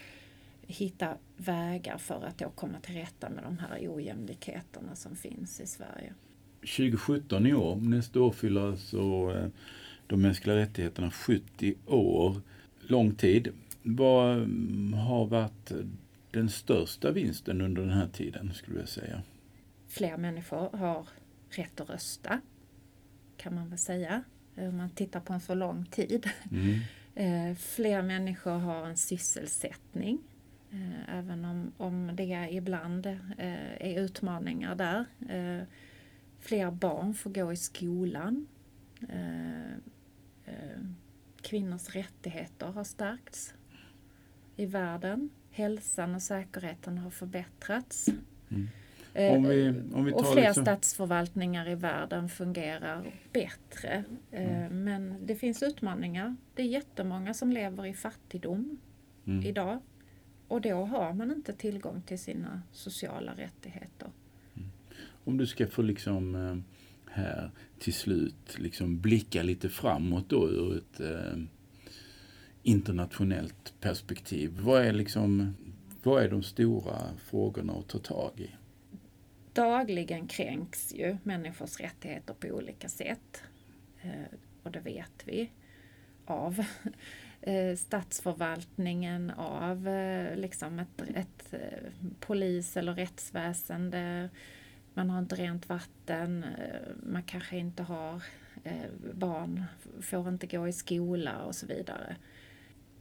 hitta 0.66 1.16
vägar 1.36 1.98
för 1.98 2.24
att 2.26 2.38
då 2.38 2.50
komma 2.50 2.80
till 2.80 2.94
rätta 2.94 3.30
med 3.30 3.44
de 3.44 3.58
här 3.58 3.88
ojämlikheterna 3.88 4.94
som 4.94 5.16
finns 5.16 5.60
i 5.60 5.66
Sverige. 5.66 6.14
2017 6.61 7.46
i 7.46 7.54
år, 7.54 7.76
nästa 7.76 8.20
år 8.20 8.30
fyller 8.30 8.68
alltså 8.68 9.32
eh, 9.36 9.48
de 10.07 10.22
mänskliga 10.22 10.57
rättigheterna 10.57 11.11
70 11.11 11.74
år. 11.86 12.40
Lång 12.80 13.14
tid. 13.14 13.48
Vad 13.82 14.36
mm, 14.36 14.92
har 14.92 15.26
varit 15.26 15.72
den 16.30 16.48
största 16.48 17.11
vinsten 17.11 17.61
under 17.61 17.82
den 17.82 17.90
här 17.90 18.09
tiden, 18.09 18.54
skulle 18.54 18.80
jag 18.80 18.88
säga? 18.88 19.22
Fler 19.88 20.16
människor 20.16 20.76
har 20.76 21.09
rätt 21.50 21.80
att 21.80 21.90
rösta, 21.90 22.40
kan 23.36 23.54
man 23.54 23.68
väl 23.68 23.78
säga, 23.78 24.22
om 24.57 24.76
man 24.76 24.90
tittar 24.90 25.20
på 25.20 25.32
en 25.32 25.40
så 25.40 25.54
lång 25.54 25.84
tid. 25.84 26.28
Mm. 26.50 26.78
Eh, 27.18 27.54
fler 27.54 28.02
människor 28.02 28.59
har 28.59 28.86
en 28.86 28.96
sysselsättning, 28.96 30.18
eh, 30.72 31.18
även 31.18 31.44
om, 31.44 31.72
om 31.76 32.16
det 32.16 32.48
ibland 32.50 33.07
eh, 33.07 33.16
är 33.80 34.00
utmaningar 34.00 34.74
där. 34.74 35.04
Fler 36.47 36.70
barn 36.70 37.14
får 37.14 37.30
gå 37.30 37.53
i 37.53 37.57
skolan. 37.57 38.47
Kvinnors 41.42 41.94
rättigheter 41.94 42.66
har 42.66 42.84
stärkts 42.84 43.55
i 44.57 44.66
världen. 44.66 45.30
Hälsan 45.51 46.14
och 46.14 46.22
säkerheten 46.22 46.99
har 46.99 47.11
förbättrats. 47.11 48.09
Mm. 48.49 48.68
Om 49.36 49.49
vi, 49.49 49.68
om 49.94 50.05
vi 50.05 50.12
och 50.12 50.32
fler 50.32 50.47
liksom... 50.47 50.64
statsförvaltningar 50.64 51.68
i 51.68 51.74
världen 51.74 52.28
fungerar 52.28 53.12
bättre. 53.32 54.05
Mm. 54.32 54.84
Men 54.84 55.26
det 55.26 55.34
finns 55.34 55.62
utmaningar. 55.62 56.36
Det 56.55 56.62
är 56.62 56.66
jättemånga 56.66 57.34
som 57.34 57.53
lever 57.53 57.86
i 57.86 57.94
fattigdom 57.94 58.78
mm. 59.26 59.47
idag. 59.47 59.80
Och 60.49 60.61
då 60.61 60.84
har 60.84 61.12
man 61.12 61.32
inte 61.32 61.53
tillgång 61.53 62.03
till 62.03 62.18
sina 62.18 62.62
sociala 62.72 63.34
rättigheter. 63.34 64.09
Om 65.26 65.36
du 65.36 65.46
ska 65.46 65.66
få 65.66 65.82
liksom 65.82 66.34
eh, 66.34 66.56
här 67.14 67.50
till 67.78 67.94
slut 67.94 68.58
liksom 68.58 69.00
blicka 69.00 69.42
lite 69.42 69.68
framåt 69.68 70.28
då 70.28 70.48
ur 70.48 70.76
ett 70.76 71.00
eh, 71.00 71.38
internationellt 72.62 73.74
perspektiv. 73.80 74.58
Vad 74.60 74.82
är 74.82 74.92
liksom 74.92 75.56
vad 76.02 76.22
är 76.22 76.30
de 76.30 76.42
stora 76.42 76.98
frågorna 77.30 77.72
att 77.72 77.88
ta 77.88 77.98
tag 77.98 78.30
i? 78.36 78.50
dagligen 79.56 80.26
kränks 80.26 80.94
ju 80.94 81.16
människors 81.22 81.80
rättigheter 81.80 82.34
på 82.34 82.48
olika 82.48 82.88
sätt. 82.88 83.42
Eh, 84.02 84.38
och 84.62 84.70
det 84.70 84.80
vet 84.80 85.22
vi 85.24 85.50
av 86.26 86.64
eh, 87.40 87.76
statsförvaltningen, 87.76 89.30
av 89.30 89.88
eh, 89.88 90.36
liksom 90.36 90.78
ett, 90.78 91.02
ett 91.14 91.54
polis 92.20 92.76
eller 92.76 92.94
rättsväsende. 92.94 94.30
Man 94.97 95.11
har 95.11 95.18
inte 95.18 95.34
rent 95.34 95.68
vatten, 95.68 96.44
eh, 96.44 96.92
man 97.03 97.22
kanske 97.22 97.57
inte 97.57 97.82
har 97.82 98.22
eh, 98.64 98.90
barn, 99.14 99.64
får 100.01 100.28
inte 100.28 100.47
gå 100.47 100.68
i 100.68 100.72
skola 100.72 101.42
och 101.42 101.55
så 101.55 101.66
vidare. 101.66 102.16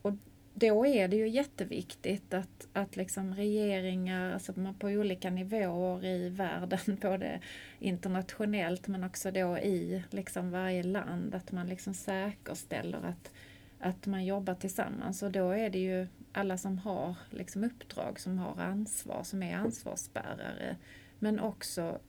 Och 0.02 0.14
då 0.54 0.86
är 0.86 1.08
det 1.08 1.16
ju 1.16 1.28
jätteviktigt 1.28 2.34
att, 2.34 2.68
att 2.74 2.96
liksom 2.96 3.36
regeringar 3.36 4.34
alltså 4.34 4.54
på 4.80 4.88
olika 4.88 5.30
nivåer 5.30 6.06
i 6.06 6.30
världen, 6.30 6.80
både 7.02 7.40
internationellt 7.80 8.88
men 8.88 9.04
också 9.04 9.32
då 9.32 9.58
i 9.58 10.04
liksom 10.10 10.52
varje 10.52 10.84
land, 10.84 11.36
att 11.36 11.52
man 11.52 11.68
liksom 11.68 11.94
säkerställer 11.94 13.04
att, 13.04 13.32
att 13.80 14.06
man 14.06 14.26
jobbar 14.26 14.56
tillsammans. 14.56 15.24
Och 15.24 15.32
då 15.32 15.50
är 15.50 15.70
det 15.70 15.80
ju 15.80 16.08
alla 16.32 16.58
som 16.58 16.78
har 16.78 17.16
liksom 17.30 17.64
uppdrag, 17.64 18.20
som 18.20 18.38
har 18.38 18.62
ansvar, 18.62 19.24
som 19.24 19.44
är 19.44 19.56
ansvarsbärare. 19.56 20.78
Men 21.20 21.40
också 21.40 22.00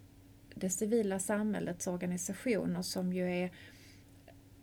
det 0.55 0.71
civila 0.71 1.19
samhällets 1.19 1.87
organisationer 1.87 2.83
som 2.83 3.13
ju 3.13 3.31
är 3.33 3.51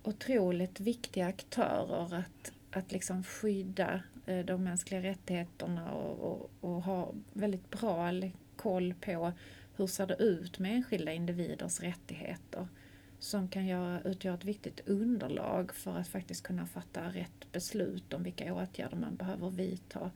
otroligt 0.04 0.80
viktiga 0.80 1.28
aktörer 1.28 2.16
att, 2.16 2.52
att 2.72 2.92
liksom 2.92 3.24
skydda 3.24 4.02
eh, 4.26 4.46
de 4.46 4.64
mänskliga 4.64 5.02
rättigheterna 5.02 5.92
och, 5.92 6.32
och, 6.32 6.52
och, 6.62 6.84
ha 6.84 7.14
väldigt 7.34 7.70
bra 7.70 8.12
koll 8.56 8.94
på 9.02 9.34
hur 9.76 9.88
ser 9.88 10.08
det 10.08 10.16
ut 10.16 10.60
med 10.60 10.76
enskilda 10.76 11.14
individers 11.14 11.80
rättigheter 11.80 12.68
som 13.20 13.48
kan 13.48 13.66
göra, 13.66 14.02
utgöra 14.02 14.34
ett 14.34 14.46
viktigt 14.46 14.88
underlag 14.88 15.74
för 15.74 15.98
att 15.98 16.08
faktiskt 16.08 16.44
kunna 16.44 16.66
fatta 16.66 17.02
rätt 17.08 17.52
beslut 17.52 18.14
om 18.14 18.24
vilka 18.24 18.54
åtgärder 18.54 18.98
man 18.98 19.16
behöver 19.16 19.50
vidta. 19.50 20.12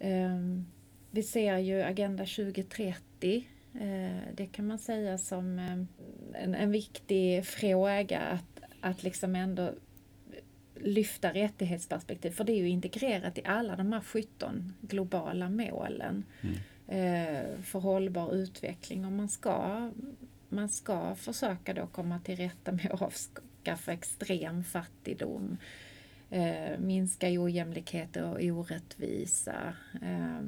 Um, 0.00 0.66
vi 1.14 1.22
ser 1.22 1.58
ju 1.58 1.82
Agenda 1.82 2.24
2030 2.24 3.46
eh, 3.74 4.34
det 4.34 4.46
kan 4.46 4.66
man 4.66 4.78
säga 4.78 5.18
som 5.18 5.58
eh, 5.58 6.42
en, 6.42 6.54
en 6.54 6.70
viktig 6.70 7.46
fråga 7.46 8.20
att, 8.20 8.62
att 8.80 9.02
liksom 9.02 9.36
ändå 9.36 9.72
lyfta 10.74 11.32
rättighetsperspektiv, 11.32 12.30
för 12.30 12.44
det 12.44 12.52
är 12.52 12.56
ju 12.56 12.68
integrerat 12.68 13.38
i 13.38 13.42
alla 13.44 13.76
de 13.76 13.92
här 13.92 14.00
17 14.00 14.74
globala 14.80 15.50
målen 15.50 16.24
mm. 16.40 16.56
eh, 16.86 17.62
för 17.62 17.78
hållbar 17.78 18.34
utveckling 18.34 19.04
och 19.04 19.12
man 19.12 19.28
ska, 19.28 19.90
man 20.48 20.68
ska 20.68 21.14
försöka 21.14 21.74
då 21.74 21.86
komma 21.86 22.18
till 22.18 22.36
rätta 22.36 22.72
med 22.72 22.90
att 22.90 23.02
avskaffa 23.02 23.92
extrem 23.92 24.64
fattigdom, 24.64 25.56
minska 26.78 27.28
ojämlikheter 27.28 28.24
och 28.24 28.40
orättvisa, 28.42 29.74
eh, 30.02 30.42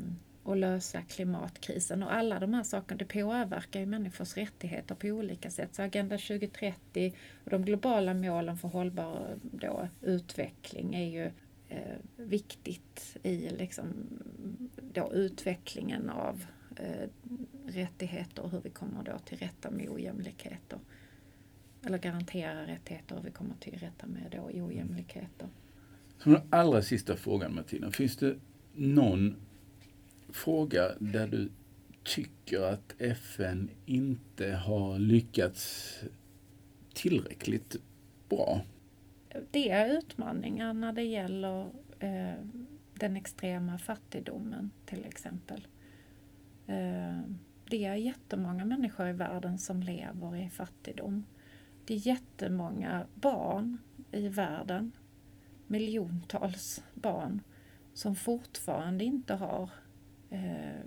och 0.45 0.57
lösa 0.57 1.03
klimatkrisen. 1.03 2.03
Och 2.03 2.14
alla 2.14 2.40
de 2.40 2.55
här 2.55 2.62
sakerna 2.62 2.99
det 2.99 3.05
påverkar 3.05 3.80
ju 3.80 3.86
människors 3.86 4.36
rättigheter 4.36 4.95
på 4.95 5.07
olika 5.07 5.51
sätt. 5.51 5.74
Så 5.74 5.82
Agenda 5.82 6.18
2030 6.18 7.14
och 7.45 7.51
de 7.51 7.64
globala 7.64 8.14
målen 8.14 8.57
för 8.57 8.68
hållbar 8.68 9.36
då, 9.42 9.88
utveckling 10.03 10.95
är 10.95 11.11
ju 11.11 11.24
eh, 11.68 11.97
viktigt 12.16 13.16
i 13.22 13.49
liksom, 13.51 13.86
då, 14.92 15.12
utvecklingen 15.12 16.11
av 16.11 16.45
eh, 16.76 17.09
rättigheter 17.66 18.42
och 18.42 18.51
hur 18.51 18.61
vi 18.61 18.70
kommer 18.70 19.03
då 19.03 19.18
till 19.18 19.38
rätta 19.38 19.70
med 19.70 19.88
ojämlikheter. 19.88 20.78
Eller 21.86 21.99
garantera 21.99 22.66
rättigheter 22.66 23.14
och 23.14 23.20
hur 23.20 23.28
vi 23.28 23.34
kommer 23.34 23.55
till 23.61 23.78
rätta 23.78 24.07
med 24.07 24.22
då 24.30 24.62
ojämlikheter. 24.62 25.49
Som 26.18 26.32
den 26.32 26.42
allra 26.51 26.82
sista 26.82 27.16
frågan 27.16 27.55
Martina, 27.55 27.90
finns 27.90 28.16
det 28.16 28.36
någon 28.74 29.36
fråga 30.35 30.91
där 30.99 31.26
du 31.26 31.51
tycker 32.03 32.61
att 32.61 32.95
FN 32.99 33.70
inte 33.87 34.53
har 34.53 34.99
lyckats 34.99 35.95
tillräckligt 36.95 37.76
bra? 38.28 38.61
Det 39.51 39.70
är 39.70 39.99
utmaningar 39.99 40.72
när 40.72 40.93
det 40.93 41.03
gäller 41.03 41.70
eh, 41.99 42.45
den 42.95 43.16
extrema 43.16 43.78
fattigdomen 43.78 44.70
till 44.87 45.05
exempel. 45.05 45.66
Eh, 46.66 47.20
det 47.70 47.85
är 47.85 47.95
jättemånga 47.95 48.64
människor 48.64 49.09
i 49.09 49.12
världen 49.12 49.59
som 49.59 49.82
lever 49.82 50.37
i 50.37 50.51
fattigdom. 50.51 51.24
Det 51.85 51.95
är 51.95 52.07
jättemånga 52.07 53.07
barn 53.14 53.78
i 54.12 54.28
världen, 54.28 54.93
miljontals 55.66 56.85
barn, 56.95 57.41
som 57.95 58.16
fortfarande 58.16 59.05
inte 59.05 59.35
har 59.35 59.70
Eh, 60.35 60.80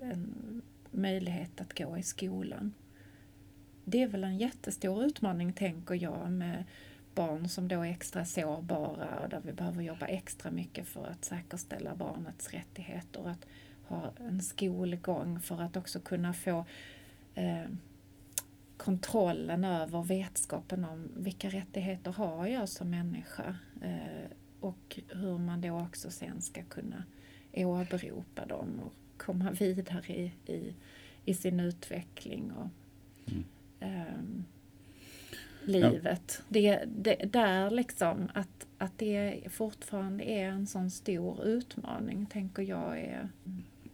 en 0.00 0.62
möjlighet 0.90 1.60
att 1.60 1.78
gå 1.78 1.98
i 1.98 2.02
skolan. 2.02 2.74
Det 3.84 4.02
är 4.02 4.08
väl 4.08 4.24
en 4.24 4.38
jättestor 4.38 5.04
utmaning, 5.04 5.52
tänker 5.52 5.94
jag, 5.94 6.30
med 6.30 6.64
barn 7.14 7.48
som 7.48 7.68
då 7.68 7.80
är 7.80 7.90
extra 7.90 8.24
sårbara 8.24 9.20
och 9.22 9.28
där 9.28 9.40
vi 9.44 9.52
behöver 9.52 9.82
jobba 9.82 10.06
extra 10.06 10.50
mycket 10.50 10.86
för 10.86 11.06
att 11.06 11.24
säkerställa 11.24 11.94
barnets 11.94 12.50
rättigheter. 12.50 13.28
Att 13.28 13.46
ha 13.86 14.12
en 14.18 14.42
skolgång 14.42 15.40
för 15.40 15.62
att 15.62 15.76
också 15.76 16.00
kunna 16.00 16.32
få 16.32 16.64
eh, 17.34 17.66
kontrollen 18.76 19.64
över 19.64 20.02
vetskapen 20.02 20.84
om 20.84 21.08
vilka 21.16 21.48
rättigheter 21.48 22.12
har 22.12 22.46
jag 22.46 22.68
som 22.68 22.90
människa 22.90 23.56
eh, 23.82 24.30
och 24.60 25.00
hur 25.08 25.38
man 25.38 25.60
då 25.60 25.80
också 25.80 26.10
sen 26.10 26.40
ska 26.40 26.62
kunna 26.62 27.04
åberopa 27.56 28.46
dem 28.46 28.80
och 28.84 28.92
komma 29.16 29.50
vidare 29.50 30.14
i, 30.14 30.32
i, 30.46 30.74
i 31.24 31.34
sin 31.34 31.60
utveckling. 31.60 32.52
Och, 32.52 32.68
mm. 33.32 33.44
um, 33.80 34.44
livet. 35.64 36.38
Ja. 36.38 36.44
Det, 36.48 36.84
det, 36.86 37.32
där 37.32 37.70
liksom 37.70 38.28
att, 38.34 38.66
att 38.78 38.98
det 38.98 39.40
fortfarande 39.50 40.24
är 40.24 40.48
en 40.48 40.66
sån 40.66 40.90
stor 40.90 41.44
utmaning, 41.44 42.26
tänker 42.26 42.62
jag 42.62 43.00
är... 43.00 43.28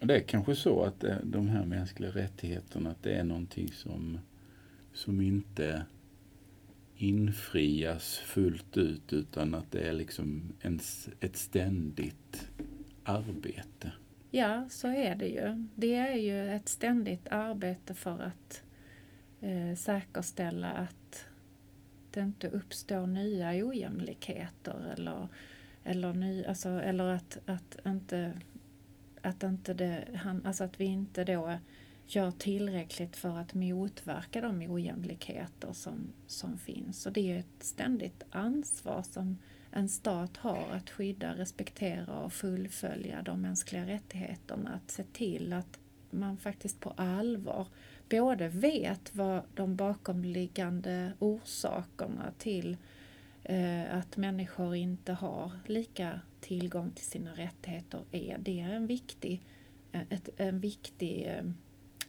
Det 0.00 0.16
är 0.16 0.20
kanske 0.20 0.54
så 0.54 0.82
att 0.82 1.04
eh, 1.04 1.16
de 1.22 1.48
här 1.48 1.64
mänskliga 1.64 2.10
rättigheterna, 2.10 2.90
att 2.90 3.02
det 3.02 3.14
är 3.14 3.24
någonting 3.24 3.68
som, 3.68 4.18
som 4.92 5.20
inte 5.20 5.84
infrias 6.96 8.18
fullt 8.18 8.76
ut 8.76 9.12
utan 9.12 9.54
att 9.54 9.72
det 9.72 9.80
är 9.80 9.92
liksom 9.92 10.52
en, 10.60 10.80
ett 11.20 11.36
ständigt 11.36 12.48
arbete. 13.04 13.92
Ja, 14.30 14.68
så 14.70 14.88
är 14.88 15.14
det 15.14 15.28
ju. 15.28 15.66
Det 15.74 15.94
är 15.94 16.16
ju 16.16 16.50
ett 16.50 16.68
ständigt 16.68 17.28
arbete 17.28 17.94
för 17.94 18.22
att 18.22 18.62
eh, 19.40 19.76
säkerställa 19.76 20.70
att 20.70 21.26
det 22.10 22.20
inte 22.20 22.48
uppstår 22.48 23.06
nya 23.06 23.66
ojämlikheter 23.66 24.94
eller, 24.96 25.28
eller, 25.84 26.12
ny, 26.12 26.44
alltså, 26.44 26.68
eller 26.68 27.04
att, 27.04 27.38
att 27.46 27.78
inte 27.86 28.40
att, 29.22 29.42
inte 29.42 29.74
det, 29.74 30.20
alltså 30.44 30.64
att 30.64 30.80
vi 30.80 30.84
inte 30.84 31.24
då 31.24 31.58
gör 32.06 32.30
tillräckligt 32.30 33.16
för 33.16 33.38
att 33.38 33.54
motverka 33.54 34.40
de 34.40 34.70
ojämlikheter 34.70 35.72
som, 35.72 36.12
som 36.26 36.58
finns. 36.58 37.06
Och 37.06 37.12
det 37.12 37.32
är 37.32 37.38
ett 37.38 37.62
ständigt 37.64 38.22
ansvar 38.30 39.02
som 39.02 39.38
en 39.72 39.88
stat 39.88 40.36
har 40.36 40.66
att 40.72 40.90
skydda, 40.90 41.34
respektera 41.34 42.18
och 42.20 42.32
fullfölja 42.32 43.22
de 43.22 43.42
mänskliga 43.42 43.86
rättigheterna. 43.86 44.70
Att 44.74 44.90
se 44.90 45.04
till 45.12 45.52
att 45.52 45.78
man 46.10 46.36
faktiskt 46.36 46.80
på 46.80 46.90
allvar 46.90 47.66
både 48.10 48.48
vet 48.48 49.14
vad 49.14 49.42
de 49.54 49.76
bakomliggande 49.76 51.12
orsakerna 51.18 52.32
till 52.38 52.76
eh, 53.44 53.96
att 53.96 54.16
människor 54.16 54.74
inte 54.74 55.12
har 55.12 55.52
lika 55.66 56.20
tillgång 56.40 56.90
till 56.90 57.06
sina 57.06 57.32
rättigheter 57.32 58.00
är. 58.12 58.38
Det 58.38 58.60
är 58.60 58.70
en 58.70 58.86
viktig, 58.86 59.42
eh, 59.92 60.02
ett, 60.10 60.28
en 60.36 60.60
viktig 60.60 61.26
eh, 61.26 61.50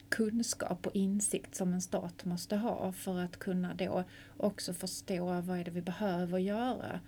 kunskap 0.09 0.87
och 0.87 0.95
insikt 0.95 1.55
som 1.55 1.73
en 1.73 1.81
stat 1.81 2.25
måste 2.25 2.55
ha 2.55 2.91
för 2.91 3.19
att 3.19 3.37
kunna 3.37 3.73
då 3.73 4.03
också 4.37 4.73
förstå 4.73 5.41
vad 5.41 5.59
är 5.59 5.63
det 5.63 5.71
vi 5.71 5.81
behöver 5.81 6.39
göra 6.39 6.99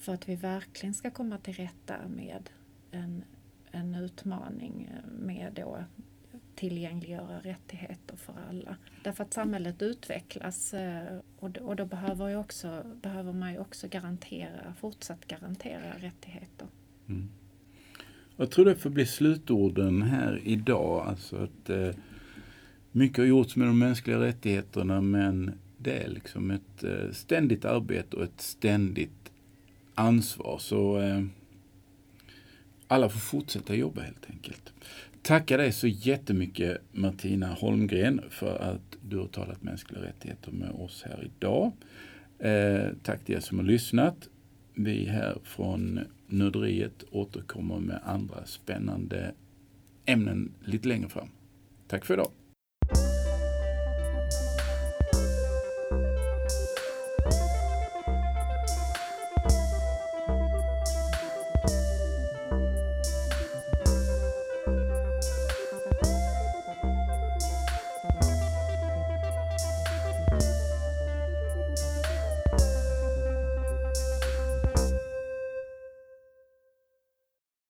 för 0.00 0.14
att 0.14 0.28
vi 0.28 0.36
verkligen 0.36 0.94
ska 0.94 1.10
komma 1.10 1.38
till 1.38 1.54
rätta 1.54 2.08
med 2.08 2.50
en, 2.90 3.24
en 3.70 3.94
utmaning 3.94 4.90
med 5.18 5.52
då 5.52 5.84
tillgängliggöra 6.54 7.38
rättigheter 7.38 8.16
för 8.16 8.34
alla. 8.48 8.76
Därför 9.04 9.24
att 9.24 9.34
samhället 9.34 9.82
utvecklas 9.82 10.74
eh, 10.74 11.20
och 11.38 11.50
då, 11.50 11.60
och 11.60 11.76
då 11.76 11.84
behöver, 11.84 12.28
jag 12.28 12.40
också, 12.40 12.82
behöver 13.02 13.32
man 13.32 13.52
ju 13.52 13.58
också 13.58 13.88
garantera, 13.88 14.74
fortsatt 14.80 15.26
garantera 15.26 15.92
rättigheter. 15.98 16.66
Mm. 17.08 17.28
Jag 18.36 18.50
tror 18.50 18.64
det 18.64 18.76
får 18.76 18.90
bli 18.90 19.06
slutorden 19.06 20.02
här 20.02 20.40
idag. 20.44 21.06
Alltså 21.06 21.36
att 21.36 21.70
eh, 21.70 21.90
mycket 22.92 23.18
har 23.18 23.24
gjorts 23.24 23.56
med 23.56 23.68
de 23.68 23.78
mänskliga 23.78 24.20
rättigheterna 24.20 25.00
men 25.00 25.52
det 25.76 26.02
är 26.02 26.08
liksom 26.08 26.50
ett 26.50 26.84
eh, 26.84 27.10
ständigt 27.12 27.64
arbete 27.64 28.16
och 28.16 28.24
ett 28.24 28.40
ständigt 28.40 29.29
ansvar. 29.94 30.58
Så 30.58 31.00
eh, 31.00 31.24
alla 32.86 33.08
får 33.08 33.20
fortsätta 33.20 33.74
jobba 33.74 34.00
helt 34.00 34.30
enkelt. 34.30 34.72
Tackar 35.22 35.58
dig 35.58 35.72
så 35.72 35.86
jättemycket 35.86 36.80
Martina 36.92 37.46
Holmgren 37.46 38.20
för 38.30 38.56
att 38.58 38.96
du 39.02 39.18
har 39.18 39.26
talat 39.26 39.62
mänskliga 39.62 40.02
rättigheter 40.02 40.50
med 40.52 40.70
oss 40.70 41.04
här 41.06 41.30
idag. 41.36 41.72
Eh, 42.38 42.88
tack 43.02 43.24
till 43.24 43.34
er 43.34 43.40
som 43.40 43.58
har 43.58 43.64
lyssnat. 43.64 44.28
Vi 44.74 45.04
här 45.04 45.38
från 45.44 46.00
Nörderiet 46.26 47.04
återkommer 47.10 47.78
med 47.78 48.00
andra 48.04 48.46
spännande 48.46 49.34
ämnen 50.04 50.52
lite 50.64 50.88
längre 50.88 51.08
fram. 51.08 51.28
Tack 51.88 52.04
för 52.04 52.14
idag. 52.14 52.30